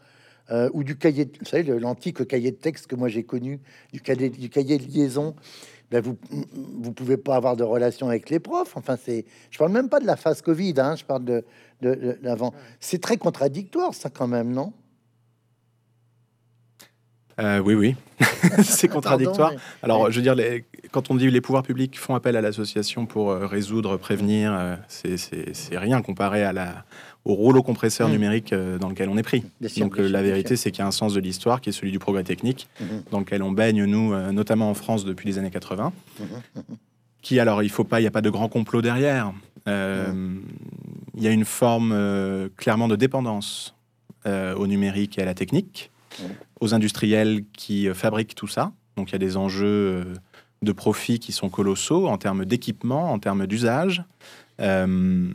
euh, 0.49 0.69
ou 0.73 0.83
du 0.83 0.97
cahier, 0.97 1.29
vous 1.39 1.45
savez, 1.45 1.77
l'antique 1.77 2.25
cahier 2.25 2.51
de 2.51 2.55
texte 2.55 2.87
que 2.87 2.95
moi 2.95 3.09
j'ai 3.09 3.23
connu, 3.23 3.59
du 3.91 4.01
cahier 4.01 4.77
de 4.77 4.91
liaison, 4.91 5.35
ben 5.91 6.01
vous 6.01 6.17
vous 6.33 6.91
pouvez 6.91 7.17
pas 7.17 7.35
avoir 7.35 7.55
de 7.55 7.63
relation 7.63 8.09
avec 8.09 8.29
les 8.29 8.39
profs. 8.39 8.75
Enfin, 8.75 8.97
c'est, 9.01 9.25
je 9.51 9.57
parle 9.57 9.71
même 9.71 9.89
pas 9.89 9.99
de 9.99 10.05
la 10.05 10.15
phase 10.15 10.41
Covid, 10.41 10.73
hein, 10.77 10.95
je 10.95 11.05
parle 11.05 11.23
de, 11.23 11.45
de, 11.81 12.17
l'avant. 12.21 12.53
C'est 12.79 13.01
très 13.01 13.17
contradictoire, 13.17 13.93
ça 13.93 14.09
quand 14.09 14.27
même, 14.27 14.51
non? 14.51 14.73
Euh, 17.39 17.59
oui, 17.59 17.75
oui, 17.75 17.95
c'est 18.63 18.87
contradictoire. 18.87 19.53
Alors, 19.83 20.09
je 20.09 20.17
veux 20.17 20.23
dire, 20.23 20.33
les, 20.33 20.65
quand 20.91 21.11
on 21.11 21.15
dit 21.15 21.29
les 21.29 21.39
pouvoirs 21.41 21.61
publics 21.61 21.97
font 21.99 22.15
appel 22.15 22.35
à 22.35 22.41
l'association 22.41 23.05
pour 23.05 23.29
euh, 23.29 23.45
résoudre, 23.45 23.95
prévenir, 23.97 24.55
euh, 24.57 24.75
c'est 24.87 25.77
rien 25.77 26.01
comparé 26.01 26.43
à 26.43 26.51
la, 26.51 26.83
au 27.27 27.33
rouleau 27.33 27.63
compresseur 27.63 28.07
mm. 28.07 28.11
numérique 28.11 28.53
dans 28.53 28.89
lequel 28.89 29.09
on 29.09 29.17
est 29.17 29.23
pris. 29.23 29.43
Donc, 29.77 29.97
la 29.97 30.21
vérité, 30.21 30.55
c'est 30.55 30.71
qu'il 30.71 30.79
y 30.79 30.83
a 30.83 30.87
un 30.87 30.91
sens 30.91 31.13
de 31.13 31.19
l'histoire 31.19 31.61
qui 31.61 31.69
est 31.69 31.73
celui 31.73 31.91
du 31.91 31.99
progrès 31.99 32.23
technique, 32.23 32.67
mm-hmm. 32.81 33.11
dans 33.11 33.19
lequel 33.19 33.43
on 33.43 33.51
baigne, 33.51 33.85
nous, 33.85 34.15
notamment 34.31 34.69
en 34.69 34.73
France, 34.73 35.05
depuis 35.05 35.27
les 35.27 35.37
années 35.37 35.51
80. 35.51 35.93
Mm-hmm. 36.21 36.61
Qui, 37.21 37.39
alors, 37.39 37.63
il 37.63 37.69
faut 37.69 37.83
pas, 37.83 37.99
il 37.99 38.03
n'y 38.03 38.07
a 38.07 38.11
pas 38.11 38.21
de 38.21 38.29
grand 38.29 38.49
complot 38.49 38.81
derrière. 38.81 39.33
Il 39.67 41.23
y 41.23 41.27
a 41.27 41.31
une 41.31 41.45
forme 41.45 42.49
clairement 42.55 42.87
de 42.87 42.95
dépendance 42.95 43.75
au 44.25 44.67
numérique 44.67 45.17
et 45.17 45.21
à 45.21 45.25
la 45.25 45.33
technique 45.33 45.91
aux 46.59 46.73
industriels 46.73 47.43
qui 47.53 47.87
euh, 47.87 47.93
fabriquent 47.93 48.35
tout 48.35 48.47
ça. 48.47 48.71
Donc 48.95 49.09
il 49.09 49.13
y 49.13 49.15
a 49.15 49.19
des 49.19 49.37
enjeux 49.37 49.65
euh, 49.65 50.03
de 50.61 50.71
profit 50.71 51.19
qui 51.19 51.31
sont 51.31 51.49
colossaux 51.49 52.07
en 52.07 52.17
termes 52.17 52.45
d'équipement, 52.45 53.11
en 53.11 53.19
termes 53.19 53.45
d'usage. 53.47 54.03
Euh, 54.59 55.29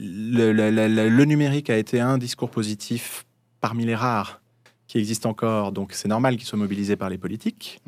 le, 0.00 1.24
numérique 1.24 1.70
a 1.70 1.76
été 1.76 2.00
un 2.00 2.18
discours 2.18 2.50
positif 2.50 3.26
parmi 3.60 3.84
les 3.84 3.94
rares 3.94 4.40
qui 4.86 4.98
existent 4.98 5.30
encore, 5.30 5.70
donc 5.70 5.92
c'est 5.92 6.08
normal 6.08 6.36
qu'il 6.36 6.46
soit 6.46 6.58
mobilisé 6.58 6.96
par 6.96 7.10
les 7.10 7.18
politiques 7.18 7.80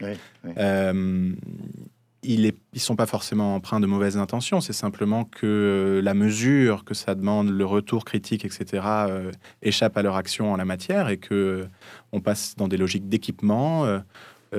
ils 2.23 2.53
ne 2.73 2.79
sont 2.79 2.95
pas 2.95 3.07
forcément 3.07 3.57
empreints 3.57 3.81
de 3.81 3.87
mauvaises 3.87 4.17
intentions, 4.17 4.61
c'est 4.61 4.73
simplement 4.73 5.25
que 5.25 5.47
euh, 5.47 6.03
la 6.03 6.15
mesure 6.15 6.85
que 6.85 6.95
ça 6.95 7.15
demande, 7.15 7.49
le 7.51 7.65
retour 7.65 8.05
critique, 8.05 8.45
etc., 8.45 8.85
euh, 8.87 9.33
échappe 9.61 9.97
à 9.97 10.03
leur 10.03 10.17
action 10.17 10.53
en 10.53 10.57
la 10.57 10.65
matière 10.65 11.09
et 11.09 11.17
que 11.17 11.35
euh, 11.35 11.65
on 12.13 12.21
passe 12.21 12.55
dans 12.57 12.69
des 12.69 12.77
logiques 12.77 13.09
d'équipement. 13.09 13.87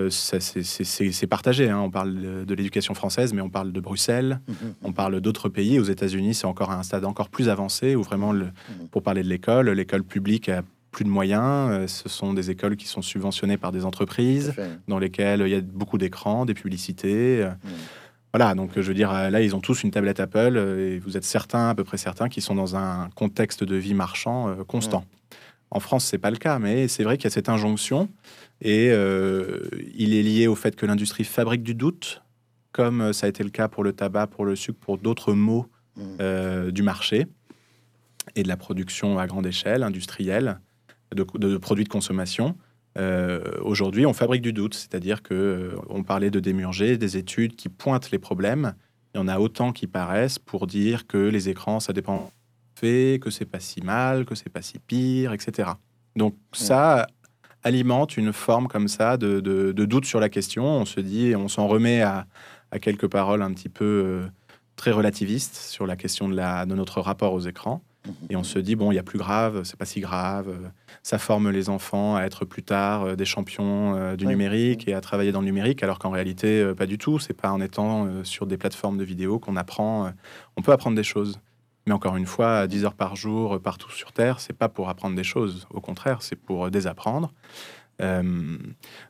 C'est 0.10 1.28
partagé. 1.28 1.70
Hein. 1.70 1.80
On 1.80 1.92
parle 1.92 2.46
de 2.46 2.54
l'éducation 2.56 2.94
française, 2.94 3.34
mais 3.34 3.42
on 3.42 3.50
parle 3.50 3.72
de 3.72 3.80
Bruxelles, 3.80 4.40
mmh, 4.48 4.52
mmh, 4.52 4.56
mmh. 4.56 4.74
on 4.84 4.94
parle 4.94 5.22
d'autres 5.22 5.50
pays. 5.50 5.80
Aux 5.80 5.84
États-Unis, 5.84 6.34
c'est 6.34 6.48
encore 6.48 6.72
à 6.72 6.78
un 6.78 6.84
stade 6.84 7.06
encore 7.06 7.30
plus 7.30 7.50
avancé 7.50 7.96
où 7.96 8.04
vraiment, 8.04 8.32
le, 8.32 8.48
pour 8.92 9.04
parler 9.04 9.24
de 9.24 9.30
l'école, 9.30 9.70
l'école 9.70 10.04
publique 10.04 10.50
a 10.50 10.64
plus 10.94 11.04
de 11.04 11.10
moyens. 11.10 11.70
Euh, 11.72 11.88
ce 11.88 12.08
sont 12.08 12.34
des 12.34 12.52
écoles 12.52 12.78
qui 12.78 12.88
sont 12.88 13.02
subventionnées 13.02 13.58
par 13.58 13.74
des 13.74 13.84
entreprises, 13.84 14.54
dans 14.88 15.00
lesquelles 15.00 15.42
il 15.42 15.50
y 15.50 15.56
a 15.56 15.62
beaucoup 15.62 15.98
d'écrans, 15.98 16.46
des 16.46 16.54
publicités. 16.54 17.42
Euh, 17.42 17.50
mm. 17.50 17.70
Voilà, 18.34 18.56
donc 18.56 18.72
je 18.76 18.82
veux 18.82 18.94
dire, 18.94 19.12
là, 19.12 19.42
ils 19.42 19.56
ont 19.56 19.60
tous 19.60 19.84
une 19.84 19.92
tablette 19.92 20.20
Apple 20.20 20.54
euh, 20.56 20.96
et 20.96 21.00
vous 21.00 21.18
êtes 21.18 21.26
certains, 21.26 21.70
à 21.70 21.76
peu 21.76 21.84
près 21.84 21.98
certains, 21.98 22.30
qui 22.30 22.42
sont 22.42 22.56
dans 22.56 22.76
un 22.76 23.10
contexte 23.16 23.64
de 23.64 23.76
vie 23.76 23.94
marchand 23.94 24.56
constant. 24.68 25.02
Mm. 25.02 25.36
En 25.72 25.80
France, 25.80 26.06
c'est 26.06 26.20
pas 26.20 26.32
le 26.32 26.38
cas, 26.38 26.60
mais 26.60 26.88
c'est 26.88 27.04
vrai 27.04 27.18
qu'il 27.18 27.26
y 27.26 27.28
a 27.28 27.32
cette 27.32 27.50
injonction 27.50 28.08
et 28.64 28.88
il 29.96 30.14
est 30.14 30.24
lié 30.24 30.48
au 30.48 30.56
fait 30.56 30.76
que 30.76 30.86
l'industrie 30.86 31.26
fabrique 31.26 31.64
du 31.64 31.76
doute, 31.76 32.24
comme 32.72 33.14
ça 33.14 33.28
a 33.28 33.30
été 33.30 33.44
le 33.44 33.50
cas 33.50 33.68
pour 33.68 33.84
le 33.84 33.94
tabac, 33.94 34.28
pour 34.28 34.46
le 34.46 34.56
sucre, 34.56 34.80
pour 34.80 34.98
d'autres 34.98 35.34
mots 35.34 35.68
mm. 35.98 36.72
du 36.72 36.82
marché 36.82 37.28
et 38.36 38.44
de 38.44 38.48
la 38.48 38.58
production 38.58 39.20
à 39.20 39.28
grande 39.28 39.46
échelle 39.46 39.84
industrielle 39.84 40.60
de, 41.14 41.58
produits 41.58 41.84
de 41.84 41.90
consommation. 41.90 42.58
Euh, 42.98 43.42
aujourd'hui, 43.62 44.06
on 44.06 44.14
fabrique 44.14 44.42
du 44.42 44.54
doute, 44.54 44.76
c'est-à-dire 44.76 45.24
que 45.24 45.34
euh, 45.34 45.76
on 45.90 46.04
parlait 46.04 46.30
de 46.30 46.40
démurger, 46.40 46.98
des 46.98 47.18
études 47.18 47.56
qui 47.56 47.70
pointent 47.70 48.12
les 48.12 48.20
problèmes. 48.20 48.74
Il 49.14 49.18
y 49.18 49.22
en 49.22 49.28
a 49.28 49.40
autant 49.40 49.72
qui 49.72 49.88
paraissent 49.88 50.40
pour 50.40 50.68
dire 50.68 51.08
que 51.08 51.18
les 51.18 51.50
écrans, 51.50 51.80
ça 51.80 51.94
dépend 51.94 52.32
fait, 52.76 53.20
que 53.22 53.30
c'est 53.30 53.46
pas 53.46 53.60
si 53.60 53.82
mal, 53.82 54.26
que 54.26 54.36
c'est 54.36 54.50
pas 54.50 54.62
si 54.62 54.80
pire, 54.80 55.34
etc. 55.34 55.70
Donc 56.16 56.36
ça 56.52 57.08
alimente 57.64 58.18
une 58.18 58.34
forme 58.34 58.68
comme 58.68 58.88
ça 58.88 59.18
de, 59.18 59.72
doute 59.72 60.06
sur 60.06 60.20
la 60.20 60.30
question. 60.30 60.66
On 60.66 60.86
se 60.86 61.00
dit, 61.00 61.36
on 61.36 61.48
s'en 61.48 61.68
remet 61.68 62.02
à, 62.02 62.28
quelques 62.82 63.08
paroles 63.08 63.42
un 63.42 63.54
petit 63.54 63.70
peu 63.70 63.86
euh, 63.86 64.28
très 64.76 64.92
relativistes 64.92 65.56
sur 65.56 65.86
la 65.86 65.96
question 65.96 66.28
de, 66.28 66.36
la, 66.36 66.66
de 66.66 66.74
notre 66.74 67.02
rapport 67.02 67.34
aux 67.34 67.42
écrans. 67.42 67.82
Et 68.30 68.36
on 68.36 68.44
se 68.44 68.60
dit, 68.60 68.76
bon, 68.76 68.92
il 68.92 68.96
y 68.96 69.00
a 69.00 69.04
plus 69.04 69.20
grave, 69.20 69.64
c'est 69.64 69.78
pas 69.78 69.86
si 69.86 70.02
grave. 70.02 70.54
Ça 71.04 71.18
forme 71.18 71.50
les 71.50 71.70
enfants 71.70 72.16
à 72.16 72.24
être 72.24 72.46
plus 72.46 72.64
tard 72.64 73.04
euh, 73.04 73.16
des 73.16 73.26
champions 73.26 73.96
euh, 73.96 74.16
du 74.16 74.26
numérique 74.26 74.88
et 74.88 74.94
à 74.94 75.02
travailler 75.02 75.32
dans 75.32 75.40
le 75.40 75.46
numérique, 75.46 75.84
alors 75.84 76.00
qu'en 76.00 76.10
réalité, 76.10 76.62
euh, 76.62 76.74
pas 76.74 76.86
du 76.86 76.98
tout. 76.98 77.20
C'est 77.20 77.34
pas 77.34 77.52
en 77.52 77.62
étant 77.62 78.08
sur 78.24 78.46
des 78.46 78.58
plateformes 78.58 78.98
de 78.98 79.04
vidéos 79.04 79.40
qu'on 79.40 79.56
apprend. 79.56 80.12
on 80.58 80.62
peut 80.62 80.72
apprendre 80.72 80.96
des 80.96 81.04
choses. 81.04 81.40
Mais 81.86 81.94
encore 81.94 82.16
une 82.16 82.26
fois, 82.26 82.66
10 82.68 82.86
heures 82.86 82.94
par 82.94 83.16
jour, 83.16 83.60
partout 83.60 83.92
sur 83.92 84.14
Terre, 84.14 84.40
c'est 84.40 84.54
pas 84.54 84.70
pour 84.70 84.90
apprendre 84.90 85.16
des 85.16 85.24
choses. 85.24 85.68
Au 85.70 85.82
contraire, 85.82 86.22
c'est 86.22 86.38
pour 86.38 86.72
désapprendre. 86.72 87.34
Euh, 88.02 88.58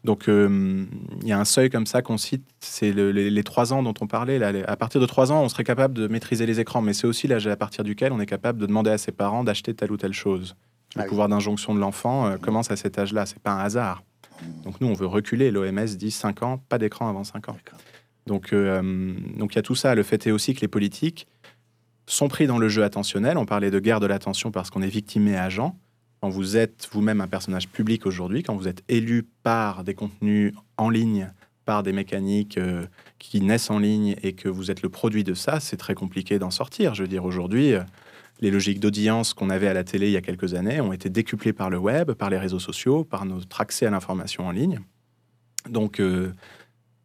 donc, 0.03 0.27
euh, 0.27 0.85
il 1.21 1.27
y 1.27 1.31
a 1.31 1.39
un 1.39 1.45
seuil 1.45 1.69
comme 1.69 1.85
ça 1.85 2.01
qu'on 2.01 2.17
cite, 2.17 2.43
c'est 2.59 2.91
les, 2.91 3.43
trois 3.43 3.73
ans 3.73 3.83
dont 3.83 3.93
on 4.01 4.07
parlait. 4.07 4.39
Là, 4.39 4.51
à 4.67 4.75
partir 4.75 4.99
de 4.99 5.05
trois 5.05 5.31
ans, 5.31 5.41
on 5.43 5.49
serait 5.49 5.63
capable 5.63 5.93
de 5.93 6.07
maîtriser 6.07 6.45
les 6.45 6.59
écrans, 6.59 6.81
mais 6.81 6.93
c'est 6.93 7.07
aussi 7.07 7.27
l'âge 7.27 7.47
à 7.47 7.55
partir 7.55 7.83
duquel 7.83 8.11
on 8.11 8.19
est 8.19 8.25
capable 8.25 8.59
de 8.59 8.65
demander 8.65 8.91
à 8.91 8.97
ses 8.97 9.11
parents 9.11 9.43
d'acheter 9.43 9.73
telle 9.73 9.91
ou 9.91 9.97
telle 9.97 10.13
chose. 10.13 10.55
Le 10.95 11.01
ah 11.01 11.05
pouvoir 11.05 11.27
d'injonction 11.27 11.73
de 11.73 11.79
l'enfant 11.79 12.27
euh, 12.27 12.37
commence 12.37 12.69
à 12.71 12.75
cet 12.75 12.99
âge-là, 12.99 13.25
c'est 13.25 13.39
pas 13.39 13.51
un 13.51 13.59
hasard. 13.59 14.03
Donc 14.63 14.81
nous, 14.81 14.87
on 14.87 14.93
veut 14.93 15.07
reculer. 15.07 15.51
L'OMS 15.51 15.85
dit 15.85 16.11
5 16.11 16.43
ans, 16.43 16.57
pas 16.69 16.77
d'écran 16.77 17.07
avant 17.09 17.23
5 17.23 17.49
ans. 17.49 17.57
Donc 18.27 18.53
donc 18.53 19.53
il 19.53 19.55
y 19.55 19.59
a 19.59 19.61
tout 19.61 19.75
ça. 19.75 19.95
Le 19.95 20.03
fait 20.03 20.27
est 20.27 20.31
aussi 20.31 20.53
que 20.53 20.61
les 20.61 20.67
politiques 20.67 21.27
sont 22.05 22.27
pris 22.27 22.47
dans 22.47 22.57
le 22.57 22.69
jeu 22.69 22.83
attentionnel. 22.83 23.37
On 23.37 23.45
parlait 23.45 23.71
de 23.71 23.79
guerre 23.79 23.99
de 23.99 24.05
l'attention 24.05 24.51
parce 24.51 24.69
qu'on 24.69 24.81
est 24.81 24.87
victime 24.87 25.27
et 25.27 25.37
agent 25.37 25.77
quand 26.23 26.29
vous 26.29 26.55
êtes 26.55 26.87
vous-même 26.93 27.19
un 27.19 27.27
personnage 27.27 27.67
public 27.67 28.05
aujourd'hui, 28.05 28.43
quand 28.43 28.55
vous 28.55 28.69
êtes 28.69 28.81
élu 28.87 29.27
par 29.43 29.83
des 29.83 29.93
contenus 29.93 30.53
en 30.77 30.89
ligne, 30.89 31.29
par 31.65 31.83
des 31.83 31.91
mécaniques 31.91 32.57
euh, 32.57 32.85
qui 33.19 33.41
naissent 33.41 33.69
en 33.69 33.77
ligne 33.77 34.15
et 34.23 34.31
que 34.31 34.47
vous 34.47 34.71
êtes 34.71 34.83
le 34.83 34.87
produit 34.87 35.25
de 35.25 35.33
ça, 35.33 35.59
c'est 35.59 35.75
très 35.75 35.95
compliqué 35.95 36.39
d'en 36.39 36.49
sortir. 36.49 36.93
Je 36.93 37.01
veux 37.01 37.09
dire, 37.09 37.25
aujourd'hui, 37.25 37.73
euh, 37.73 37.81
les 38.39 38.51
logiques 38.51 38.79
d'audience 38.79 39.33
qu'on 39.33 39.49
avait 39.49 39.67
à 39.67 39.73
la 39.73 39.83
télé 39.83 40.07
il 40.07 40.13
y 40.13 40.15
a 40.15 40.21
quelques 40.21 40.53
années 40.53 40.79
ont 40.79 40.93
été 40.93 41.09
décuplées 41.09 41.51
par 41.51 41.69
le 41.69 41.77
web, 41.77 42.13
par 42.13 42.29
les 42.29 42.37
réseaux 42.37 42.57
sociaux, 42.57 43.03
par 43.03 43.25
notre 43.25 43.59
accès 43.59 43.85
à 43.85 43.89
l'information 43.89 44.47
en 44.47 44.51
ligne. 44.51 44.79
Donc, 45.69 45.99
euh, 45.99 46.31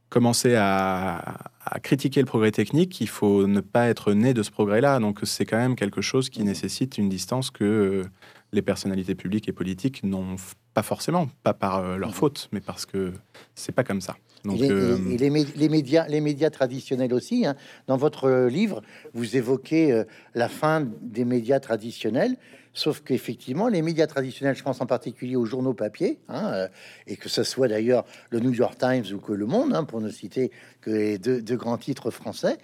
commencer 0.08 0.54
à, 0.56 1.38
critiquer 1.82 2.20
le 2.20 2.26
progrès 2.26 2.50
technique, 2.50 3.00
il 3.00 3.08
faut 3.08 3.46
ne 3.46 3.60
pas 3.60 3.88
être 3.88 4.14
né 4.14 4.32
de 4.32 4.42
ce 4.42 4.50
progrès-là. 4.50 5.00
Donc, 5.00 5.20
c'est 5.24 5.44
quand 5.44 5.58
même 5.58 5.76
quelque 5.76 6.00
chose 6.00 6.30
qui 6.30 6.42
nécessite 6.42 6.96
une 6.96 7.10
distance 7.10 7.50
que 7.50 8.04
les 8.52 8.62
personnalités 8.62 9.14
publiques 9.14 9.48
et 9.48 9.52
politiques 9.52 10.02
n'ont 10.02 10.36
pas 10.72 10.82
forcément, 10.82 11.28
pas 11.42 11.52
par 11.52 11.78
euh, 11.78 11.96
leur 11.96 12.14
faute, 12.14 12.48
mais 12.52 12.60
parce 12.60 12.86
que 12.86 13.12
c'est 13.54 13.72
pas 13.72 13.84
comme 13.84 14.00
ça. 14.00 14.16
Donc, 14.44 14.60
et, 14.60 14.70
euh, 14.70 14.96
les, 14.96 15.68
médias, 15.68 16.06
les 16.06 16.20
médias 16.20 16.50
traditionnels 16.50 17.12
aussi. 17.12 17.44
Hein. 17.44 17.56
Dans 17.86 17.96
votre 17.96 18.46
livre, 18.46 18.82
vous 19.12 19.36
évoquez 19.36 19.92
euh, 19.92 20.04
la 20.34 20.48
fin 20.48 20.86
des 21.02 21.24
médias 21.24 21.60
traditionnels. 21.60 22.36
Sauf 22.74 23.00
qu'effectivement, 23.00 23.68
les 23.68 23.82
médias 23.82 24.06
traditionnels, 24.06 24.56
je 24.56 24.62
pense 24.62 24.80
en 24.80 24.86
particulier 24.86 25.36
aux 25.36 25.44
journaux 25.44 25.74
papier, 25.74 26.20
hein, 26.28 26.68
et 27.06 27.16
que 27.16 27.28
ce 27.28 27.42
soit 27.42 27.68
d'ailleurs 27.68 28.04
le 28.30 28.40
New 28.40 28.52
York 28.52 28.78
Times 28.78 29.04
ou 29.12 29.18
que 29.18 29.32
Le 29.32 29.46
Monde, 29.46 29.74
hein, 29.74 29.84
pour 29.84 30.00
ne 30.00 30.10
citer 30.10 30.50
que 30.80 30.90
les 30.90 31.18
deux, 31.18 31.42
deux, 31.42 31.56
grands 31.56 31.78
titres 31.78 32.10
français, 32.10 32.58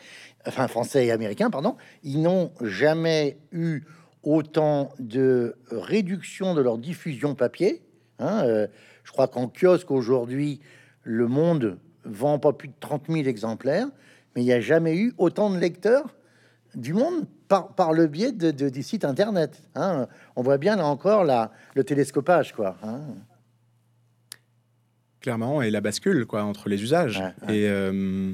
enfin 0.46 0.68
français 0.68 1.06
et 1.06 1.10
américains, 1.10 1.50
pardon, 1.50 1.76
ils 2.02 2.22
n'ont 2.22 2.52
jamais 2.60 3.38
eu 3.52 3.82
autant 4.22 4.92
de 4.98 5.56
réduction 5.70 6.54
de 6.54 6.62
leur 6.62 6.78
diffusion 6.78 7.34
papier. 7.34 7.82
Hein, 8.18 8.44
euh, 8.44 8.66
je 9.04 9.12
crois 9.12 9.28
qu'en 9.28 9.48
kiosque 9.48 9.90
aujourd'hui, 9.90 10.60
le 11.02 11.28
monde 11.28 11.78
vend 12.04 12.38
pas 12.38 12.52
plus 12.52 12.68
de 12.68 12.74
30 12.80 13.04
000 13.08 13.26
exemplaires, 13.26 13.88
mais 14.34 14.42
il 14.42 14.46
n'y 14.46 14.52
a 14.52 14.60
jamais 14.60 14.96
eu 14.96 15.12
autant 15.18 15.50
de 15.50 15.58
lecteurs 15.58 16.14
du 16.76 16.92
monde 16.92 17.26
par, 17.48 17.74
par 17.74 17.92
le 17.92 18.06
biais 18.06 18.32
de, 18.32 18.50
de, 18.50 18.68
du 18.68 18.82
site 18.82 19.04
internet. 19.04 19.62
Hein. 19.74 20.06
On 20.36 20.42
voit 20.42 20.58
bien 20.58 20.76
là 20.76 20.86
encore 20.86 21.24
la, 21.24 21.50
le 21.74 21.84
télescopage, 21.84 22.52
quoi. 22.52 22.76
Hein. 22.82 23.00
Clairement, 25.20 25.62
et 25.62 25.70
la 25.70 25.80
bascule 25.80 26.26
quoi 26.26 26.42
entre 26.42 26.68
les 26.68 26.82
usages. 26.82 27.22
Et 27.48 27.68
euh, 27.68 28.32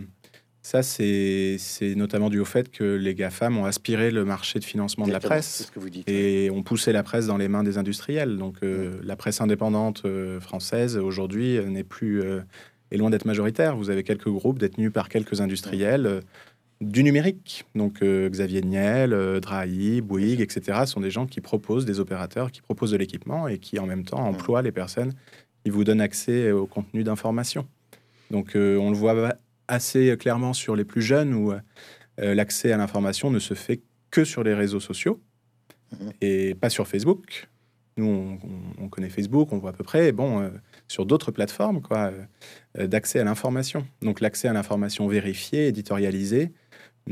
ça, 0.62 0.82
c'est 0.82 1.59
notamment 1.97 2.30
dû 2.30 2.41
au 2.41 2.45
fait 2.45 2.70
que 2.70 2.84
les 2.84 3.14
GAFAM 3.14 3.59
ont 3.59 3.64
aspiré 3.64 4.11
le 4.11 4.24
marché 4.24 4.59
de 4.59 4.64
financement 4.64 5.07
de 5.07 5.12
la 5.12 5.20
presse 5.20 5.66
ce 5.66 5.70
que 5.70 5.78
vous 5.78 5.91
dites, 5.91 6.09
et 6.09 6.51
ont 6.51 6.62
poussé 6.62 6.93
la 6.93 7.03
presse 7.03 7.26
dans 7.26 7.36
les 7.36 7.49
mains 7.49 7.62
des 7.62 7.78
industriels. 7.78 8.36
Donc, 8.36 8.57
euh, 8.62 8.99
la 9.05 9.16
presse 9.16 9.41
indépendante 9.41 10.03
euh, 10.05 10.41
française, 10.41 10.97
aujourd'hui, 10.97 11.61
n'est 11.64 11.84
plus... 11.84 12.22
est 12.91 12.97
loin 12.97 13.11
d'être 13.11 13.24
majoritaire. 13.24 13.76
Vous 13.76 13.88
avez 13.91 14.03
quelques 14.03 14.28
groupes 14.28 14.59
détenus 14.59 14.93
par 14.93 15.09
quelques 15.09 15.41
industriels 15.41 16.22
du 16.81 17.03
numérique. 17.03 17.64
Donc, 17.74 18.03
Xavier 18.03 18.62
Niel, 18.62 19.41
Drahi, 19.41 20.01
Bouygues, 20.01 20.41
etc. 20.41 20.87
sont 20.87 21.01
des 21.01 21.11
gens 21.11 21.26
qui 21.26 21.41
proposent, 21.41 21.85
des 21.85 22.01
opérateurs 22.01 22.51
qui 22.51 22.62
proposent 22.62 22.93
de 22.93 22.97
l'équipement 22.97 23.49
et 23.49 23.59
qui, 23.59 23.78
en 23.78 23.87
même 23.87 24.05
temps, 24.05 24.20
emploient 24.20 24.62
les 24.62 24.72
personnes 24.72 25.12
qui 25.62 25.70
vous 25.70 25.85
donnent 25.85 26.01
accès 26.01 26.53
au 26.53 26.66
contenu 26.66 27.05
d'information. 27.05 27.66
Donc, 28.31 28.53
on 28.55 28.91
le 28.91 28.97
voit 28.97 29.35
assez 29.68 30.16
clairement 30.18 30.53
sur 30.53 30.74
les 30.74 30.85
plus 30.85 31.03
jeunes 31.03 31.35
où 31.35 31.53
euh, 32.20 32.35
l'accès 32.35 32.72
à 32.72 32.76
l'information 32.76 33.31
ne 33.31 33.39
se 33.39 33.55
fait 33.55 33.81
que 34.11 34.24
sur 34.24 34.43
les 34.43 34.55
réseaux 34.55 34.81
sociaux 34.81 35.20
mhm. 35.93 36.12
et 36.20 36.55
pas 36.55 36.70
sur 36.70 36.87
Facebook. 36.87 37.49
Nous, 37.97 38.39
on, 38.78 38.89
connaît 38.89 39.11
Facebook, 39.11 39.53
on 39.53 39.59
voit 39.59 39.70
à 39.70 39.72
peu 39.72 39.85
près. 39.85 40.12
Bon, 40.12 40.41
euh, 40.41 40.51
sur 40.89 41.05
d'autres 41.05 41.33
plateformes, 41.33 41.83
quoi, 41.83 42.12
euh, 42.78 42.87
d'accès 42.87 43.18
à 43.18 43.24
l'information. 43.24 43.87
Donc, 44.01 44.20
l'accès 44.20 44.49
à 44.49 44.53
l'information 44.53 45.07
vérifiée, 45.07 45.66
éditorialisée, 45.66 46.53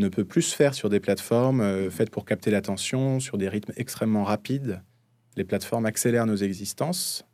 ne 0.01 0.09
peut 0.09 0.25
plus 0.25 0.43
se 0.43 0.55
faire 0.55 0.75
sur 0.75 0.89
des 0.89 1.01
plateformes 1.01 1.91
faites 1.91 2.11
pour 2.11 2.25
capter 2.25 2.51
l'attention, 2.51 3.21
sur 3.21 3.39
des 3.39 3.49
rythmes 3.49 3.73
extrêmement 3.77 4.25
rapides. 4.25 4.83
Les 5.37 5.45
plateformes 5.45 5.87
accélèrent 5.87 6.27
nos 6.27 6.37
existences. 6.37 7.25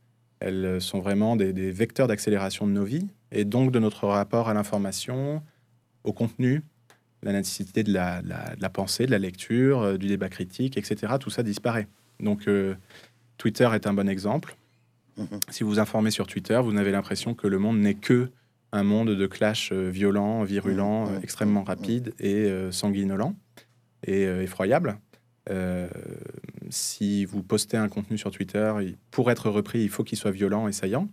Elles 0.41 0.81
sont 0.81 1.01
vraiment 1.01 1.37
des, 1.37 1.53
des 1.53 1.71
vecteurs 1.71 2.09
d'accélération 2.09 2.67
de 2.67 2.73
nos 2.73 2.85
vies 2.85 3.09
et 3.33 3.45
donc 3.45 3.73
de 3.73 3.79
notre 3.79 4.07
rapport 4.07 4.49
à 4.49 4.55
l'information, 4.55 5.43
au 6.05 6.13
contenu, 6.13 6.63
la 7.25 7.33
nécessité 7.33 7.83
de 7.83 7.93
la, 7.93 8.71
pensée, 8.71 9.07
de 9.07 9.11
la 9.11 9.19
lecture, 9.19 9.83
euh, 9.83 9.97
du 9.97 10.07
débat 10.07 10.29
critique, 10.29 10.77
etc. 10.77 11.15
Tout 11.19 11.31
ça 11.31 11.43
disparaît. 11.43 11.89
Donc 12.21 12.47
euh, 12.47 12.75
Twitter 13.39 13.69
est 13.75 13.87
un 13.87 13.95
bon 13.95 14.09
exemple. 14.09 14.57
Mhm. 15.17 15.41
Si 15.51 15.65
vous 15.65 15.71
vous 15.71 15.79
informez 15.79 16.11
sur 16.11 16.27
Twitter, 16.27 16.61
vous 16.63 16.77
avez 16.77 16.93
l'impression 16.93 17.35
que 17.35 17.47
le 17.47 17.59
monde 17.59 17.79
n'est 17.79 17.95
que 17.95 18.31
un 18.75 18.83
monde 18.83 19.11
de 19.11 19.27
clash 19.27 19.71
euh, 19.73 19.89
violents, 19.89 20.45
virulents, 20.45 21.07
mhm. 21.07 21.21
extrêmement 21.23 21.65
rapide 21.65 22.15
et 22.19 22.51
sanguinolent 22.71 23.35
et 24.07 24.25
effroyable. 24.25 24.99
si 26.69 27.25
vous 27.25 27.43
postez 27.43 27.79
un 27.79 27.89
contenu 27.89 28.19
sur 28.19 28.31
Twitter, 28.31 28.73
pour 29.11 29.31
être 29.31 29.49
repris, 29.49 29.83
il 29.83 29.89
faut 29.89 30.05
qu'il 30.05 30.19
soit 30.19 30.31
violent 30.31 30.69
et 30.69 30.73
saillant. 30.73 31.09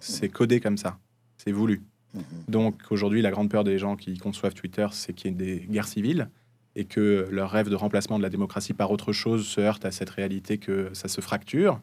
C'est 0.00 0.28
codé 0.28 0.60
comme 0.60 0.78
ça. 0.78 0.98
C'est 1.38 1.52
voulu. 1.52 1.82
Mhm. 2.14 2.22
Donc 2.48 2.82
aujourd'hui, 2.90 3.22
la 3.22 3.30
grande 3.30 3.50
peur 3.50 3.64
des 3.64 3.78
gens 3.78 3.96
qui 3.96 4.16
conçoivent 4.18 4.54
Twitter, 4.54 4.86
c'est 4.92 5.12
qu'il 5.12 5.30
y 5.30 5.34
ait 5.34 5.36
des 5.36 5.66
guerres 5.66 5.88
civiles 5.88 6.28
et 6.74 6.84
que 6.84 7.26
leur 7.30 7.50
rêve 7.50 7.70
de 7.70 7.74
remplacement 7.74 8.18
de 8.18 8.22
la 8.22 8.28
démocratie 8.28 8.74
par 8.74 8.90
autre 8.90 9.12
chose 9.12 9.46
se 9.46 9.60
heurte 9.60 9.84
à 9.84 9.90
cette 9.90 10.10
réalité 10.10 10.58
que 10.58 10.90
ça 10.92 11.08
se 11.08 11.20
fracture. 11.20 11.80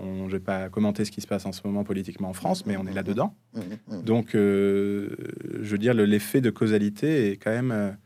Je 0.00 0.04
ne 0.04 0.28
vais 0.28 0.40
pas 0.40 0.68
commenter 0.68 1.04
ce 1.04 1.10
qui 1.10 1.20
se 1.20 1.26
passe 1.26 1.46
en 1.46 1.52
ce 1.52 1.60
moment 1.64 1.84
politiquement 1.84 2.28
en 2.28 2.32
France, 2.32 2.66
mais 2.66 2.76
on 2.76 2.86
est 2.86 2.92
là-dedans. 2.92 3.34
Mhm. 3.54 3.62
Mhm. 3.88 4.02
Donc, 4.02 4.34
euh, 4.34 5.10
je 5.60 5.70
veux 5.70 5.78
dire, 5.78 5.94
l'effet 5.94 6.40
de 6.40 6.50
causalité 6.50 7.30
est 7.30 7.36
quand 7.36 7.50
même 7.50 7.96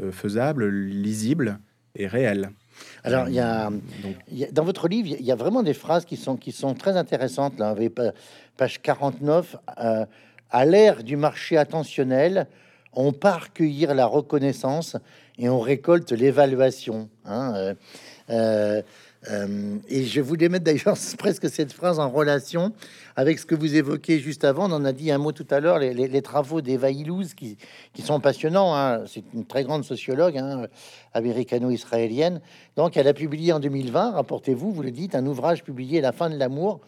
euh, 0.00 0.12
faisable, 0.12 0.68
lisible 0.68 1.58
et 1.94 2.06
réel. 2.06 2.50
Alors, 3.04 3.28
il 3.28 3.34
y, 3.34 3.40
a, 3.40 3.70
dans 4.52 4.64
votre 4.64 4.86
livre, 4.88 5.16
il 5.18 5.24
y 5.24 5.32
a 5.32 5.36
vraiment 5.36 5.62
des 5.62 5.72
phrases 5.72 6.04
qui 6.04 6.16
sont, 6.16 6.36
qui 6.36 6.52
sont 6.52 6.74
très 6.74 6.96
intéressantes. 6.96 7.58
Là, 7.58 7.74
page 8.58 8.82
49, 8.82 9.56
à 10.50 10.64
l'ère 10.66 11.02
du 11.02 11.16
marché 11.16 11.56
attentionnel, 11.56 12.46
on 12.92 13.12
part 13.12 13.52
cueillir 13.52 13.94
la 13.94 14.06
reconnaissance 14.06 14.96
et 15.38 15.48
on 15.48 15.60
récolte 15.60 16.12
l'évaluation. 16.12 17.08
Hein, 17.24 17.74
euh, 18.30 18.82
euh, 19.30 19.76
et 19.88 20.04
je 20.04 20.20
voulais 20.20 20.48
mettre 20.48 20.64
d'ailleurs 20.64 20.96
presque 21.18 21.48
cette 21.48 21.72
phrase 21.72 21.98
en 21.98 22.08
relation 22.08 22.72
avec 23.16 23.38
ce 23.38 23.46
que 23.46 23.54
vous 23.54 23.74
évoquez 23.76 24.18
juste 24.18 24.44
avant. 24.44 24.70
On 24.70 24.74
en 24.74 24.84
a 24.84 24.92
dit 24.92 25.10
un 25.10 25.18
mot 25.18 25.32
tout 25.32 25.46
à 25.50 25.60
l'heure, 25.60 25.78
les, 25.78 26.22
travaux 26.22 26.60
d'Eva 26.60 26.90
Illouz 26.90 27.34
qui, 27.34 27.56
qui, 27.92 28.02
sont 28.02 28.20
passionnants. 28.20 28.74
Hein. 28.76 29.04
C'est 29.06 29.24
une 29.34 29.46
très 29.46 29.64
grande 29.64 29.84
sociologue 29.84 30.36
hein, 30.38 30.66
américano-israélienne. 31.14 32.40
Donc, 32.76 32.96
elle 32.96 33.08
a 33.08 33.14
publié 33.14 33.52
en 33.52 33.60
2020, 33.60 34.12
rapportez-vous, 34.12 34.72
vous 34.72 34.82
le 34.82 34.90
dites, 34.90 35.14
un 35.14 35.26
ouvrage 35.26 35.64
publié 35.64 36.00
La 36.00 36.12
fin 36.12 36.30
de 36.30 36.36
l'amour. 36.36 36.80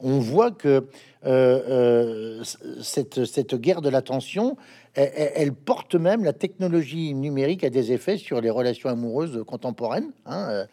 On 0.00 0.18
voit 0.20 0.50
que 0.52 0.86
euh, 1.26 1.60
euh, 1.68 2.44
cette, 2.80 3.24
cette, 3.24 3.54
guerre 3.56 3.82
de 3.82 3.88
l'attention, 3.88 4.56
elle, 4.94 5.52
porte 5.52 5.94
même 5.96 6.24
la 6.24 6.32
technologie 6.32 7.14
numérique 7.14 7.64
a 7.64 7.70
des 7.70 7.92
effets 7.92 8.16
sur 8.16 8.40
les 8.40 8.50
relations 8.50 8.88
amoureuses 8.88 9.44
contemporaines. 9.46 10.12
Hein. 10.26 10.66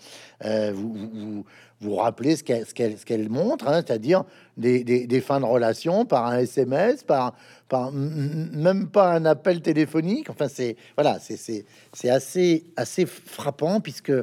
Euh, 0.44 0.72
vous, 0.74 0.94
vous, 0.94 1.46
vous, 1.80 1.96
rappelez 1.96 2.36
ce 2.36 2.44
qu'elle 2.44 3.30
montre, 3.30 3.68
hein, 3.68 3.84
c'est-à-dire 3.86 4.24
des, 4.58 4.84
des, 4.84 5.22
fins 5.22 5.40
de 5.40 5.46
relation 5.46 6.06
par 6.06 6.28
un 6.28 6.40
SMS, 6.40 7.04
par, 7.04 7.34
par 7.68 7.92
même 7.92 8.88
pas 8.88 9.14
un 9.14 9.26
appel 9.26 9.62
téléphonique. 9.62 10.30
Enfin, 10.30 10.48
c'est 10.48 10.76
voilà, 10.96 11.18
c'est 11.20 11.66
assez 12.10 12.66
assez 12.78 13.06
frappant 13.06 13.80
puisque 13.80 14.14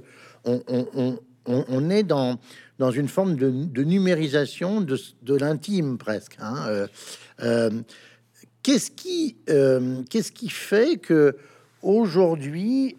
on, 0.44 1.18
on 1.46 1.90
est 1.90 2.02
dans 2.02 2.38
dans 2.82 2.90
une 2.90 3.06
forme 3.06 3.36
de, 3.36 3.82
numérisation 3.84 4.80
de, 4.80 5.34
l'intime 5.36 5.98
presque. 5.98 6.36
Hein, 6.40 6.66
euh, 6.66 6.86
euh, 7.40 7.70
qu'est-ce 8.64 8.90
qui, 8.90 9.36
euh, 9.50 10.02
qu'est-ce 10.10 10.32
qui 10.32 10.48
fait 10.48 10.96
que 10.96 11.36
aujourd'hui, 11.80 12.96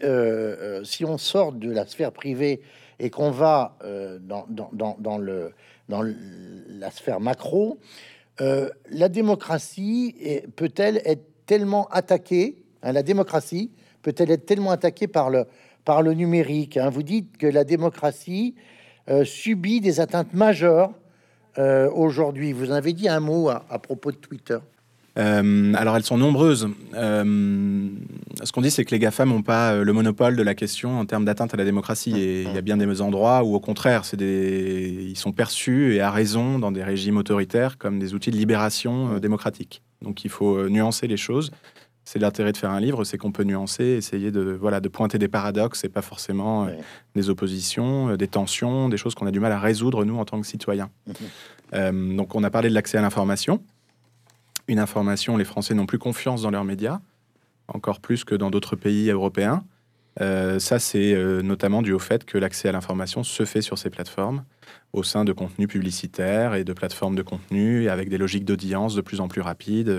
si 0.85 1.03
on 1.03 1.17
sort 1.17 1.51
de 1.51 1.69
la 1.69 1.85
sphère 1.85 2.13
privée 2.13 2.61
et 2.97 3.09
qu'on 3.09 3.31
va 3.31 3.77
dans, 4.21 4.47
dans, 4.49 5.17
le, 5.17 5.51
dans 5.89 6.01
la 6.01 6.89
sphère 6.89 7.19
macro, 7.19 7.77
la 8.39 9.09
démocratie 9.09 10.15
peut-elle 10.55 11.01
être 11.03 11.25
tellement 11.45 11.87
attaquée, 11.89 12.63
hein, 12.83 12.93
la 12.93 13.03
démocratie 13.03 13.71
peut-elle 14.01 14.31
être 14.31 14.45
tellement 14.45 14.71
attaquée 14.71 15.07
par 15.07 15.29
le, 15.29 15.45
par 15.85 16.01
le 16.01 16.13
numérique 16.13 16.77
hein? 16.77 16.89
Vous 16.89 17.03
dites 17.03 17.37
que 17.37 17.47
la 17.47 17.63
démocratie 17.63 18.55
euh, 19.09 19.25
subit 19.25 19.81
des 19.81 19.99
atteintes 19.99 20.33
majeures 20.33 20.91
euh, 21.57 21.89
aujourd'hui. 21.91 22.53
Vous 22.53 22.71
en 22.71 22.75
avez 22.75 22.93
dit 22.93 23.09
un 23.09 23.19
mot 23.19 23.49
à, 23.49 23.79
propos 23.79 24.11
de 24.11 24.17
Twitter. 24.17 24.57
Euh, 25.19 25.73
alors 25.75 25.97
elles 25.97 26.03
sont 26.03 26.17
nombreuses. 26.17 26.69
ce 26.93 28.51
qu'on 28.51 28.61
dit, 28.61 28.71
c'est 28.71 28.85
que 28.85 28.91
les 28.91 28.99
GAFAM 28.99 29.29
n'ont 29.29 29.43
pas 29.43 29.75
le 29.75 29.93
monopole 29.93 30.35
de 30.37 30.41
la 30.41 30.55
question 30.55 30.99
en 30.99 31.05
termes 31.05 31.25
d'atteinte 31.25 31.53
à 31.53 31.57
la 31.57 31.65
démocratie. 31.65 32.17
Et 32.17 32.43
il 32.43 32.53
y 32.53 32.57
a 32.57 32.61
bien 32.61 32.77
des 32.77 33.01
endroits 33.01 33.43
où, 33.43 33.53
au 33.53 33.59
contraire, 33.59 34.03
des... 34.13 35.05
ils 35.09 35.17
sont 35.17 35.33
perçus, 35.33 35.93
et 35.95 35.99
à 35.99 36.09
raison, 36.09 36.57
dans 36.57 36.71
des 36.71 36.83
régimes 36.83 37.17
autoritaires, 37.17 37.77
comme 37.77 37.99
des 37.99 38.13
outils 38.13 38.31
de 38.31 38.37
libération 38.37 39.19
démocratique. 39.19 39.81
Donc 40.01 40.23
il 40.23 40.31
faut 40.31 40.67
nuancer 40.69 41.07
les 41.07 41.17
choses 41.17 41.51
c'est 42.05 42.19
l'intérêt 42.19 42.51
de 42.51 42.57
faire 42.57 42.71
un 42.71 42.79
livre, 42.79 43.03
c'est 43.05 43.17
qu'on 43.17 43.31
peut 43.31 43.43
nuancer, 43.43 43.83
essayer 43.83 44.31
de, 44.31 44.51
voilà, 44.59 44.81
de 44.81 44.89
pointer 44.89 45.17
des 45.17 45.29
paradoxes 45.29 45.83
et 45.83 45.89
pas 45.89 46.01
forcément 46.01 46.65
euh, 46.65 46.71
des 47.15 47.29
oppositions, 47.29 48.09
euh, 48.09 48.17
des 48.17 48.27
tensions, 48.27 48.89
des 48.89 48.97
choses 48.97 49.15
qu'on 49.15 49.25
a 49.25 49.31
du 49.31 49.39
mal 49.39 49.51
à 49.51 49.59
résoudre, 49.59 50.03
nous, 50.03 50.17
en 50.17 50.25
tant 50.25 50.41
que 50.41 50.47
citoyens. 50.47 50.89
Mhm. 51.07 51.13
Euh, 51.73 52.15
donc, 52.15 52.35
on 52.35 52.43
a 52.43 52.49
parlé 52.49 52.69
de 52.69 52.73
l'accès 52.73 52.97
à 52.97 53.01
l'information. 53.01 53.63
Une 54.67 54.79
information, 54.79 55.37
les 55.37 55.45
Français 55.45 55.73
n'ont 55.73 55.85
plus 55.85 55.97
confiance 55.97 56.41
dans 56.41 56.51
leurs 56.51 56.65
médias, 56.65 56.99
encore 57.67 57.99
plus 57.99 58.23
que 58.25 58.35
dans 58.35 58.49
d'autres 58.51 58.75
pays 58.75 59.09
européens. 59.09 59.63
ça, 60.19 60.79
c'est 60.79 61.15
notamment 61.43 61.81
dû 61.81 61.91
au 61.91 61.99
fait 61.99 62.23
que 62.23 62.37
l'accès 62.37 62.69
à 62.69 62.71
l'information 62.71 63.23
se 63.23 63.43
fait 63.43 63.61
sur 63.61 63.77
ces 63.77 63.89
plateformes 63.89 64.45
au 64.93 65.03
sein 65.03 65.25
de 65.25 65.33
contenus 65.33 65.67
publicitaires 65.67 66.53
et 66.55 66.63
de 66.63 66.71
plateformes 66.71 67.15
de 67.15 67.23
contenu, 67.23 67.89
avec 67.89 68.07
des 68.07 68.17
logiques 68.17 68.45
d'audience 68.45 68.95
de 68.95 69.01
plus 69.01 69.19
en 69.19 69.27
plus 69.27 69.41
rapides, 69.41 69.93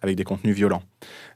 avec 0.00 0.16
des 0.16 0.24
contenus 0.24 0.54
violents. 0.54 0.82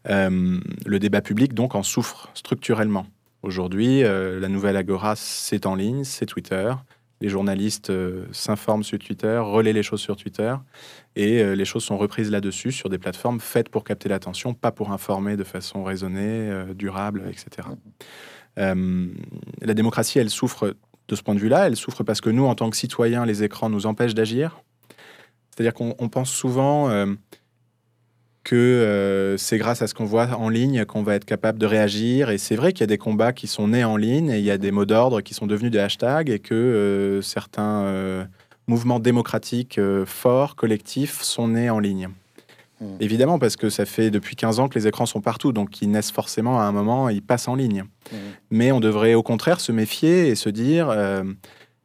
Euh, 0.09 0.59
le 0.85 0.99
débat 0.99 1.21
public, 1.21 1.55
donc, 1.55 1.75
en 1.75 1.83
souffre 1.83 2.29
structurellement. 2.35 3.07
Aujourd'hui, 3.43 4.05
euh, 4.05 4.41
la 4.41 4.49
nouvelle 4.49 4.77
Agora, 4.77 5.15
c'est 5.17 5.67
en 5.67 5.75
ligne, 5.75 6.05
c'est 6.05 6.27
Twitter. 6.27 6.73
Les 7.21 7.29
journalistes 7.29 7.93
s'informent 8.33 8.83
sur 8.83 8.99
Twitter, 8.99 9.39
relaient 9.39 9.73
les 9.73 9.85
choses 9.85 10.01
sur 10.01 10.17
Twitter, 10.17 10.57
et 11.15 11.55
les 11.55 11.65
choses 11.65 11.85
sont 11.85 11.97
reprises 11.97 12.33
là-dessus 12.33 12.73
sur 12.73 12.89
des 12.89 12.99
plateformes 12.99 13.39
faites 13.39 13.69
pour 13.69 13.85
capter 13.85 14.09
l'attention, 14.09 14.55
pas 14.55 14.73
pour 14.73 14.91
informer 14.91 15.37
de 15.37 15.45
façon 15.45 15.85
raisonnée, 15.85 16.51
durable, 16.75 17.23
etc. 17.31 17.69
la 18.57 19.75
démocratie, 19.75 20.19
elle 20.19 20.31
souffre 20.31 20.75
de 21.09 21.17
ce 21.17 21.23
point 21.23 21.35
de 21.35 21.41
vue-là. 21.41 21.67
Elle 21.67 21.77
souffre 21.77 22.03
parce 22.03 22.21
que 22.21 22.31
nous, 22.31 22.45
en 22.45 22.55
tant 22.55 22.71
que 22.71 22.77
citoyens, 22.77 23.27
les 23.27 23.43
écrans 23.43 23.69
nous 23.69 23.87
empêchent 23.87 24.15
d'agir. 24.15 24.63
C'est-à-dire 25.51 25.75
qu'on 25.75 26.09
pense 26.09 26.31
souvent 26.31 26.89
euh, 26.89 27.07
que 28.45 28.57
euh, 28.57 29.37
c'est 29.37 29.59
grâce 29.59 29.83
à 29.83 29.87
ce 29.87 29.95
qu'on 29.95 30.05
voit 30.05 30.37
en 30.37 30.49
ligne 30.49 30.85
qu'on 30.85 31.03
va 31.03 31.15
être 31.15 31.25
capable 31.25 31.59
de 31.59 31.67
réagir. 31.67 32.31
Et 32.31 32.39
c'est 32.39 32.57
vrai 32.57 32.73
qu'il 32.73 32.81
y 32.81 32.85
a 32.85 32.89
des 32.89 32.99
combats 32.99 33.33
qui 33.33 33.47
sont 33.47 33.69
nés 33.69 33.85
en 33.85 33.97
ligne 33.97 34.31
et 34.31 34.39
il 34.39 34.45
y 34.45 34.51
a 34.51 34.59
des 34.59 34.71
mots 34.71 34.85
d'ordre 34.85 35.21
qui 35.21 35.35
sont 35.35 35.47
devenus 35.47 35.71
des 35.71 35.79
hashtags 35.79 36.31
et 36.31 36.39
que 36.39 36.55
euh, 36.55 37.23
certains 37.23 38.27
mouvements 38.67 39.01
démocratiques 39.01 39.81
forts, 40.07 40.57
collectifs, 40.57 41.23
sont 41.23 41.49
nés 41.49 41.71
en 41.71 41.79
ligne. 41.79 42.09
Mm. 42.83 42.97
Évidemment, 43.01 43.39
parce 43.39 43.57
que 43.57 43.71
ça 43.71 43.87
fait 43.87 44.11
depuis 44.11 44.37
15 44.37 44.61
ans 44.61 44.69
que 44.69 44.79
les 44.79 44.87
écrans 44.87 45.07
sont 45.07 45.21
partout, 45.21 45.53
donc 45.53 45.81
ils 45.81 45.91
naissent 45.91 46.11
forcément 46.11 46.61
à 46.61 46.65
un 46.65 46.73
moment, 46.73 47.09
ils 47.09 47.23
passent 47.23 47.49
en 47.49 47.55
ligne. 47.55 47.85
Mm. 48.11 48.17
Mais 48.51 48.73
on 48.73 48.81
devrait 48.81 49.15
au 49.15 49.23
contraire 49.23 49.61
se 49.61 49.73
méfier 49.73 50.29
et 50.29 50.35
se 50.35 50.49
dire, 50.49 50.91
euh, 50.91 51.25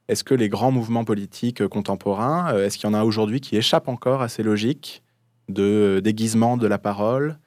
est-ce 0.07 0.23
que 0.23 0.33
les 0.33 0.49
grands 0.49 0.71
mouvements 0.71 1.05
politiques 1.05 1.67
contemporains, 1.67 2.53
euh, 2.53 2.65
est-ce 2.65 2.77
qu'il 2.77 2.89
y 2.89 2.91
en 2.91 2.95
a 2.95 3.03
aujourd'hui 3.03 3.41
qui 3.41 3.57
échappent 3.57 3.89
encore 3.89 4.21
à 4.21 4.27
ces 4.27 4.43
logiques 4.43 5.03
de 5.49 6.01
déguisement 6.03 6.57
de 6.57 6.67
la 6.67 6.77
parole, 6.77 7.37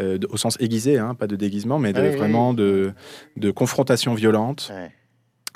euh, 0.00 0.18
au 0.30 0.36
sens 0.36 0.56
aiguisé, 0.60 0.98
hein, 0.98 1.14
pas 1.14 1.26
de 1.26 1.36
déguisement, 1.36 1.78
mais 1.78 1.92
vraiment 1.92 2.54
De, 2.54 2.92
de, 3.36 3.50
confrontation 3.50 4.14
violente 4.14 4.72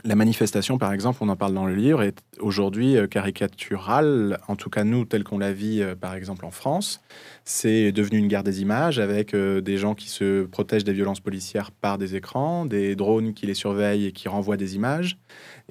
la 0.04 0.16
manifestation, 0.16 0.76
par 0.76 0.92
exemple, 0.92 1.18
on 1.22 1.28
en 1.30 1.36
parle 1.36 1.54
dans 1.54 1.66
le 1.66 1.74
livre, 1.74 2.02
est 2.02 2.18
aujourd'hui 2.38 2.96
euh, 2.96 3.06
caricaturale, 3.06 4.38
en 4.48 4.54
tout 4.54 4.68
cas 4.68 4.84
nous, 4.84 5.06
tel 5.06 5.24
qu'on 5.24 5.38
la 5.38 5.52
vit, 5.52 5.80
euh, 5.80 5.94
par 5.94 6.14
exemple, 6.14 6.44
en 6.44 6.50
France. 6.50 7.00
C'est 7.44 7.90
devenu 7.90 8.18
une 8.18 8.28
guerre 8.28 8.44
des 8.44 8.60
images 8.60 8.98
avec 8.98 9.32
euh, 9.32 9.62
des 9.62 9.78
gens 9.78 9.94
qui 9.94 10.10
se 10.10 10.44
protègent 10.44 10.84
des 10.84 10.92
violences 10.92 11.20
policières 11.20 11.70
par 11.70 11.96
des 11.96 12.16
écrans, 12.16 12.66
des 12.66 12.96
drones 12.96 13.32
qui 13.32 13.46
les 13.46 13.54
surveillent 13.54 14.06
et 14.06 14.12
qui 14.12 14.28
renvoient 14.28 14.58
des 14.58 14.76
images. 14.76 15.18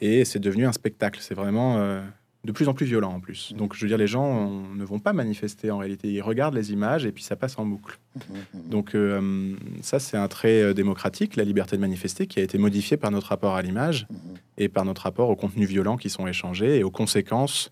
Et 0.01 0.25
c'est 0.25 0.39
devenu 0.39 0.65
un 0.65 0.73
spectacle. 0.73 1.19
C'est 1.21 1.35
vraiment 1.35 2.01
de 2.43 2.51
plus 2.51 2.67
en 2.67 2.73
plus 2.73 2.85
violents 2.85 3.13
en 3.13 3.19
plus. 3.19 3.51
Mmh. 3.51 3.57
Donc, 3.57 3.75
je 3.75 3.81
veux 3.81 3.87
dire, 3.87 3.97
les 3.97 4.07
gens 4.07 4.49
ne 4.75 4.83
vont 4.83 4.99
pas 4.99 5.13
manifester 5.13 5.71
en 5.71 5.77
réalité. 5.77 6.11
Ils 6.11 6.21
regardent 6.21 6.55
les 6.55 6.73
images 6.73 7.05
et 7.05 7.11
puis 7.11 7.23
ça 7.23 7.35
passe 7.35 7.57
en 7.57 7.65
boucle. 7.65 7.99
Mmh, 8.15 8.69
Donc, 8.69 8.95
euh, 8.95 9.55
ça, 9.81 9.99
c'est 9.99 10.17
un 10.17 10.27
trait 10.27 10.61
euh, 10.61 10.73
démocratique, 10.73 11.35
la 11.35 11.45
liberté 11.45 11.77
de 11.77 11.81
manifester, 11.81 12.27
qui 12.27 12.39
a 12.39 12.43
été 12.43 12.57
modifié 12.57 12.97
par 12.97 13.11
notre 13.11 13.27
rapport 13.27 13.55
à 13.55 13.61
l'image 13.61 14.07
mmh. 14.09 14.15
et 14.57 14.69
par 14.69 14.83
notre 14.83 15.03
rapport 15.03 15.29
aux 15.29 15.35
contenus 15.35 15.69
violents 15.69 15.97
qui 15.97 16.09
sont 16.09 16.27
échangés 16.27 16.79
et 16.79 16.83
aux 16.83 16.91
conséquences 16.91 17.71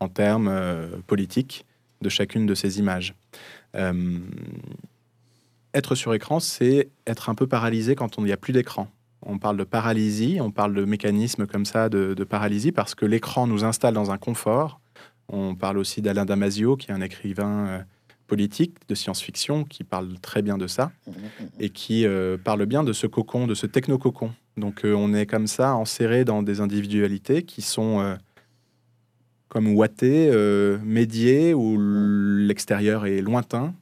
en 0.00 0.08
termes 0.08 0.48
euh, 0.48 0.88
politiques 1.06 1.66
de 2.02 2.08
chacune 2.08 2.46
de 2.46 2.54
ces 2.54 2.78
images. 2.78 3.14
Euh, 3.74 4.18
être 5.74 5.94
sur 5.94 6.14
écran, 6.14 6.40
c'est 6.40 6.88
être 7.06 7.28
un 7.28 7.34
peu 7.34 7.46
paralysé 7.46 7.94
quand 7.94 8.18
on 8.18 8.22
n'y 8.22 8.32
a 8.32 8.36
plus 8.36 8.52
d'écran. 8.52 8.88
On 9.22 9.38
parle 9.38 9.56
de 9.56 9.64
paralysie, 9.64 10.38
on 10.40 10.50
parle 10.50 10.74
de 10.74 10.84
mécanismes 10.84 11.46
comme 11.46 11.66
ça 11.66 11.88
de, 11.88 12.14
paralysie 12.24 12.72
parce 12.72 12.94
que 12.94 13.04
l'écran 13.04 13.46
nous 13.46 13.64
installe 13.64 13.94
dans 13.94 14.10
un 14.10 14.18
confort. 14.18 14.80
On 15.28 15.54
parle 15.54 15.78
aussi 15.78 16.02
d'Alain 16.02 16.24
Damasio, 16.24 16.76
qui 16.76 16.90
est 16.90 16.94
un 16.94 17.00
écrivain 17.00 17.66
euh, 17.66 17.78
politique 18.26 18.76
de 18.88 18.94
science-fiction, 18.94 19.64
qui 19.64 19.84
parle 19.84 20.18
très 20.20 20.42
bien 20.42 20.58
de 20.58 20.66
ça 20.66 20.90
et 21.60 21.68
qui 21.68 22.06
euh, 22.06 22.36
parle 22.36 22.64
bien 22.66 22.82
de 22.82 22.92
ce 22.92 23.06
cocon, 23.06 23.46
de 23.46 23.54
ce 23.54 23.66
techno-cocon. 23.66 24.32
Donc 24.56 24.84
euh, 24.84 24.94
on 24.94 25.12
est 25.12 25.26
comme 25.26 25.46
ça, 25.46 25.74
enserré 25.74 26.24
dans 26.24 26.42
des 26.42 26.60
individualités 26.60 27.42
qui 27.42 27.62
sont 27.62 28.16
comme 29.48 29.68
ouatées, 29.74 30.30
médiées, 30.82 31.54
où 31.54 31.76
l'extérieur 31.78 33.06
est 33.06 33.20
lointain. 33.20 33.74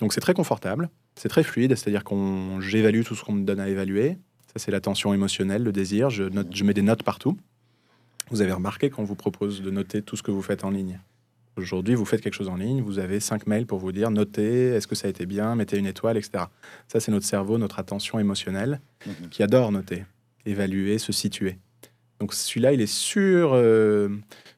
Donc 0.00 0.12
c'est 0.12 0.20
très 0.20 0.34
confortable, 0.34 0.90
c'est 1.14 1.28
très 1.28 1.44
fluide, 1.44 1.76
c'est-à-dire 1.76 2.04
qu'on 2.04 2.60
j'évalue 2.60 3.02
tout 3.02 3.14
ce 3.14 3.24
qu'on 3.24 3.32
me 3.32 3.44
donne 3.44 3.60
à 3.60 3.68
évaluer. 3.68 4.18
Ça 4.54 4.58
c'est 4.64 4.70
l'attention 4.70 5.14
émotionnelle, 5.14 5.62
le 5.62 5.72
désir. 5.72 6.10
Je, 6.10 6.24
note, 6.24 6.48
je 6.54 6.64
mets 6.64 6.74
des 6.74 6.82
notes 6.82 7.02
partout. 7.02 7.36
Vous 8.30 8.40
avez 8.42 8.52
remarqué 8.52 8.90
qu'on 8.90 9.04
vous 9.04 9.14
propose 9.14 9.62
de 9.62 9.70
noter 9.70 10.02
tout 10.02 10.16
ce 10.16 10.22
que 10.22 10.30
vous 10.30 10.42
faites 10.42 10.64
en 10.64 10.70
ligne. 10.70 11.00
Aujourd'hui, 11.56 11.94
vous 11.94 12.06
faites 12.06 12.22
quelque 12.22 12.32
chose 12.34 12.48
en 12.48 12.56
ligne, 12.56 12.80
vous 12.80 12.98
avez 12.98 13.20
cinq 13.20 13.46
mails 13.46 13.66
pour 13.66 13.78
vous 13.78 13.92
dire 13.92 14.10
notez, 14.10 14.68
est-ce 14.68 14.86
que 14.86 14.94
ça 14.94 15.06
a 15.06 15.10
été 15.10 15.26
bien, 15.26 15.54
mettez 15.54 15.76
une 15.76 15.84
étoile, 15.86 16.16
etc. 16.16 16.44
Ça, 16.88 16.98
c'est 16.98 17.10
notre 17.12 17.26
cerveau, 17.26 17.58
notre 17.58 17.78
attention 17.78 18.18
émotionnelle 18.18 18.80
Mhm. 19.06 19.28
qui 19.30 19.42
adore 19.42 19.70
noter, 19.70 20.04
évaluer, 20.46 20.96
se 20.98 21.12
situer. 21.12 21.58
Donc 22.20 22.32
celui-là, 22.32 22.72
il 22.72 22.80
est 22.80 22.86
sur, 22.86 23.52
euh, 23.52 24.08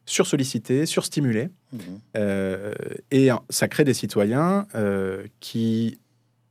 sursollicité, 0.06 0.86
surstimulé, 0.86 1.48
Mmh. 1.72 1.78
euh, 2.16 2.74
et 3.10 3.30
ça 3.50 3.66
crée 3.68 3.82
des 3.84 3.94
citoyens 3.94 4.66
euh, 4.76 5.24
qui, 5.40 5.98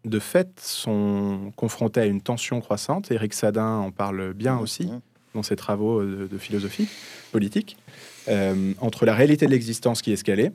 de 0.06 0.20
fait, 0.20 0.60
sont 0.60 1.52
confrontés 1.56 2.02
à 2.02 2.06
une 2.06 2.22
tension 2.22 2.60
croissante. 2.62 3.12
Éric 3.12 3.34
Sadin 3.34 3.78
en 3.78 3.92
parle 3.92 4.34
bien 4.34 4.58
aussi 4.58 4.90
Mmh. 5.34 5.38
dans 5.38 5.44
ses 5.44 5.56
travaux 5.56 6.04
de, 6.04 6.28
de 6.28 6.38
philosophie 6.38 6.88
politique, 7.32 7.78
euh, 8.28 8.74
entre 8.80 9.06
la 9.06 9.14
réalité 9.14 9.46
de 9.46 9.52
l'existence 9.52 10.02
qui 10.02 10.12
est 10.12 10.14
escalée, 10.14 10.52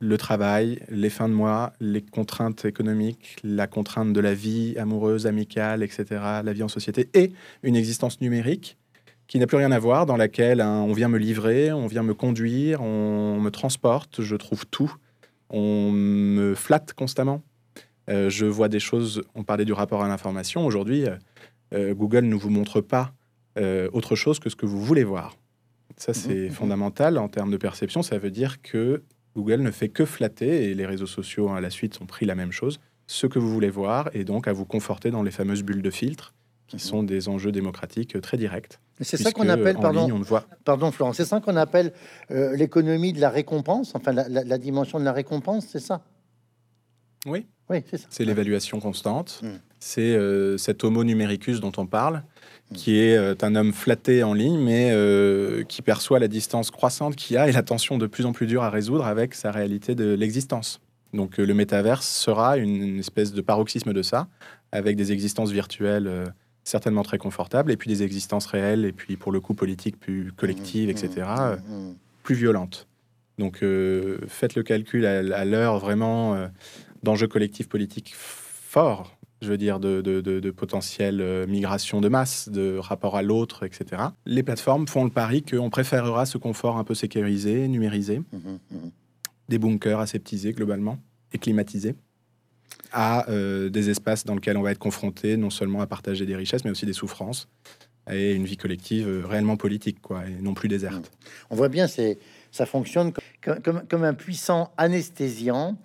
le 0.00 0.18
travail, 0.18 0.80
les 0.88 1.10
fins 1.10 1.28
de 1.28 1.34
mois, 1.34 1.72
les 1.80 2.02
contraintes 2.02 2.64
économiques, 2.64 3.36
la 3.42 3.66
contrainte 3.66 4.12
de 4.12 4.20
la 4.20 4.34
vie 4.34 4.74
amoureuse, 4.78 5.26
amicale, 5.26 5.82
etc., 5.82 6.04
la 6.44 6.52
vie 6.52 6.62
en 6.62 6.68
société, 6.68 7.08
et 7.14 7.32
une 7.62 7.76
existence 7.76 8.20
numérique 8.20 8.76
qui 9.26 9.38
n'a 9.38 9.46
plus 9.46 9.56
rien 9.56 9.72
à 9.72 9.78
voir, 9.78 10.04
dans 10.04 10.16
laquelle 10.16 10.60
hein, 10.60 10.82
on 10.86 10.92
vient 10.92 11.08
me 11.08 11.16
livrer, 11.16 11.72
on 11.72 11.86
vient 11.86 12.02
me 12.02 12.12
conduire, 12.12 12.82
on 12.82 13.40
me 13.40 13.50
transporte, 13.50 14.20
je 14.20 14.36
trouve 14.36 14.66
tout, 14.66 14.94
on 15.48 15.90
me 15.90 16.54
flatte 16.54 16.92
constamment. 16.92 17.42
Euh, 18.10 18.28
je 18.30 18.44
vois 18.46 18.68
des 18.68 18.80
choses, 18.80 19.22
on 19.34 19.44
parlait 19.44 19.64
du 19.64 19.72
rapport 19.72 20.02
à 20.02 20.08
l'information, 20.08 20.66
aujourd'hui, 20.66 21.06
euh, 21.06 21.16
euh, 21.72 21.94
Google 21.94 22.24
ne 22.26 22.34
vous 22.34 22.50
montre 22.50 22.80
pas 22.80 23.12
euh, 23.56 23.88
autre 23.92 24.16
chose 24.16 24.38
que 24.40 24.50
ce 24.50 24.56
que 24.56 24.66
vous 24.66 24.80
voulez 24.82 25.04
voir. 25.04 25.36
Ça, 25.96 26.12
c'est 26.12 26.46
Mhm. 26.46 26.50
fondamental 26.50 27.18
en 27.18 27.28
termes 27.28 27.50
de 27.52 27.56
perception. 27.56 28.02
Ça 28.02 28.18
veut 28.18 28.30
dire 28.32 28.60
que 28.62 29.02
Google 29.36 29.60
ne 29.62 29.70
fait 29.70 29.88
que 29.88 30.04
flatter, 30.04 30.70
et 30.70 30.74
les 30.74 30.86
réseaux 30.86 31.06
sociaux 31.06 31.48
hein, 31.48 31.56
à 31.56 31.60
la 31.60 31.70
suite 31.70 32.00
ont 32.02 32.06
pris 32.06 32.26
la 32.26 32.34
même 32.34 32.50
chose, 32.52 32.80
ce 33.06 33.26
que 33.26 33.38
vous 33.38 33.50
voulez 33.52 33.70
voir, 33.70 34.10
et 34.12 34.24
donc 34.24 34.48
à 34.48 34.52
vous 34.52 34.64
conforter 34.64 35.10
dans 35.10 35.22
les 35.22 35.30
fameuses 35.30 35.62
bulles 35.62 35.82
de 35.82 35.90
filtre, 35.90 36.34
qui 36.66 36.76
Mhm. 36.76 36.80
sont 36.80 37.02
des 37.04 37.28
enjeux 37.28 37.52
démocratiques 37.52 38.20
très 38.20 38.36
directs. 38.36 38.78
C'est 39.00 39.16
ça 39.16 39.30
qu'on 39.32 39.48
appelle, 39.48 39.76
pardon, 39.76 40.02
ligne, 40.06 40.12
on 40.12 40.18
ne 40.18 40.24
voit. 40.24 40.46
pardon 40.64 40.90
Florent, 40.90 41.12
c'est 41.12 41.24
ça 41.24 41.40
qu'on 41.40 41.56
appelle 41.56 41.92
l'économie 42.30 43.12
de 43.12 43.20
la 43.20 43.28
récompense, 43.30 43.94
enfin 43.94 44.12
la, 44.12 44.28
la- 44.28 44.44
la 44.44 44.58
dimension 44.58 44.98
de 44.98 45.04
la 45.04 45.12
récompense, 45.12 45.66
c'est 45.68 45.80
ça? 45.80 46.02
Oui. 47.26 47.46
Oui, 47.70 47.78
c'est 47.90 47.98
ça. 47.98 48.06
C'est 48.10 48.24
l'évaluation 48.24 48.80
constante. 48.80 49.40
Mm. 49.42 49.48
C'est 49.78 50.14
euh, 50.16 50.56
cet 50.58 50.84
homo 50.84 51.04
numericus 51.04 51.60
dont 51.60 51.72
on 51.76 51.86
parle, 51.86 52.22
Mm. 52.70 52.74
qui 52.76 52.98
est 52.98 53.16
euh, 53.16 53.34
un 53.42 53.54
homme 53.56 53.72
flatté 53.74 54.22
en 54.22 54.32
ligne, 54.32 54.58
mais 54.58 54.90
euh, 54.92 55.64
qui 55.64 55.82
perçoit 55.82 56.18
la 56.18 56.28
distance 56.28 56.70
croissante 56.70 57.14
qu'il 57.14 57.34
y 57.34 57.38
a 57.38 57.46
et 57.46 57.52
la 57.52 57.62
tension 57.62 57.98
de 57.98 58.06
plus 58.06 58.24
en 58.24 58.32
plus 58.32 58.46
dure 58.46 58.62
à 58.62 58.70
résoudre 58.70 59.04
avec 59.06 59.34
sa 59.34 59.50
réalité 59.50 59.94
de 59.94 60.14
l'existence. 60.14 60.80
Donc 61.12 61.38
euh, 61.38 61.44
le 61.44 61.52
métaverse 61.52 62.08
sera 62.08 62.56
une, 62.56 62.82
une 62.82 62.98
espèce 63.00 63.32
de 63.34 63.40
paroxysme 63.42 63.92
de 63.92 64.00
ça, 64.02 64.28
avec 64.72 64.96
des 64.96 65.12
existences 65.12 65.50
virtuelles 65.50 66.06
euh, 66.06 66.24
certainement 66.64 67.02
très 67.02 67.18
confortables, 67.18 67.70
et 67.70 67.76
puis 67.76 67.88
des 67.90 68.02
existences 68.02 68.46
réelles, 68.46 68.86
et 68.86 68.92
puis 68.92 69.16
pour 69.18 69.30
le 69.30 69.40
coup 69.40 69.52
politiques 69.52 70.00
plus 70.00 70.32
collectives, 70.32 70.88
etc., 70.88 71.10
euh, 71.18 71.56
Mmh. 71.56 71.94
plus 72.22 72.34
violentes. 72.34 72.88
Donc 73.38 73.62
euh, 73.62 74.18
faites 74.26 74.54
le 74.54 74.62
calcul 74.62 75.04
à, 75.04 75.18
à 75.36 75.44
l'heure 75.44 75.78
vraiment 75.78 76.34
euh, 76.34 76.46
d'enjeux 77.04 77.28
collectifs 77.28 77.68
politiques 77.68 78.12
forts, 78.14 79.16
je 79.40 79.48
veux 79.48 79.58
dire 79.58 79.78
de, 79.78 80.00
de, 80.00 80.20
de, 80.20 80.40
de 80.40 80.50
potentielle 80.50 81.20
euh, 81.20 81.46
migration 81.46 82.00
de 82.00 82.08
masse, 82.08 82.48
de 82.48 82.76
rapport 82.78 83.16
à 83.16 83.22
l'autre, 83.22 83.64
etc. 83.64 84.02
Les 84.26 84.42
plateformes 84.42 84.88
font 84.88 85.04
le 85.04 85.10
pari 85.10 85.42
qu'on 85.42 85.70
préférera 85.70 86.26
ce 86.26 86.38
confort 86.38 86.78
un 86.78 86.84
peu 86.84 86.94
sécurisé, 86.94 87.68
numérisé, 87.68 88.18
Mmh, 88.18 88.36
mmh. 88.70 88.76
des 89.48 89.58
bunkers 89.58 90.00
aseptisés 90.00 90.52
globalement 90.52 90.98
et 91.32 91.38
climatisés, 91.38 91.94
à 92.92 93.28
euh, 93.28 93.68
des 93.68 93.90
espaces 93.90 94.24
dans 94.24 94.34
lesquels 94.34 94.56
on 94.56 94.62
va 94.62 94.72
être 94.72 94.78
confronté 94.78 95.36
non 95.36 95.50
seulement 95.50 95.80
à 95.80 95.86
partager 95.86 96.26
des 96.26 96.36
richesses, 96.36 96.64
mais 96.64 96.70
aussi 96.70 96.86
des 96.86 96.92
souffrances 96.92 97.48
et 98.10 98.34
une 98.34 98.44
vie 98.44 98.56
collective 98.56 99.08
euh, 99.08 99.22
réellement 99.26 99.56
politique, 99.56 100.00
quoi, 100.00 100.26
et 100.26 100.42
non 100.42 100.54
plus 100.54 100.68
déserte. 100.68 101.10
On 101.50 101.56
voit 101.56 101.68
bien, 101.68 101.86
c'est 101.86 102.18
ça 102.50 102.66
fonctionne 102.66 103.12
comme, 103.42 103.60
comme, 103.62 103.82
comme 103.88 104.04
un 104.04 104.14
puissant 104.14 104.72
anesthésiant. 104.76 105.76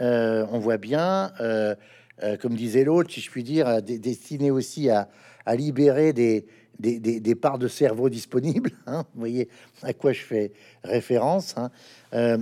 Euh, 0.00 0.46
on 0.50 0.58
voit 0.58 0.76
bien, 0.76 1.32
euh, 1.40 1.74
euh, 2.22 2.36
comme 2.36 2.54
disait 2.54 2.84
l'autre, 2.84 3.12
si 3.12 3.20
je 3.20 3.30
puis 3.30 3.42
dire, 3.42 3.82
destiné 3.82 4.50
aussi 4.50 4.90
à, 4.90 5.08
libérer 5.54 6.12
des, 6.12 7.34
parts 7.40 7.58
de 7.58 7.68
cerveau 7.68 8.08
disponibles. 8.08 8.70
hein. 8.86 9.04
Vous 9.14 9.20
voyez 9.20 9.48
à 9.82 9.92
quoi 9.92 10.12
je 10.12 10.22
fais 10.22 10.52
référence. 10.82 11.54
hein. 11.56 12.40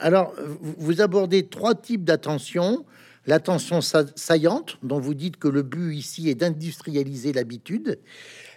Alors, 0.00 0.34
vous 0.60 1.00
abordez 1.00 1.46
trois 1.46 1.74
types 1.74 2.04
d'attention. 2.04 2.84
L'attention 3.28 3.82
sa- 3.82 4.06
saillante, 4.16 4.78
dont 4.82 4.98
vous 4.98 5.12
dites 5.12 5.36
que 5.36 5.48
le 5.48 5.62
but 5.62 5.94
ici 5.94 6.30
est 6.30 6.34
d'industrialiser 6.34 7.34
l'habitude. 7.34 7.98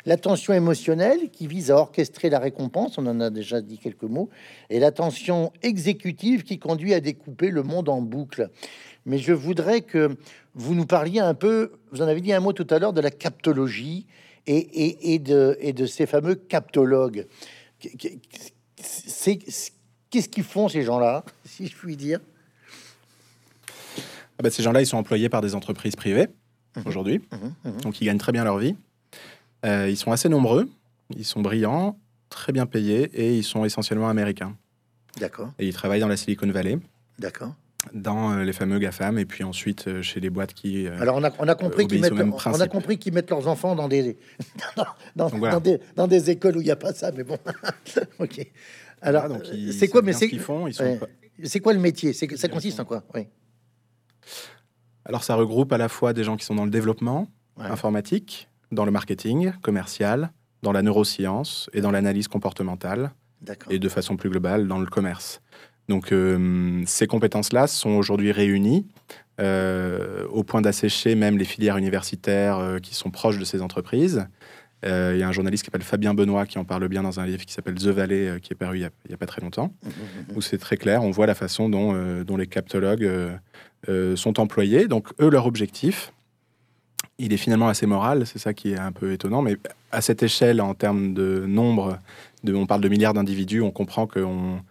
L'attention 0.05 0.53
émotionnelle, 0.53 1.29
qui 1.29 1.45
vise 1.45 1.71
à 1.71 1.75
orchestrer 1.75 2.29
la 2.29 2.39
récompense, 2.39 2.97
on 2.97 3.05
en 3.05 3.19
a 3.19 3.29
déjà 3.29 3.59
dit 3.61 3.77
quelques 3.77 4.03
mots. 4.03 4.29
Et 4.69 4.79
l'attention 4.79 5.51
exécutive, 5.61 6.43
qui 6.43 6.57
conduit 6.57 6.93
à 6.93 7.01
découper 7.01 7.49
le 7.49 7.63
monde 7.63 7.89
en 7.89 8.01
boucle. 8.01 8.49
Mais 9.05 9.17
je 9.17 9.33
voudrais 9.33 9.81
que 9.81 10.15
vous 10.55 10.73
nous 10.73 10.85
parliez 10.85 11.19
un 11.19 11.33
peu, 11.33 11.73
vous 11.91 12.01
en 12.01 12.07
avez 12.07 12.21
dit 12.21 12.31
un 12.31 12.39
mot 12.39 12.53
tout 12.53 12.67
à 12.69 12.79
l'heure, 12.79 12.93
de 12.93 13.01
la 13.01 13.11
captologie 13.11 14.07
et, 14.47 15.19
de, 15.19 15.57
et 15.59 15.73
de 15.73 15.85
ces 15.85 16.05
fameux 16.05 16.35
captologues. 16.35 17.27
Qu'est-ce 20.09 20.29
qu'ils 20.29 20.43
font 20.45 20.69
ces 20.69 20.83
gens-là, 20.83 21.25
si 21.45 21.67
je 21.67 21.75
puis 21.75 21.97
dire? 21.97 22.21
Ah 24.41 24.43
bah, 24.43 24.49
ces 24.49 24.63
gens-là, 24.63 24.81
ils 24.81 24.87
sont 24.87 24.97
employés 24.97 25.29
par 25.29 25.41
des 25.41 25.53
entreprises 25.53 25.95
privées 25.95 26.27
Mhm. 26.75 26.83
aujourd'hui, 26.87 27.21
Mhm, 27.31 27.53
mhm. 27.73 27.81
donc 27.81 28.01
ils 28.01 28.05
gagnent 28.05 28.17
très 28.17 28.31
bien 28.31 28.43
leur 28.43 28.57
vie. 28.57 28.75
Euh, 29.67 29.87
ils 29.87 29.97
sont 29.97 30.11
assez 30.11 30.29
nombreux, 30.29 30.67
ils 31.15 31.25
sont 31.25 31.41
brillants, 31.41 31.99
très 32.29 32.51
bien 32.51 32.65
payés 32.65 33.03
et 33.13 33.37
ils 33.37 33.43
sont 33.43 33.65
essentiellement 33.65 34.09
américains. 34.09 34.57
D'accord, 35.19 35.51
Et 35.59 35.67
ils 35.67 35.73
travaillent 35.75 35.99
dans 35.99 36.07
la 36.07 36.17
Silicon 36.17 36.47
Valley, 36.49 36.79
d'accord. 37.19 37.53
dans 37.93 38.31
euh, 38.31 38.43
les 38.43 38.53
fameux 38.53 38.79
GAFAM 38.79 39.19
et 39.19 39.25
puis 39.25 39.43
ensuite 39.43 39.87
euh, 39.89 40.01
chez 40.01 40.19
des 40.21 40.31
boîtes 40.31 40.55
qui. 40.55 40.87
Alors 40.87 41.17
on 41.17 41.23
a, 41.23 41.29
on 41.37 41.47
a 41.47 41.53
compris 41.53 41.85
qu'ils 41.85 42.01
mettent, 42.01 42.13
on 42.13 42.59
a 42.61 42.67
compris 42.67 42.97
qu'ils 42.97 43.13
mettent 43.13 43.29
leurs 43.29 43.47
enfants 43.47 43.75
dans 43.75 43.87
des 43.89 44.17
dans, 44.75 44.85
dans- 45.15 45.29
Donc 45.29 45.39
voilà. 45.39 45.53
dans 45.55 45.61
des, 45.61 45.79
dans 45.95 46.07
des 46.07 46.31
écoles 46.31 46.57
où 46.57 46.61
il 46.61 46.65
n'y 46.65 46.71
a 46.71 46.75
pas 46.77 46.93
ça, 46.93 47.11
mais 47.11 47.23
bon, 47.23 47.37
ok. 48.19 48.47
Alors 49.03 49.25
c'est 49.77 49.87
quoi, 49.89 50.01
mais 50.01 50.13
c'est 50.13 50.25
ce 50.25 50.29
qu'ils 50.31 50.39
font. 50.39 50.65
Ils 50.67 50.73
sont 50.73 50.83
ouais. 50.85 50.97
pas- 50.97 51.07
c'est 51.43 51.59
quoi 51.59 51.73
le 51.73 51.79
métier? 51.79 52.13
C'est 52.13 52.35
ça 52.37 52.47
consiste 52.47 52.79
en 52.79 52.85
quoi? 52.85 53.03
Oui. 53.13 53.27
Alors 55.05 55.23
ça 55.23 55.35
regroupe 55.35 55.73
à 55.73 55.77
la 55.77 55.89
fois 55.89 56.13
des 56.13 56.23
gens 56.23 56.37
qui 56.37 56.45
sont 56.45 56.55
dans 56.55 56.65
le 56.65 56.71
développement 56.71 57.27
Ouais. 57.57 57.65
informatique, 57.65 58.47
dans 58.71 58.85
le 58.85 58.91
marketing 58.91 59.51
commercial, 59.61 60.31
dans 60.63 60.71
la 60.71 60.81
neuroscience 60.81 61.69
et 61.73 61.81
dans 61.81 61.91
l'analyse 61.91 62.27
comportementale. 62.27 63.11
Et 63.69 63.79
de 63.79 63.89
façon 63.89 64.17
plus 64.17 64.29
globale 64.29 64.67
dans 64.67 64.79
le 64.79 64.85
commerce. 64.85 65.41
Donc 65.89 66.11
euh, 66.11 66.83
ces 66.85 67.07
compétences-là 67.07 67.65
sont 67.65 67.89
aujourd'hui 67.89 68.31
réunies 68.31 68.87
euh, 69.39 70.27
au 70.27 70.43
point 70.43 70.61
d'assécher 70.61 71.15
même 71.15 71.37
les 71.37 71.45
filières 71.45 71.77
universitaires 71.77 72.59
euh, 72.59 72.77
qui 72.77 72.93
sont 72.93 73.09
proches 73.09 73.39
de 73.39 73.45
ces 73.45 73.61
entreprises 73.61 74.27
il 74.83 75.17
y 75.17 75.21
a 75.21 75.27
un 75.27 75.31
journaliste 75.31 75.63
qui 75.63 75.67
s'appelle 75.67 75.83
Fabien 75.83 76.15
Benoît 76.15 76.47
qui 76.47 76.57
en 76.57 76.65
parle 76.65 76.87
bien 76.87 77.03
dans 77.03 77.19
un 77.19 77.25
livre 77.27 77.45
qui 77.45 77.53
s'appelle 77.53 77.75
The 77.75 77.89
Valley, 77.89 78.39
qui 78.41 78.53
est 78.53 78.55
paru 78.55 78.77
il 78.77 78.89
n'y 79.09 79.13
a, 79.13 79.17
pas 79.17 79.27
très 79.27 79.39
longtemps, 79.39 79.67
mmh, 79.67 79.87
mmh, 79.87 79.91
mmh. 80.33 80.37
où 80.37 80.41
c'est 80.41 80.57
très 80.57 80.75
clair, 80.75 81.03
on 81.03 81.11
voit 81.11 81.27
la 81.27 81.35
façon 81.35 81.69
dont, 81.69 82.23
dont 82.23 82.35
les 82.35 82.47
captologues 82.47 83.07
sont 83.87 84.39
employés. 84.39 84.87
Donc, 84.87 85.07
eux, 85.19 85.29
leur 85.29 85.45
objectif, 85.45 86.13
il 87.17 87.33
est 87.33 87.37
finalement 87.37 87.67
assez 87.67 87.85
moral, 87.85 88.25
c'est 88.25 88.39
ça 88.39 88.53
qui 88.53 88.71
est 88.71 88.77
un 88.79 88.91
peu 88.91 89.11
étonnant, 89.11 89.41
mais 89.41 89.57
à 89.91 90.01
cette 90.01 90.23
échelle, 90.23 90.59
en 90.61 90.73
termes 90.73 91.13
de 91.13 91.45
nombre, 91.47 91.99
de, 92.43 92.53
on 92.53 92.65
parle 92.65 92.81
de 92.81 92.89
milliards 92.89 93.13
d'individus, 93.13 93.61
on 93.61 93.71
comprend 93.71 94.07
qu'on 94.07 94.61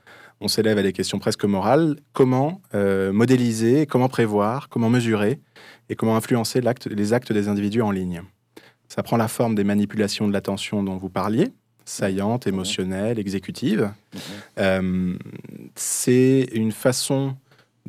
on 0.40 0.48
s'élève 0.48 0.78
à 0.78 0.82
des 0.82 0.92
questions 0.92 1.18
presque 1.18 1.44
morales. 1.44 1.96
Comment 2.12 2.60
euh, 2.74 3.12
modéliser, 3.12 3.86
comment 3.86 4.08
prévoir, 4.08 4.68
comment 4.68 4.88
mesurer 4.88 5.38
et 5.88 5.94
comment 5.94 6.16
influencer 6.16 6.60
les 6.86 7.12
actes 7.12 7.32
des 7.32 7.48
individus 7.48 7.82
en 7.82 7.90
ligne? 7.90 8.22
Ça 8.88 9.02
prend 9.02 9.16
la 9.16 9.28
forme 9.28 9.54
des 9.54 9.64
manipulations 9.64 10.26
de 10.26 10.32
l'attention 10.32 10.82
dont 10.82 10.96
vous 10.96 11.10
parliez, 11.10 11.48
saillantes, 11.84 12.46
émotionnelles, 12.46 13.18
exécutives. 13.18 13.92
Euh, 14.58 15.14
c'est 15.76 16.48
une 16.52 16.72
façon 16.72 17.36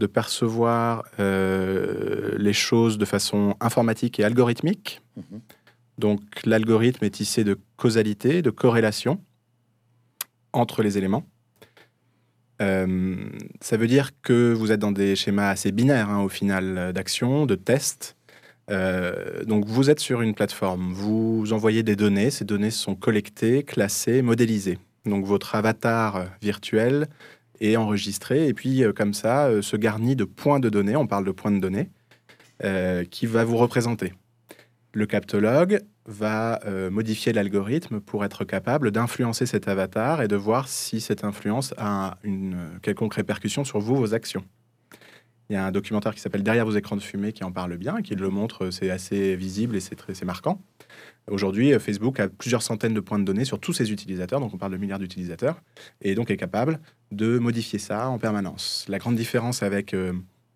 de 0.01 0.07
percevoir 0.07 1.03
euh, 1.19 2.35
les 2.39 2.53
choses 2.53 2.97
de 2.97 3.05
façon 3.05 3.55
informatique 3.59 4.19
et 4.19 4.23
algorithmique. 4.23 5.01
Mhm. 5.15 5.41
Donc 5.99 6.21
l'algorithme 6.43 7.05
est 7.05 7.11
tissé 7.11 7.43
de 7.43 7.55
causalité, 7.77 8.41
de 8.41 8.49
corrélation 8.49 9.21
entre 10.53 10.81
les 10.81 10.97
éléments. 10.97 11.23
Euh, 12.63 13.15
ça 13.59 13.77
veut 13.77 13.87
dire 13.87 14.09
que 14.23 14.53
vous 14.53 14.71
êtes 14.71 14.79
dans 14.79 14.91
des 14.91 15.15
schémas 15.15 15.49
assez 15.49 15.71
binaires 15.71 16.09
hein, 16.09 16.21
au 16.23 16.29
final 16.29 16.91
d'action, 16.93 17.45
de 17.45 17.55
tests. 17.55 18.15
Euh, 18.71 19.43
donc 19.43 19.65
vous 19.65 19.91
êtes 19.91 19.99
sur 19.99 20.21
une 20.21 20.33
plateforme, 20.33 20.93
vous 20.93 21.53
envoyez 21.53 21.83
des 21.83 21.95
données, 21.95 22.31
ces 22.31 22.45
données 22.45 22.71
sont 22.71 22.95
collectées, 22.95 23.61
classées, 23.61 24.23
modélisées. 24.23 24.79
Donc 25.05 25.25
votre 25.25 25.53
avatar 25.53 26.25
virtuel 26.41 27.07
et 27.61 27.77
enregistré, 27.77 28.47
et 28.47 28.53
puis 28.53 28.83
euh, 28.83 28.91
comme 28.91 29.13
ça 29.13 29.45
euh, 29.45 29.61
se 29.61 29.77
garnit 29.77 30.15
de 30.15 30.25
points 30.25 30.59
de 30.59 30.67
données, 30.67 30.95
on 30.97 31.07
parle 31.07 31.25
de 31.25 31.31
points 31.31 31.51
de 31.51 31.59
données, 31.59 31.89
euh, 32.63 33.05
qui 33.05 33.27
va 33.27 33.45
vous 33.45 33.57
représenter. 33.57 34.13
Le 34.93 35.05
captologue 35.05 35.79
va 36.05 36.59
modifier 36.89 37.31
l'algorithme 37.31 38.01
pour 38.01 38.25
être 38.25 38.43
capable 38.43 38.91
d'influencer 38.91 39.45
cet 39.45 39.69
avatar 39.69 40.21
et 40.21 40.27
de 40.27 40.35
voir 40.35 40.67
si 40.67 40.99
cette 40.99 41.23
influence 41.23 41.73
a 41.77 42.17
une 42.23 42.57
quelconque 42.81 43.13
répercussion 43.13 43.63
sur 43.63 43.79
vous, 43.79 43.95
vos 43.95 44.13
actions. 44.13 44.43
Il 45.51 45.55
y 45.55 45.57
a 45.57 45.65
un 45.65 45.71
documentaire 45.73 46.15
qui 46.15 46.21
s'appelle 46.21 46.43
Derrière 46.43 46.63
vos 46.63 46.77
écrans 46.77 46.95
de 46.95 47.01
fumée 47.01 47.33
qui 47.33 47.43
en 47.43 47.51
parle 47.51 47.75
bien, 47.75 48.01
qui 48.01 48.15
le 48.15 48.29
montre, 48.29 48.69
c'est 48.69 48.89
assez 48.89 49.35
visible 49.35 49.75
et 49.75 49.81
c'est 49.81 50.23
marquant. 50.23 50.61
Aujourd'hui, 51.29 51.77
Facebook 51.77 52.21
a 52.21 52.29
plusieurs 52.29 52.61
centaines 52.61 52.93
de 52.93 53.01
points 53.01 53.19
de 53.19 53.25
données 53.25 53.43
sur 53.43 53.59
tous 53.59 53.73
ses 53.73 53.91
utilisateurs, 53.91 54.39
donc 54.39 54.53
on 54.53 54.57
parle 54.57 54.71
de 54.71 54.77
milliards 54.77 54.97
d'utilisateurs, 54.97 55.61
et 56.01 56.15
donc 56.15 56.31
est 56.31 56.37
capable 56.37 56.79
de 57.11 57.37
modifier 57.37 57.79
ça 57.79 58.07
en 58.07 58.17
permanence. 58.17 58.85
La 58.87 58.97
grande 58.97 59.17
différence 59.17 59.61
avec 59.61 59.93
euh, 59.93 60.13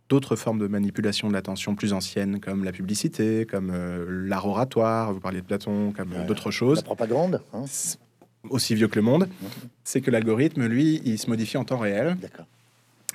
d'autres 0.07 0.37
formes 0.37 0.59
de 0.59 0.67
manipulation 0.67 1.27
de 1.27 1.33
l'attention 1.33 1.75
plus 1.75 1.91
anciennes, 1.91 2.39
comme 2.39 2.63
la 2.63 2.71
publicité, 2.71 3.45
comme 3.45 3.71
euh, 3.73 4.05
l'art 4.25 4.47
oratoire, 4.47 5.11
vous 5.11 5.19
parliez 5.19 5.41
de 5.41 5.45
Platon, 5.45 5.91
comme 5.91 6.13
euh, 6.13 6.25
d'autres 6.25 6.51
choses. 6.51 6.77
La 6.77 6.83
propagande. 6.83 7.41
Hein. 7.51 7.65
Aussi 8.49 8.75
vieux 8.75 8.87
que 8.87 8.95
le 8.95 9.01
monde, 9.01 9.27
c'est 9.83 9.99
que 9.99 10.09
l'algorithme, 10.09 10.67
lui, 10.67 11.01
il 11.03 11.19
se 11.19 11.29
modifie 11.29 11.57
en 11.57 11.65
temps 11.65 11.79
réel. 11.79 12.15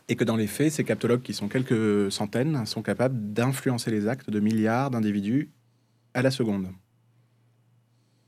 Et 0.09 0.17
que 0.17 0.25
dans 0.25 0.37
les 0.37 0.47
faits, 0.47 0.73
ces 0.73 0.85
captologues, 0.85 1.23
qui 1.23 1.35
sont 1.35 1.49
quelques 1.49 2.11
centaines, 2.11 2.67
sont 2.67 2.83
capables 2.83 3.33
d'influencer 3.33 3.91
les 3.91 4.09
actes 4.09 4.31
de 4.31 4.41
milliards 4.41 4.91
d'individus 4.91 5.51
à 6.15 6.23
la 6.23 6.31
seconde. 6.31 6.69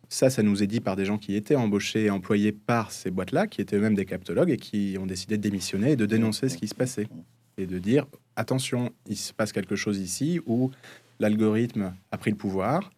Ça, 0.08 0.28
ça 0.28 0.42
nous 0.42 0.62
est 0.62 0.66
dit 0.66 0.80
par 0.80 0.94
des 0.94 1.06
gens 1.06 1.16
qui 1.16 1.34
étaient 1.34 1.54
embauchés 1.54 2.04
et 2.04 2.10
employés 2.10 2.52
par 2.52 2.92
ces 2.92 3.10
boîtes-là, 3.10 3.46
qui 3.46 3.60
étaient 3.62 3.76
eux-mêmes 3.76 3.94
des 3.94 4.04
captologues 4.04 4.50
et 4.50 4.58
qui 4.58 4.96
ont 5.00 5.06
décidé 5.06 5.38
de 5.38 5.42
démissionner 5.42 5.92
et 5.92 5.96
de 5.96 6.06
dénoncer 6.06 6.48
ce 6.48 6.58
qui 6.58 6.68
se 6.68 6.74
passait. 6.74 7.08
Et 7.56 7.66
de 7.66 7.78
dire, 7.78 8.06
attention, 8.36 8.90
il 9.08 9.16
se 9.16 9.32
passe 9.32 9.52
quelque 9.52 9.74
chose 9.74 9.98
ici 9.98 10.40
où 10.46 10.70
l'algorithme 11.18 11.94
a 12.10 12.18
pris 12.18 12.30
le 12.30 12.36
pouvoir, 12.36 12.90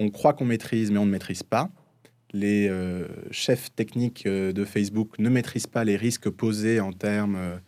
on 0.00 0.10
croit 0.10 0.32
qu'on 0.32 0.46
maîtrise, 0.46 0.90
mais 0.90 0.98
on 0.98 1.06
ne 1.06 1.10
maîtrise 1.10 1.42
pas. 1.42 1.70
Les 2.32 2.68
euh, 2.68 3.06
chefs 3.30 3.74
techniques 3.74 4.26
euh, 4.26 4.52
de 4.52 4.64
Facebook 4.64 5.18
ne 5.18 5.28
maîtrisent 5.28 5.66
pas 5.66 5.84
les 5.84 5.96
risques 5.96 6.30
posés 6.30 6.80
en 6.80 6.92
termes 6.92 7.60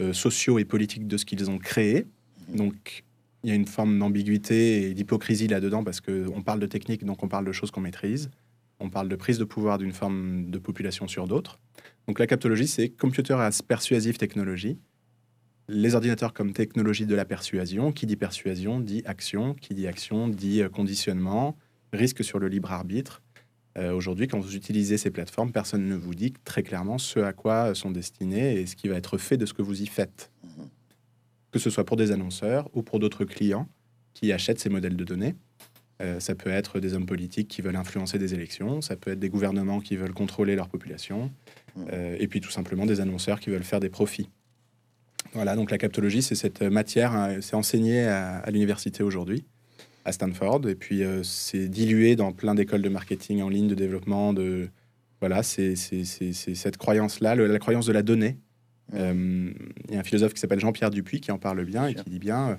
euh, 0.00 0.12
sociaux 0.12 0.58
et 0.58 0.64
politiques 0.64 1.06
de 1.06 1.16
ce 1.16 1.24
qu'ils 1.24 1.50
ont 1.50 1.58
créé. 1.58 2.06
Donc, 2.48 3.04
il 3.42 3.50
y 3.50 3.52
a 3.52 3.54
une 3.54 3.66
forme 3.66 3.98
d'ambiguïté 3.98 4.90
et 4.90 4.94
d'hypocrisie 4.94 5.48
là-dedans 5.48 5.84
parce 5.84 6.00
qu'on 6.00 6.42
parle 6.42 6.60
de 6.60 6.66
technique, 6.66 7.04
donc 7.04 7.22
on 7.22 7.28
parle 7.28 7.44
de 7.44 7.52
choses 7.52 7.70
qu'on 7.70 7.80
maîtrise. 7.80 8.30
On 8.80 8.90
parle 8.90 9.08
de 9.08 9.16
prise 9.16 9.38
de 9.38 9.44
pouvoir 9.44 9.78
d'une 9.78 9.92
forme 9.92 10.50
de 10.50 10.58
population 10.58 11.08
sur 11.08 11.26
d'autres. 11.26 11.58
Donc 12.06 12.18
la 12.18 12.26
captologie, 12.26 12.66
c'est 12.66 12.88
computer 12.88 13.34
as 13.34 13.62
persuasive 13.62 14.18
technology. 14.18 14.78
Les 15.68 15.94
ordinateurs 15.94 16.32
comme 16.32 16.52
technologie 16.52 17.06
de 17.06 17.14
la 17.14 17.24
persuasion. 17.24 17.92
Qui 17.92 18.06
dit 18.06 18.16
persuasion 18.16 18.80
dit 18.80 19.02
action. 19.06 19.54
Qui 19.54 19.74
dit 19.74 19.86
action 19.86 20.28
dit 20.28 20.62
euh, 20.62 20.68
conditionnement, 20.68 21.56
risque 21.92 22.22
sur 22.22 22.38
le 22.38 22.48
libre 22.48 22.70
arbitre. 22.72 23.22
Euh, 23.76 23.92
aujourd'hui, 23.92 24.26
quand 24.26 24.40
vous 24.40 24.56
utilisez 24.56 24.96
ces 24.96 25.10
plateformes, 25.10 25.52
personne 25.52 25.86
ne 25.86 25.96
vous 25.96 26.14
dit 26.14 26.32
très 26.44 26.62
clairement 26.62 26.98
ce 26.98 27.20
à 27.20 27.32
quoi 27.32 27.74
sont 27.74 27.90
destinées 27.90 28.60
et 28.60 28.66
ce 28.66 28.74
qui 28.76 28.88
va 28.88 28.96
être 28.96 29.18
fait 29.18 29.36
de 29.36 29.44
ce 29.44 29.52
que 29.52 29.62
vous 29.62 29.82
y 29.82 29.86
faites 29.86 30.30
que 31.56 31.62
ce 31.62 31.70
soit 31.70 31.84
pour 31.84 31.96
des 31.96 32.12
annonceurs 32.12 32.68
ou 32.74 32.82
pour 32.82 32.98
d'autres 32.98 33.24
clients 33.24 33.66
qui 34.12 34.30
achètent 34.30 34.60
ces 34.60 34.68
modèles 34.68 34.96
de 34.96 35.04
données. 35.04 35.34
Euh, 36.02 36.20
ça 36.20 36.34
peut 36.34 36.50
être 36.50 36.80
des 36.80 36.92
hommes 36.92 37.06
politiques 37.06 37.48
qui 37.48 37.62
veulent 37.62 37.76
influencer 37.76 38.18
des 38.18 38.34
élections, 38.34 38.82
ça 38.82 38.96
peut 38.96 39.12
être 39.12 39.18
des 39.18 39.30
gouvernements 39.30 39.80
qui 39.80 39.96
veulent 39.96 40.12
contrôler 40.12 40.54
leur 40.54 40.68
population, 40.68 41.30
mmh. 41.74 41.84
euh, 41.92 42.16
et 42.20 42.28
puis 42.28 42.42
tout 42.42 42.50
simplement 42.50 42.84
des 42.84 43.00
annonceurs 43.00 43.40
qui 43.40 43.48
veulent 43.48 43.64
faire 43.64 43.80
des 43.80 43.88
profits. 43.88 44.28
Voilà, 45.32 45.56
donc 45.56 45.70
la 45.70 45.78
captologie, 45.78 46.22
c'est 46.22 46.34
cette 46.34 46.60
matière, 46.60 47.14
hein, 47.14 47.40
c'est 47.40 47.56
enseigné 47.56 48.04
à, 48.04 48.44
l'université 48.50 49.02
aujourd'hui, 49.02 49.46
à 50.06 50.12
Stanford, 50.12 50.68
et 50.68 50.74
puis 50.74 51.02
euh, 51.02 51.22
c'est 51.22 51.68
dilué 51.68 52.16
dans 52.16 52.32
plein 52.32 52.54
d'écoles 52.54 52.82
de 52.82 52.88
marketing 52.88 53.42
en 53.42 53.50
ligne, 53.50 53.68
de 53.68 53.74
développement, 53.74 54.32
de... 54.32 54.68
Voilà, 55.20 55.42
c'est 55.42 55.74
cette 55.76 56.76
croyance-là, 56.76 57.34
la 57.34 57.58
croyance 57.58 57.86
de 57.86 57.92
la 57.92 58.02
donnée, 58.02 58.36
euh, 58.94 59.50
il 59.88 59.94
y 59.94 59.96
a 59.96 60.00
un 60.00 60.04
philosophe 60.04 60.32
qui 60.32 60.40
s'appelle 60.40 60.60
Jean-Pierre 60.60 60.90
Dupuis 60.90 61.20
qui 61.20 61.32
en 61.32 61.38
parle 61.38 61.64
bien 61.64 61.88
et 61.88 61.94
qui 61.94 62.08
dit 62.08 62.18
bien 62.18 62.50
euh, 62.50 62.54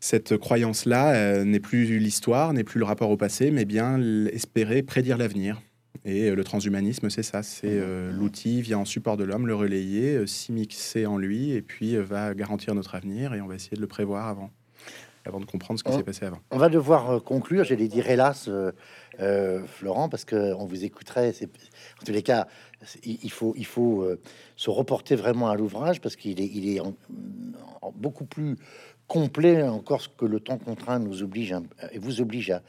cette 0.00 0.36
croyance-là 0.36 1.14
euh, 1.14 1.44
n'est 1.44 1.60
plus 1.60 1.98
l'histoire, 1.98 2.52
n'est 2.52 2.64
plus 2.64 2.80
le 2.80 2.84
rapport 2.84 3.10
au 3.10 3.16
passé, 3.16 3.50
mais 3.50 3.64
bien 3.64 4.00
espérer 4.26 4.82
prédire 4.82 5.16
l'avenir. 5.16 5.62
Et 6.04 6.34
le 6.34 6.42
transhumanisme, 6.42 7.10
c'est 7.10 7.22
ça, 7.22 7.44
c'est 7.44 7.80
l'outil 8.10 8.60
vient 8.60 8.78
en 8.78 8.84
support 8.84 9.16
de 9.16 9.22
l'homme, 9.22 9.46
le 9.46 9.54
relayer, 9.54 10.26
s'y 10.26 11.06
en 11.06 11.16
lui, 11.16 11.52
et 11.52 11.62
puis 11.62 11.94
va 11.94 12.34
garantir 12.34 12.74
notre 12.74 12.96
avenir, 12.96 13.34
et 13.34 13.40
on 13.40 13.46
va 13.46 13.54
essayer 13.54 13.76
de 13.76 13.80
le 13.80 13.86
prévoir 13.86 14.26
avant, 14.26 14.50
avant 15.24 15.40
de 15.40 15.44
comprendre 15.44 15.78
ce 15.78 15.84
qui 15.84 15.92
s'est 15.92 16.02
passé 16.02 16.26
avant. 16.26 16.38
On 16.50 16.58
va 16.58 16.68
devoir 16.68 17.22
conclure, 17.22 17.64
j'allais 17.64 17.88
dire 17.88 18.08
hélas, 18.08 18.50
Florent, 19.66 20.08
parce 20.08 20.24
qu'on 20.24 20.64
vous 20.64 20.84
écouterait, 20.84 21.32
en 22.00 22.04
tous 22.04 22.12
les 22.12 22.22
cas, 22.22 22.46
il 23.04 23.30
faut, 23.30 23.54
il 23.56 23.66
faut 23.66 24.02
euh, 24.02 24.20
se 24.56 24.70
reporter 24.70 25.16
vraiment 25.16 25.48
à 25.48 25.56
l'ouvrage 25.56 26.00
parce 26.00 26.16
qu'il 26.16 26.40
est, 26.40 26.50
il 26.52 26.68
est 26.68 26.80
beaucoup 27.94 28.24
plus 28.24 28.56
complet 29.06 29.62
encore 29.62 30.02
que 30.16 30.24
le 30.24 30.40
temps 30.40 30.58
contraint 30.58 30.98
nous 30.98 31.22
oblige 31.22 31.54
et 31.92 31.98
vous 31.98 32.20
oblige 32.20 32.50
à, 32.50 32.62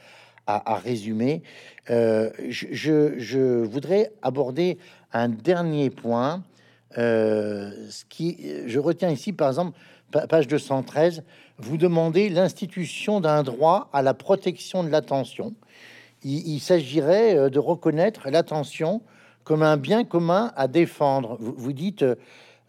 à, 0.46 0.76
résumer. 0.76 1.42
Euh, 1.90 2.30
je, 2.48 3.18
je, 3.18 3.64
voudrais 3.64 4.12
aborder 4.22 4.78
un 5.12 5.28
dernier 5.28 5.90
point. 5.90 6.44
Euh, 6.98 7.72
ce 7.90 8.04
qui, 8.04 8.38
je 8.66 8.78
retiens 8.78 9.10
ici, 9.10 9.32
par 9.32 9.48
exemple, 9.48 9.76
page 10.28 10.46
213, 10.46 11.24
vous 11.58 11.76
demandez 11.76 12.28
l'institution 12.28 13.20
d'un 13.20 13.42
droit 13.42 13.88
à 13.92 14.02
la 14.02 14.14
protection 14.14 14.82
de 14.84 14.88
l'attention. 14.88 15.54
Il, 16.22 16.58
s'agirait 16.60 17.50
de 17.50 17.58
reconnaître 17.58 18.30
l'attention 18.30 19.02
comme 19.44 19.62
un 19.62 19.76
bien 19.76 20.04
commun 20.04 20.52
à 20.56 20.66
défendre. 20.66 21.36
Vous, 21.38 21.72
dites 21.72 22.02
euh, 22.02 22.16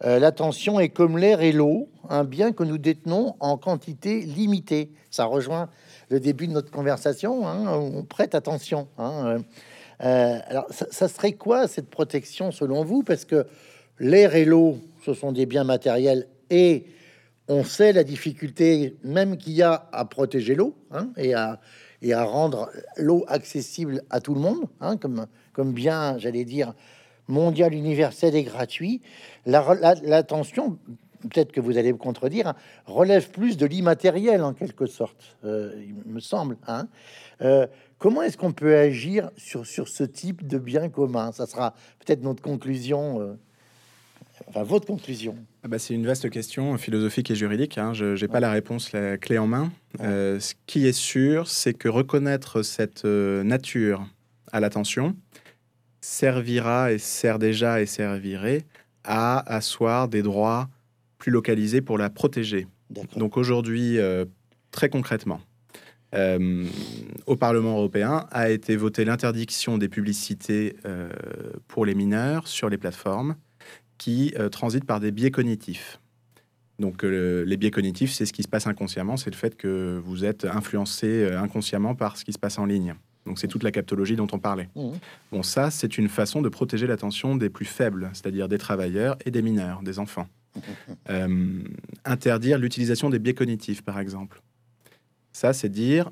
euh, 0.04 0.18
l'attention 0.18 0.78
est 0.78 0.90
comme 0.90 1.18
l'air 1.18 1.40
et 1.40 1.52
l'eau, 1.52 1.88
un 2.08 2.24
bien 2.24 2.52
que 2.52 2.62
nous 2.62 2.78
détenons 2.78 3.34
en 3.40 3.56
quantité 3.56 4.20
limitée. 4.20 4.92
Ça 5.10 5.24
rejoint 5.24 5.70
le 6.10 6.20
début 6.20 6.46
de 6.46 6.52
notre 6.52 6.70
conversation. 6.70 7.48
Hein, 7.48 7.64
on 7.68 8.04
prête 8.04 8.34
attention. 8.34 8.88
Hein, 8.98 9.38
euh, 10.02 10.38
alors, 10.46 10.66
ça, 10.70 11.08
serait 11.08 11.32
quoi 11.32 11.66
cette 11.66 11.88
protection 11.88 12.52
selon 12.52 12.84
vous? 12.84 13.02
Parce 13.02 13.24
que 13.24 13.46
l'air 13.98 14.34
et 14.34 14.44
l'eau, 14.44 14.76
ce 15.04 15.14
sont 15.14 15.32
des 15.32 15.46
biens 15.46 15.64
matériels 15.64 16.28
et 16.50 16.84
on 17.48 17.64
sait 17.64 17.92
la 17.92 18.04
difficulté 18.04 18.96
même 19.04 19.36
qu'il 19.36 19.52
y 19.52 19.62
a 19.62 19.88
à 19.92 20.04
protéger 20.04 20.54
l'eau 20.54 20.74
hein, 20.90 21.10
et 21.16 21.34
à 21.34 22.24
rendre 22.24 22.70
l'eau 22.96 23.24
accessible 23.28 24.02
à 24.10 24.20
tout 24.20 24.34
le 24.34 24.40
monde, 24.40 24.64
hein, 24.80 24.96
comme, 24.96 25.72
bien, 25.72 26.18
j'allais 26.18 26.44
dire, 26.44 26.74
mondial, 27.28 27.74
universel 27.74 28.34
et 28.34 28.42
gratuit. 28.42 29.00
L'attention, 29.46 30.78
peut-être 31.22 31.52
que 31.52 31.60
vous 31.60 31.78
allez 31.78 31.92
me 31.92 31.98
contredire, 31.98 32.54
relève 32.84 33.30
plus 33.30 33.56
de 33.56 33.66
l'immatériel 33.66 34.42
en 34.42 34.52
quelque 34.52 34.86
sorte, 34.86 35.36
euh, 35.44 35.72
il 35.76 36.12
me 36.12 36.20
semble. 36.20 36.56
Hein. 36.66 36.88
Euh, 37.42 37.66
comment 37.98 38.22
est-ce 38.22 38.36
qu'on 38.36 38.52
peut 38.52 38.76
agir 38.76 39.30
sur, 39.36 39.66
sur 39.66 39.88
ce 39.88 40.04
type 40.04 40.46
de 40.46 40.58
bien 40.58 40.88
commun? 40.88 41.32
Ça 41.32 41.46
sera 41.46 41.74
peut-être 42.04 42.22
notre 42.22 42.42
conclusion, 42.42 43.20
euh, 43.20 43.38
enfin 44.48 44.62
votre 44.62 44.86
conclusion. 44.86 45.36
Ah 45.62 45.68
bah, 45.68 45.78
c'est 45.78 45.94
une 45.94 46.06
vaste 46.06 46.28
question 46.30 46.76
philosophique 46.78 47.30
et 47.30 47.34
juridique. 47.34 47.78
Hein. 47.78 47.92
Je 47.94 48.20
n'ai 48.20 48.28
pas 48.28 48.40
la 48.40 48.50
réponse, 48.50 48.92
la 48.92 49.18
clé 49.18 49.38
en 49.38 49.46
main. 49.46 49.70
ce 49.98 50.54
qui 50.66 50.86
est 50.86 50.92
sûr, 50.92 51.48
c'est 51.48 51.74
que 51.74 51.88
reconnaître 51.88 52.62
cette 52.62 53.04
nature 53.04 54.06
à 54.52 54.60
l'attention 54.60 55.14
servira 56.00 56.92
et 56.92 56.98
sert 56.98 57.38
déjà 57.38 57.80
et 57.80 57.86
servirait 57.86 58.64
à 59.04 59.38
asseoir 59.52 60.08
des 60.08 60.22
droits 60.22 60.68
plus 61.18 61.32
localisés 61.32 61.80
pour 61.80 61.98
la 61.98 62.10
protéger. 62.10 62.66
Donc 63.16 63.36
aujourd'hui, 63.36 63.98
euh, 63.98 64.24
très 64.70 64.88
concrètement, 64.88 65.40
euh, 66.14 66.64
au 67.26 67.36
Parlement 67.36 67.72
européen 67.72 68.26
a 68.30 68.50
été 68.50 68.76
votée 68.76 69.04
l'interdiction 69.04 69.78
des 69.78 69.88
publicités 69.88 70.76
euh, 70.84 71.10
pour 71.66 71.84
les 71.84 71.94
mineurs 71.94 72.46
sur 72.46 72.68
les 72.68 72.78
plateformes 72.78 73.34
qui 73.98 74.34
transitent 74.52 74.84
par 74.84 75.00
des 75.00 75.10
biais 75.10 75.30
cognitifs. 75.30 76.00
Donc 76.78 77.02
les 77.02 77.56
biais 77.56 77.70
cognitifs, 77.70 78.12
c'est 78.12 78.26
ce 78.26 78.32
qui 78.32 78.42
se 78.42 78.48
passe 78.48 78.66
inconsciemment, 78.66 79.16
c'est 79.16 79.30
le 79.30 79.36
fait 79.36 79.56
que 79.56 80.00
vous 80.04 80.24
êtes 80.24 80.44
influencé 80.44 81.32
inconsciemment 81.32 81.94
par 81.94 82.16
ce 82.16 82.24
qui 82.24 82.32
se 82.32 82.38
passe 82.38 82.58
en 82.58 82.66
ligne. 82.66 82.94
Donc 83.26 83.38
c'est 83.38 83.48
toute 83.48 83.64
la 83.64 83.72
captologie 83.72 84.16
dont 84.16 84.28
on 84.32 84.38
parlait. 84.38 84.68
Mmh. 84.76 84.90
Bon, 85.32 85.42
ça, 85.42 85.70
c'est 85.70 85.98
une 85.98 86.08
façon 86.08 86.42
de 86.42 86.48
protéger 86.48 86.86
l'attention 86.86 87.36
des 87.36 87.50
plus 87.50 87.64
faibles, 87.64 88.08
c'est-à-dire 88.12 88.48
des 88.48 88.58
travailleurs 88.58 89.16
et 89.26 89.30
des 89.30 89.42
mineurs, 89.42 89.82
des 89.82 89.98
enfants. 89.98 90.28
Mmh. 90.54 90.60
Euh, 91.10 91.58
interdire 92.04 92.58
l'utilisation 92.58 93.10
des 93.10 93.18
biais 93.18 93.34
cognitifs, 93.34 93.82
par 93.82 93.98
exemple. 93.98 94.40
Ça, 95.32 95.52
c'est 95.52 95.68
dire, 95.68 96.10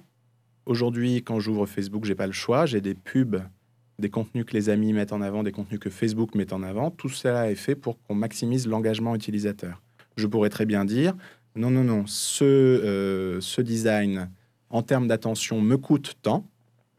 aujourd'hui, 0.67 1.23
quand 1.23 1.39
j'ouvre 1.39 1.67
Facebook, 1.67 2.05
j'ai 2.05 2.17
pas 2.17 2.27
le 2.27 2.33
choix, 2.33 2.67
j'ai 2.67 2.81
des 2.81 2.95
pubs, 2.95 3.43
des 3.99 4.11
contenus 4.11 4.45
que 4.45 4.53
les 4.53 4.69
amis 4.69 4.93
mettent 4.93 5.13
en 5.13 5.21
avant, 5.21 5.43
des 5.43 5.53
contenus 5.53 5.81
que 5.81 5.91
Facebook 5.91 6.35
met 6.35 6.53
en 6.53 6.63
avant. 6.63 6.91
Tout 6.91 7.09
cela 7.09 7.51
est 7.51 7.55
fait 7.55 7.75
pour 7.75 8.01
qu'on 8.03 8.15
maximise 8.15 8.67
l'engagement 8.67 9.15
utilisateur. 9.15 9.83
Je 10.17 10.27
pourrais 10.27 10.51
très 10.51 10.67
bien 10.67 10.85
dire, 10.85 11.15
non, 11.57 11.71
non, 11.71 11.85
non, 11.85 12.05
ce, 12.07 12.45
euh, 12.45 13.41
ce 13.41 13.61
design 13.61 14.29
en 14.71 14.83
termes 14.83 15.07
d'attention 15.07 15.61
me 15.61 15.77
coûte 15.77 16.15
tant 16.23 16.45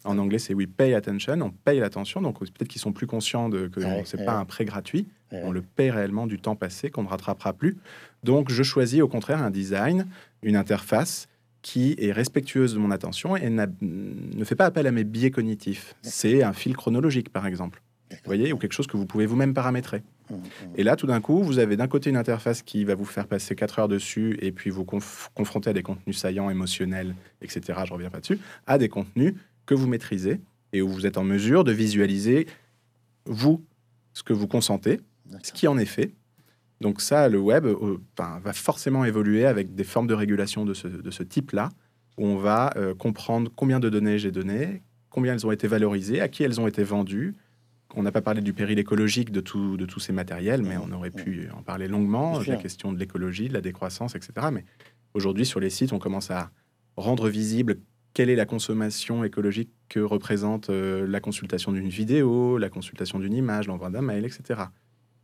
en 0.06 0.18
anglais, 0.20 0.39
c'est 0.39 0.54
we 0.54 0.68
pay 0.68 0.93
attention, 0.93 1.41
on 1.41 1.50
paye 1.50 1.80
l'attention. 1.80 2.22
Donc 2.22 2.39
peut-être 2.39 2.68
qu'ils 2.68 2.82
sont 2.82 2.93
plus 2.93 3.08
conscients 3.08 3.50
de 3.50 3.68
que 3.68 3.82
c'est 4.06 4.24
pas 4.24 4.38
un 4.38 4.46
prêt 4.46 4.66
gratuit. 4.66 5.08
On 5.32 5.52
le 5.52 5.62
paye 5.62 5.89
réellement 5.89 6.28
du 6.28 6.39
temps 6.39 6.56
passé 6.56 6.89
qu'on 6.89 7.04
ne 7.04 7.10
rattrapera 7.10 7.52
plus. 7.52 7.78
Donc 8.24 8.52
je 8.52 8.64
choisis 8.64 9.02
au 9.02 9.08
contraire 9.10 9.41
un 9.41 9.50
design, 9.50 10.08
une 10.43 10.56
interface 10.56 11.28
qui 11.66 11.95
est 11.97 12.11
respectueuse 12.11 12.76
de 12.76 12.78
mon 12.78 12.91
attention 12.91 13.36
et 13.36 13.49
ne 13.49 14.43
fait 14.43 14.53
pas 14.53 14.68
appel 14.68 14.86
à 14.86 14.91
mes 14.91 15.03
biais 15.03 15.32
cognitifs. 15.32 15.95
C'est 16.03 16.43
un 16.43 16.53
fil 16.53 16.78
chronologique, 16.78 17.30
par 17.34 17.47
exemple. 17.47 17.82
Vous 18.11 18.18
voyez, 18.24 18.53
ou 18.53 18.57
quelque 18.57 18.74
chose 18.74 18.86
que 18.86 18.97
vous 18.97 19.07
pouvez 19.07 19.26
vous-même 19.26 19.55
paramétrer. 19.55 20.03
Mmh, 20.30 20.36
mmh. 20.36 20.39
Et 20.76 20.84
là, 20.84 20.95
tout 20.95 21.07
d'un 21.07 21.22
coup, 21.22 21.41
vous 21.41 21.57
avez 21.57 21.76
d'un 21.76 21.88
côté 21.88 22.11
une 22.11 22.18
interface 22.18 22.61
qui 22.61 22.84
va 22.84 22.93
vous 22.93 23.03
faire 23.03 23.26
passer 23.26 23.55
4 23.55 23.80
heures 23.80 23.88
dessus 23.88 24.38
et 24.43 24.51
puis 24.51 24.70
vous 24.70 24.86
confronter 24.86 25.72
à 25.72 25.74
des 25.74 25.82
contenus 25.82 26.20
saillants, 26.20 26.51
émotionnels, 26.51 27.16
etc. 27.41 27.80
Je 27.84 27.93
reviens 27.93 28.11
pas 28.11 28.20
dessus, 28.20 28.38
à 28.68 28.78
des 28.78 28.88
contenus 28.88 29.34
que 29.66 29.74
vous 29.74 29.88
maîtrisez 29.88 30.41
et 30.72 30.84
où 30.84 30.88
vous 30.88 31.07
êtes 31.07 31.18
en 31.18 31.24
mesure 31.24 31.63
de 31.63 31.72
visualiser, 31.72 32.45
vous, 33.26 33.66
ce 34.13 34.22
que 34.22 34.34
vous 34.34 34.47
consentez, 34.47 35.01
ce 35.41 35.51
qui 35.51 35.68
en 35.68 35.80
est 35.80 35.86
fait. 35.86 36.11
Donc 36.86 37.01
ça, 37.01 37.29
le 37.29 37.39
web 37.39 37.65
euh, 37.65 37.97
va 38.15 38.53
forcément 38.53 39.05
évoluer 39.05 39.47
avec 39.47 39.73
des 39.73 39.83
formes 39.83 40.05
de 40.05 40.13
régulation 40.13 40.65
de 40.65 40.75
ce, 40.75 41.23
type-là, 41.23 41.71
où 42.19 42.27
on 42.27 42.38
va 42.38 42.73
euh, 42.75 42.93
comprendre 42.93 43.51
combien 43.55 43.79
de 43.79 43.89
données 43.89 44.19
j'ai 44.19 44.29
données, 44.29 44.83
combien 45.09 45.33
elles 45.33 45.47
ont 45.47 45.51
été 45.51 45.67
valorisées, 45.67 46.21
à 46.21 46.27
qui 46.27 46.43
elles 46.43 46.61
ont 46.61 46.67
été 46.67 46.83
vendues. 46.83 47.33
On 47.95 48.03
n'a 48.03 48.11
pas 48.11 48.21
parlé 48.21 48.41
du 48.41 48.53
péril 48.53 48.77
écologique 48.77 49.31
de, 49.31 49.41
tout, 49.41 49.77
de 49.77 49.88
tous 49.88 49.99
ces 49.99 50.13
matériels, 50.13 50.61
mais 50.61 50.77
on 50.77 50.91
aurait 50.91 51.09
pu 51.09 51.49
en 51.57 51.63
parler 51.63 51.88
longuement, 51.88 52.39
la 52.45 52.57
question 52.57 52.93
de 52.93 52.99
l'écologie, 52.99 53.47
de 53.47 53.53
la 53.55 53.61
décroissance, 53.61 54.13
etc. 54.13 54.49
Mais 54.53 54.63
aujourd'hui, 55.15 55.47
sur 55.47 55.59
les 55.59 55.71
sites, 55.71 55.91
on 55.91 55.97
commence 55.97 56.29
à 56.29 56.51
rendre 56.97 57.29
visible 57.29 57.77
quelle 58.13 58.29
est 58.29 58.36
la 58.36 58.45
consommation 58.45 59.23
écologique 59.23 59.71
que 59.89 60.01
représente 60.01 60.69
euh, 60.69 61.07
la 61.07 61.19
consultation 61.19 61.71
d'une 61.71 61.89
vidéo, 61.89 62.59
la 62.59 62.69
consultation 62.69 63.17
d'une 63.17 63.33
image, 63.33 63.65
l'envoi 63.65 63.89
d'un 63.89 64.03
mail, 64.03 64.23
etc. 64.23 64.65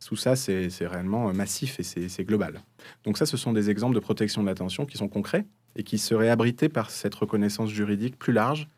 Tout 0.06 0.16
ça, 0.16 0.36
c'est 0.36 0.68
réellement 0.86 1.28
euh, 1.28 1.32
massif 1.32 1.78
et 1.80 1.82
c'est 1.82 2.24
global. 2.24 2.60
Donc 3.04 3.18
ça, 3.18 3.26
ce 3.26 3.36
sont 3.36 3.52
des 3.52 3.70
exemples 3.70 3.94
de 3.94 4.00
protection 4.00 4.42
de 4.42 4.48
l'attention 4.48 4.86
qui 4.86 4.96
sont 4.96 5.08
concrets 5.08 5.46
et 5.76 5.82
qui 5.82 5.98
seraient 5.98 6.28
abrités 6.28 6.68
par 6.68 6.90
cette 6.90 7.14
reconnaissance 7.14 7.70
juridique 7.70 8.18
plus 8.18 8.32
large 8.32 8.68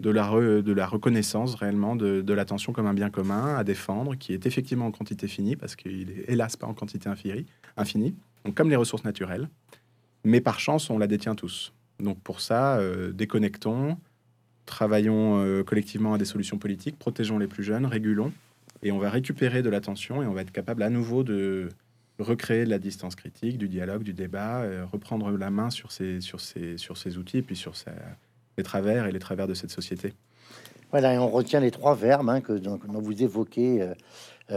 de 0.00 0.10
la, 0.10 0.86
reconnaissance 0.86 1.54
réellement 1.54 1.94
de, 1.94 2.22
de 2.22 2.32
l'attention 2.34 2.72
comme 2.72 2.86
un 2.86 2.94
bien 2.94 3.08
commun 3.08 3.54
à 3.56 3.62
défendre, 3.62 4.16
qui 4.16 4.32
est 4.32 4.46
effectivement 4.46 4.86
en 4.86 4.90
quantité 4.90 5.28
finie, 5.28 5.54
parce 5.54 5.76
qu'il 5.76 6.10
est 6.10 6.24
hélas 6.28 6.56
pas 6.56 6.66
en 6.66 6.74
quantité 6.74 7.08
infinie, 7.08 7.46
infinie, 7.76 8.14
donc 8.44 8.54
comme 8.54 8.68
les 8.68 8.76
ressources 8.76 9.04
naturelles, 9.04 9.48
mais 10.24 10.40
par 10.40 10.60
chance, 10.60 10.90
on 10.90 10.98
la 10.98 11.06
détient 11.06 11.34
tous. 11.34 11.72
Donc 12.00 12.20
pour 12.20 12.40
ça, 12.40 12.78
euh, 12.78 13.12
déconnectons, 13.12 13.96
travaillons 14.66 15.38
euh, 15.38 15.62
collectivement 15.62 16.14
à 16.14 16.18
des 16.18 16.24
solutions 16.24 16.58
politiques, 16.58 16.98
protégeons 16.98 17.38
les 17.38 17.46
plus 17.46 17.62
jeunes, 17.62 17.86
régulons, 17.86 18.32
et 18.82 18.92
on 18.92 18.98
va 18.98 19.10
récupérer 19.10 19.62
de 19.62 19.70
l'attention 19.70 20.22
et 20.22 20.26
on 20.26 20.32
va 20.32 20.42
être 20.42 20.52
capable 20.52 20.82
à 20.82 20.90
nouveau 20.90 21.22
de 21.22 21.68
recréer 22.18 22.64
de 22.64 22.70
la 22.70 22.78
distance 22.78 23.14
critique, 23.14 23.58
du 23.58 23.68
dialogue, 23.68 24.02
du 24.02 24.12
débat, 24.12 24.62
euh, 24.62 24.84
reprendre 24.90 25.30
la 25.30 25.50
main 25.50 25.70
sur 25.70 25.92
ces, 25.92 26.20
sur, 26.20 26.40
sur 26.40 26.96
outils 27.18 27.38
et 27.38 27.42
puis 27.42 27.56
sur 27.56 27.74
les 28.56 28.64
travers 28.64 29.06
et 29.06 29.12
les 29.12 29.18
travers 29.18 29.46
de 29.46 29.54
cette 29.54 29.70
société. 29.70 30.14
Voilà, 30.90 31.14
et 31.14 31.18
on 31.18 31.28
retient 31.28 31.60
les 31.60 31.70
trois 31.70 31.94
verbes 31.94 32.28
hein, 32.28 32.40
que 32.42 32.52
dont, 32.52 32.78
vous 32.86 33.22
évoquez 33.22 33.80
euh, 33.80 33.94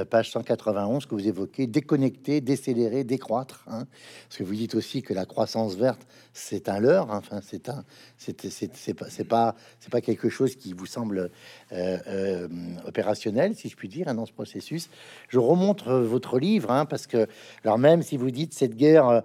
page 0.09 0.31
191 0.31 1.05
que 1.05 1.15
vous 1.15 1.27
évoquez, 1.27 1.67
déconnecter, 1.67 2.41
décélérer, 2.41 3.03
décroître. 3.03 3.63
Hein, 3.67 3.86
parce 4.27 4.38
que 4.38 4.43
vous 4.43 4.55
dites 4.55 4.75
aussi 4.75 5.01
que 5.01 5.13
la 5.13 5.25
croissance 5.25 5.75
verte, 5.75 6.05
c'est 6.33 6.69
un 6.69 6.79
leurre. 6.79 7.11
Hein, 7.11 7.19
enfin, 7.19 7.41
c'est 7.41 7.69
un, 7.69 7.83
c'est 8.17 8.95
pas, 8.95 9.09
c'est 9.09 9.23
pas, 9.23 9.55
c'est 9.79 9.91
pas 9.91 10.01
quelque 10.01 10.29
chose 10.29 10.55
qui 10.55 10.73
vous 10.73 10.86
semble 10.86 11.29
euh, 11.71 11.97
euh, 12.07 12.47
opérationnel, 12.86 13.55
si 13.55 13.69
je 13.69 13.75
puis 13.75 13.88
dire, 13.88 14.07
hein, 14.07 14.15
dans 14.15 14.25
ce 14.25 14.33
processus. 14.33 14.89
Je 15.29 15.39
remontre 15.39 15.93
votre 15.93 16.39
livre, 16.39 16.86
parce 16.89 17.07
que, 17.07 17.27
alors 17.63 17.77
même 17.77 18.01
si 18.01 18.17
vous 18.17 18.31
dites 18.31 18.53
cette 18.53 18.75
guerre 18.75 19.23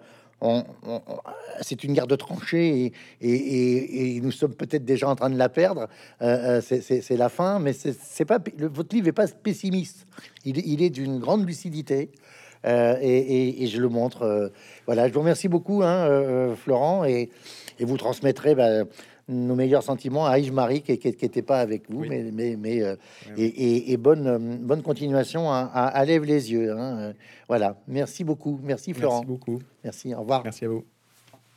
c'est 1.61 1.85
une 1.85 1.93
guerre 1.93 2.07
de 2.07 2.17
tranchées 2.17 2.93
et, 3.21 4.21
nous 4.23 4.33
sommes 4.33 4.55
peut-être 4.55 4.85
déjà 4.85 5.09
en 5.09 5.17
train 5.17 5.31
de 5.31 5.39
la 5.39 5.49
perdre. 5.49 5.89
Euh, 6.23 6.61
euh, 6.61 6.81
c'est 6.81 7.17
la 7.17 7.29
fin, 7.29 7.59
mais 7.59 7.73
c'est 7.73 8.25
pas 8.25 8.39
votre 8.59 8.95
livre 8.95 9.07
n'est 9.07 9.13
pas 9.13 9.27
pessimiste. 9.29 10.07
Il, 10.45 10.83
est 10.83 10.91
d'une 10.91 11.19
grande 11.19 11.47
lucidité. 11.47 12.11
Euh, 12.67 12.97
et, 13.01 13.67
je 13.67 13.81
le 13.81 13.89
montre. 13.89 14.53
voilà, 14.87 15.09
je 15.09 15.13
vous 15.13 15.21
remercie 15.21 15.49
beaucoup, 15.49 15.83
hein, 15.83 16.55
Florent, 16.57 17.05
et, 17.05 17.31
vous 17.81 17.97
transmettrez 17.97 18.55
bah, 18.55 18.85
nos 19.31 19.55
meilleurs 19.55 19.83
sentiments 19.83 20.27
à 20.27 20.39
Yves 20.39 20.53
Marie 20.53 20.83
qui 20.83 20.93
n'était 20.93 21.43
pas 21.43 21.61
avec 21.61 21.91
vous, 21.91 22.05
mais, 22.05 22.31
mais, 22.33 22.57
mais 22.57 22.83
et, 23.37 23.97
bonne, 23.97 24.59
bonne 24.59 24.83
continuation 24.83 25.51
à, 25.51 25.61
à, 25.61 26.05
Lève 26.05 26.25
les 26.25 26.53
yeux. 26.53 26.73
Hein. 26.73 27.13
Voilà, 27.49 27.77
merci 27.87 28.25
beaucoup. 28.25 28.59
Merci 28.63 28.93
Florent. 28.93 29.21
Merci 29.21 29.27
beaucoup. 29.27 29.63
Merci, 29.85 30.15
au 30.15 30.21
revoir. 30.21 30.43
Merci 30.45 30.65
à 30.65 30.69
vous. 30.69 30.85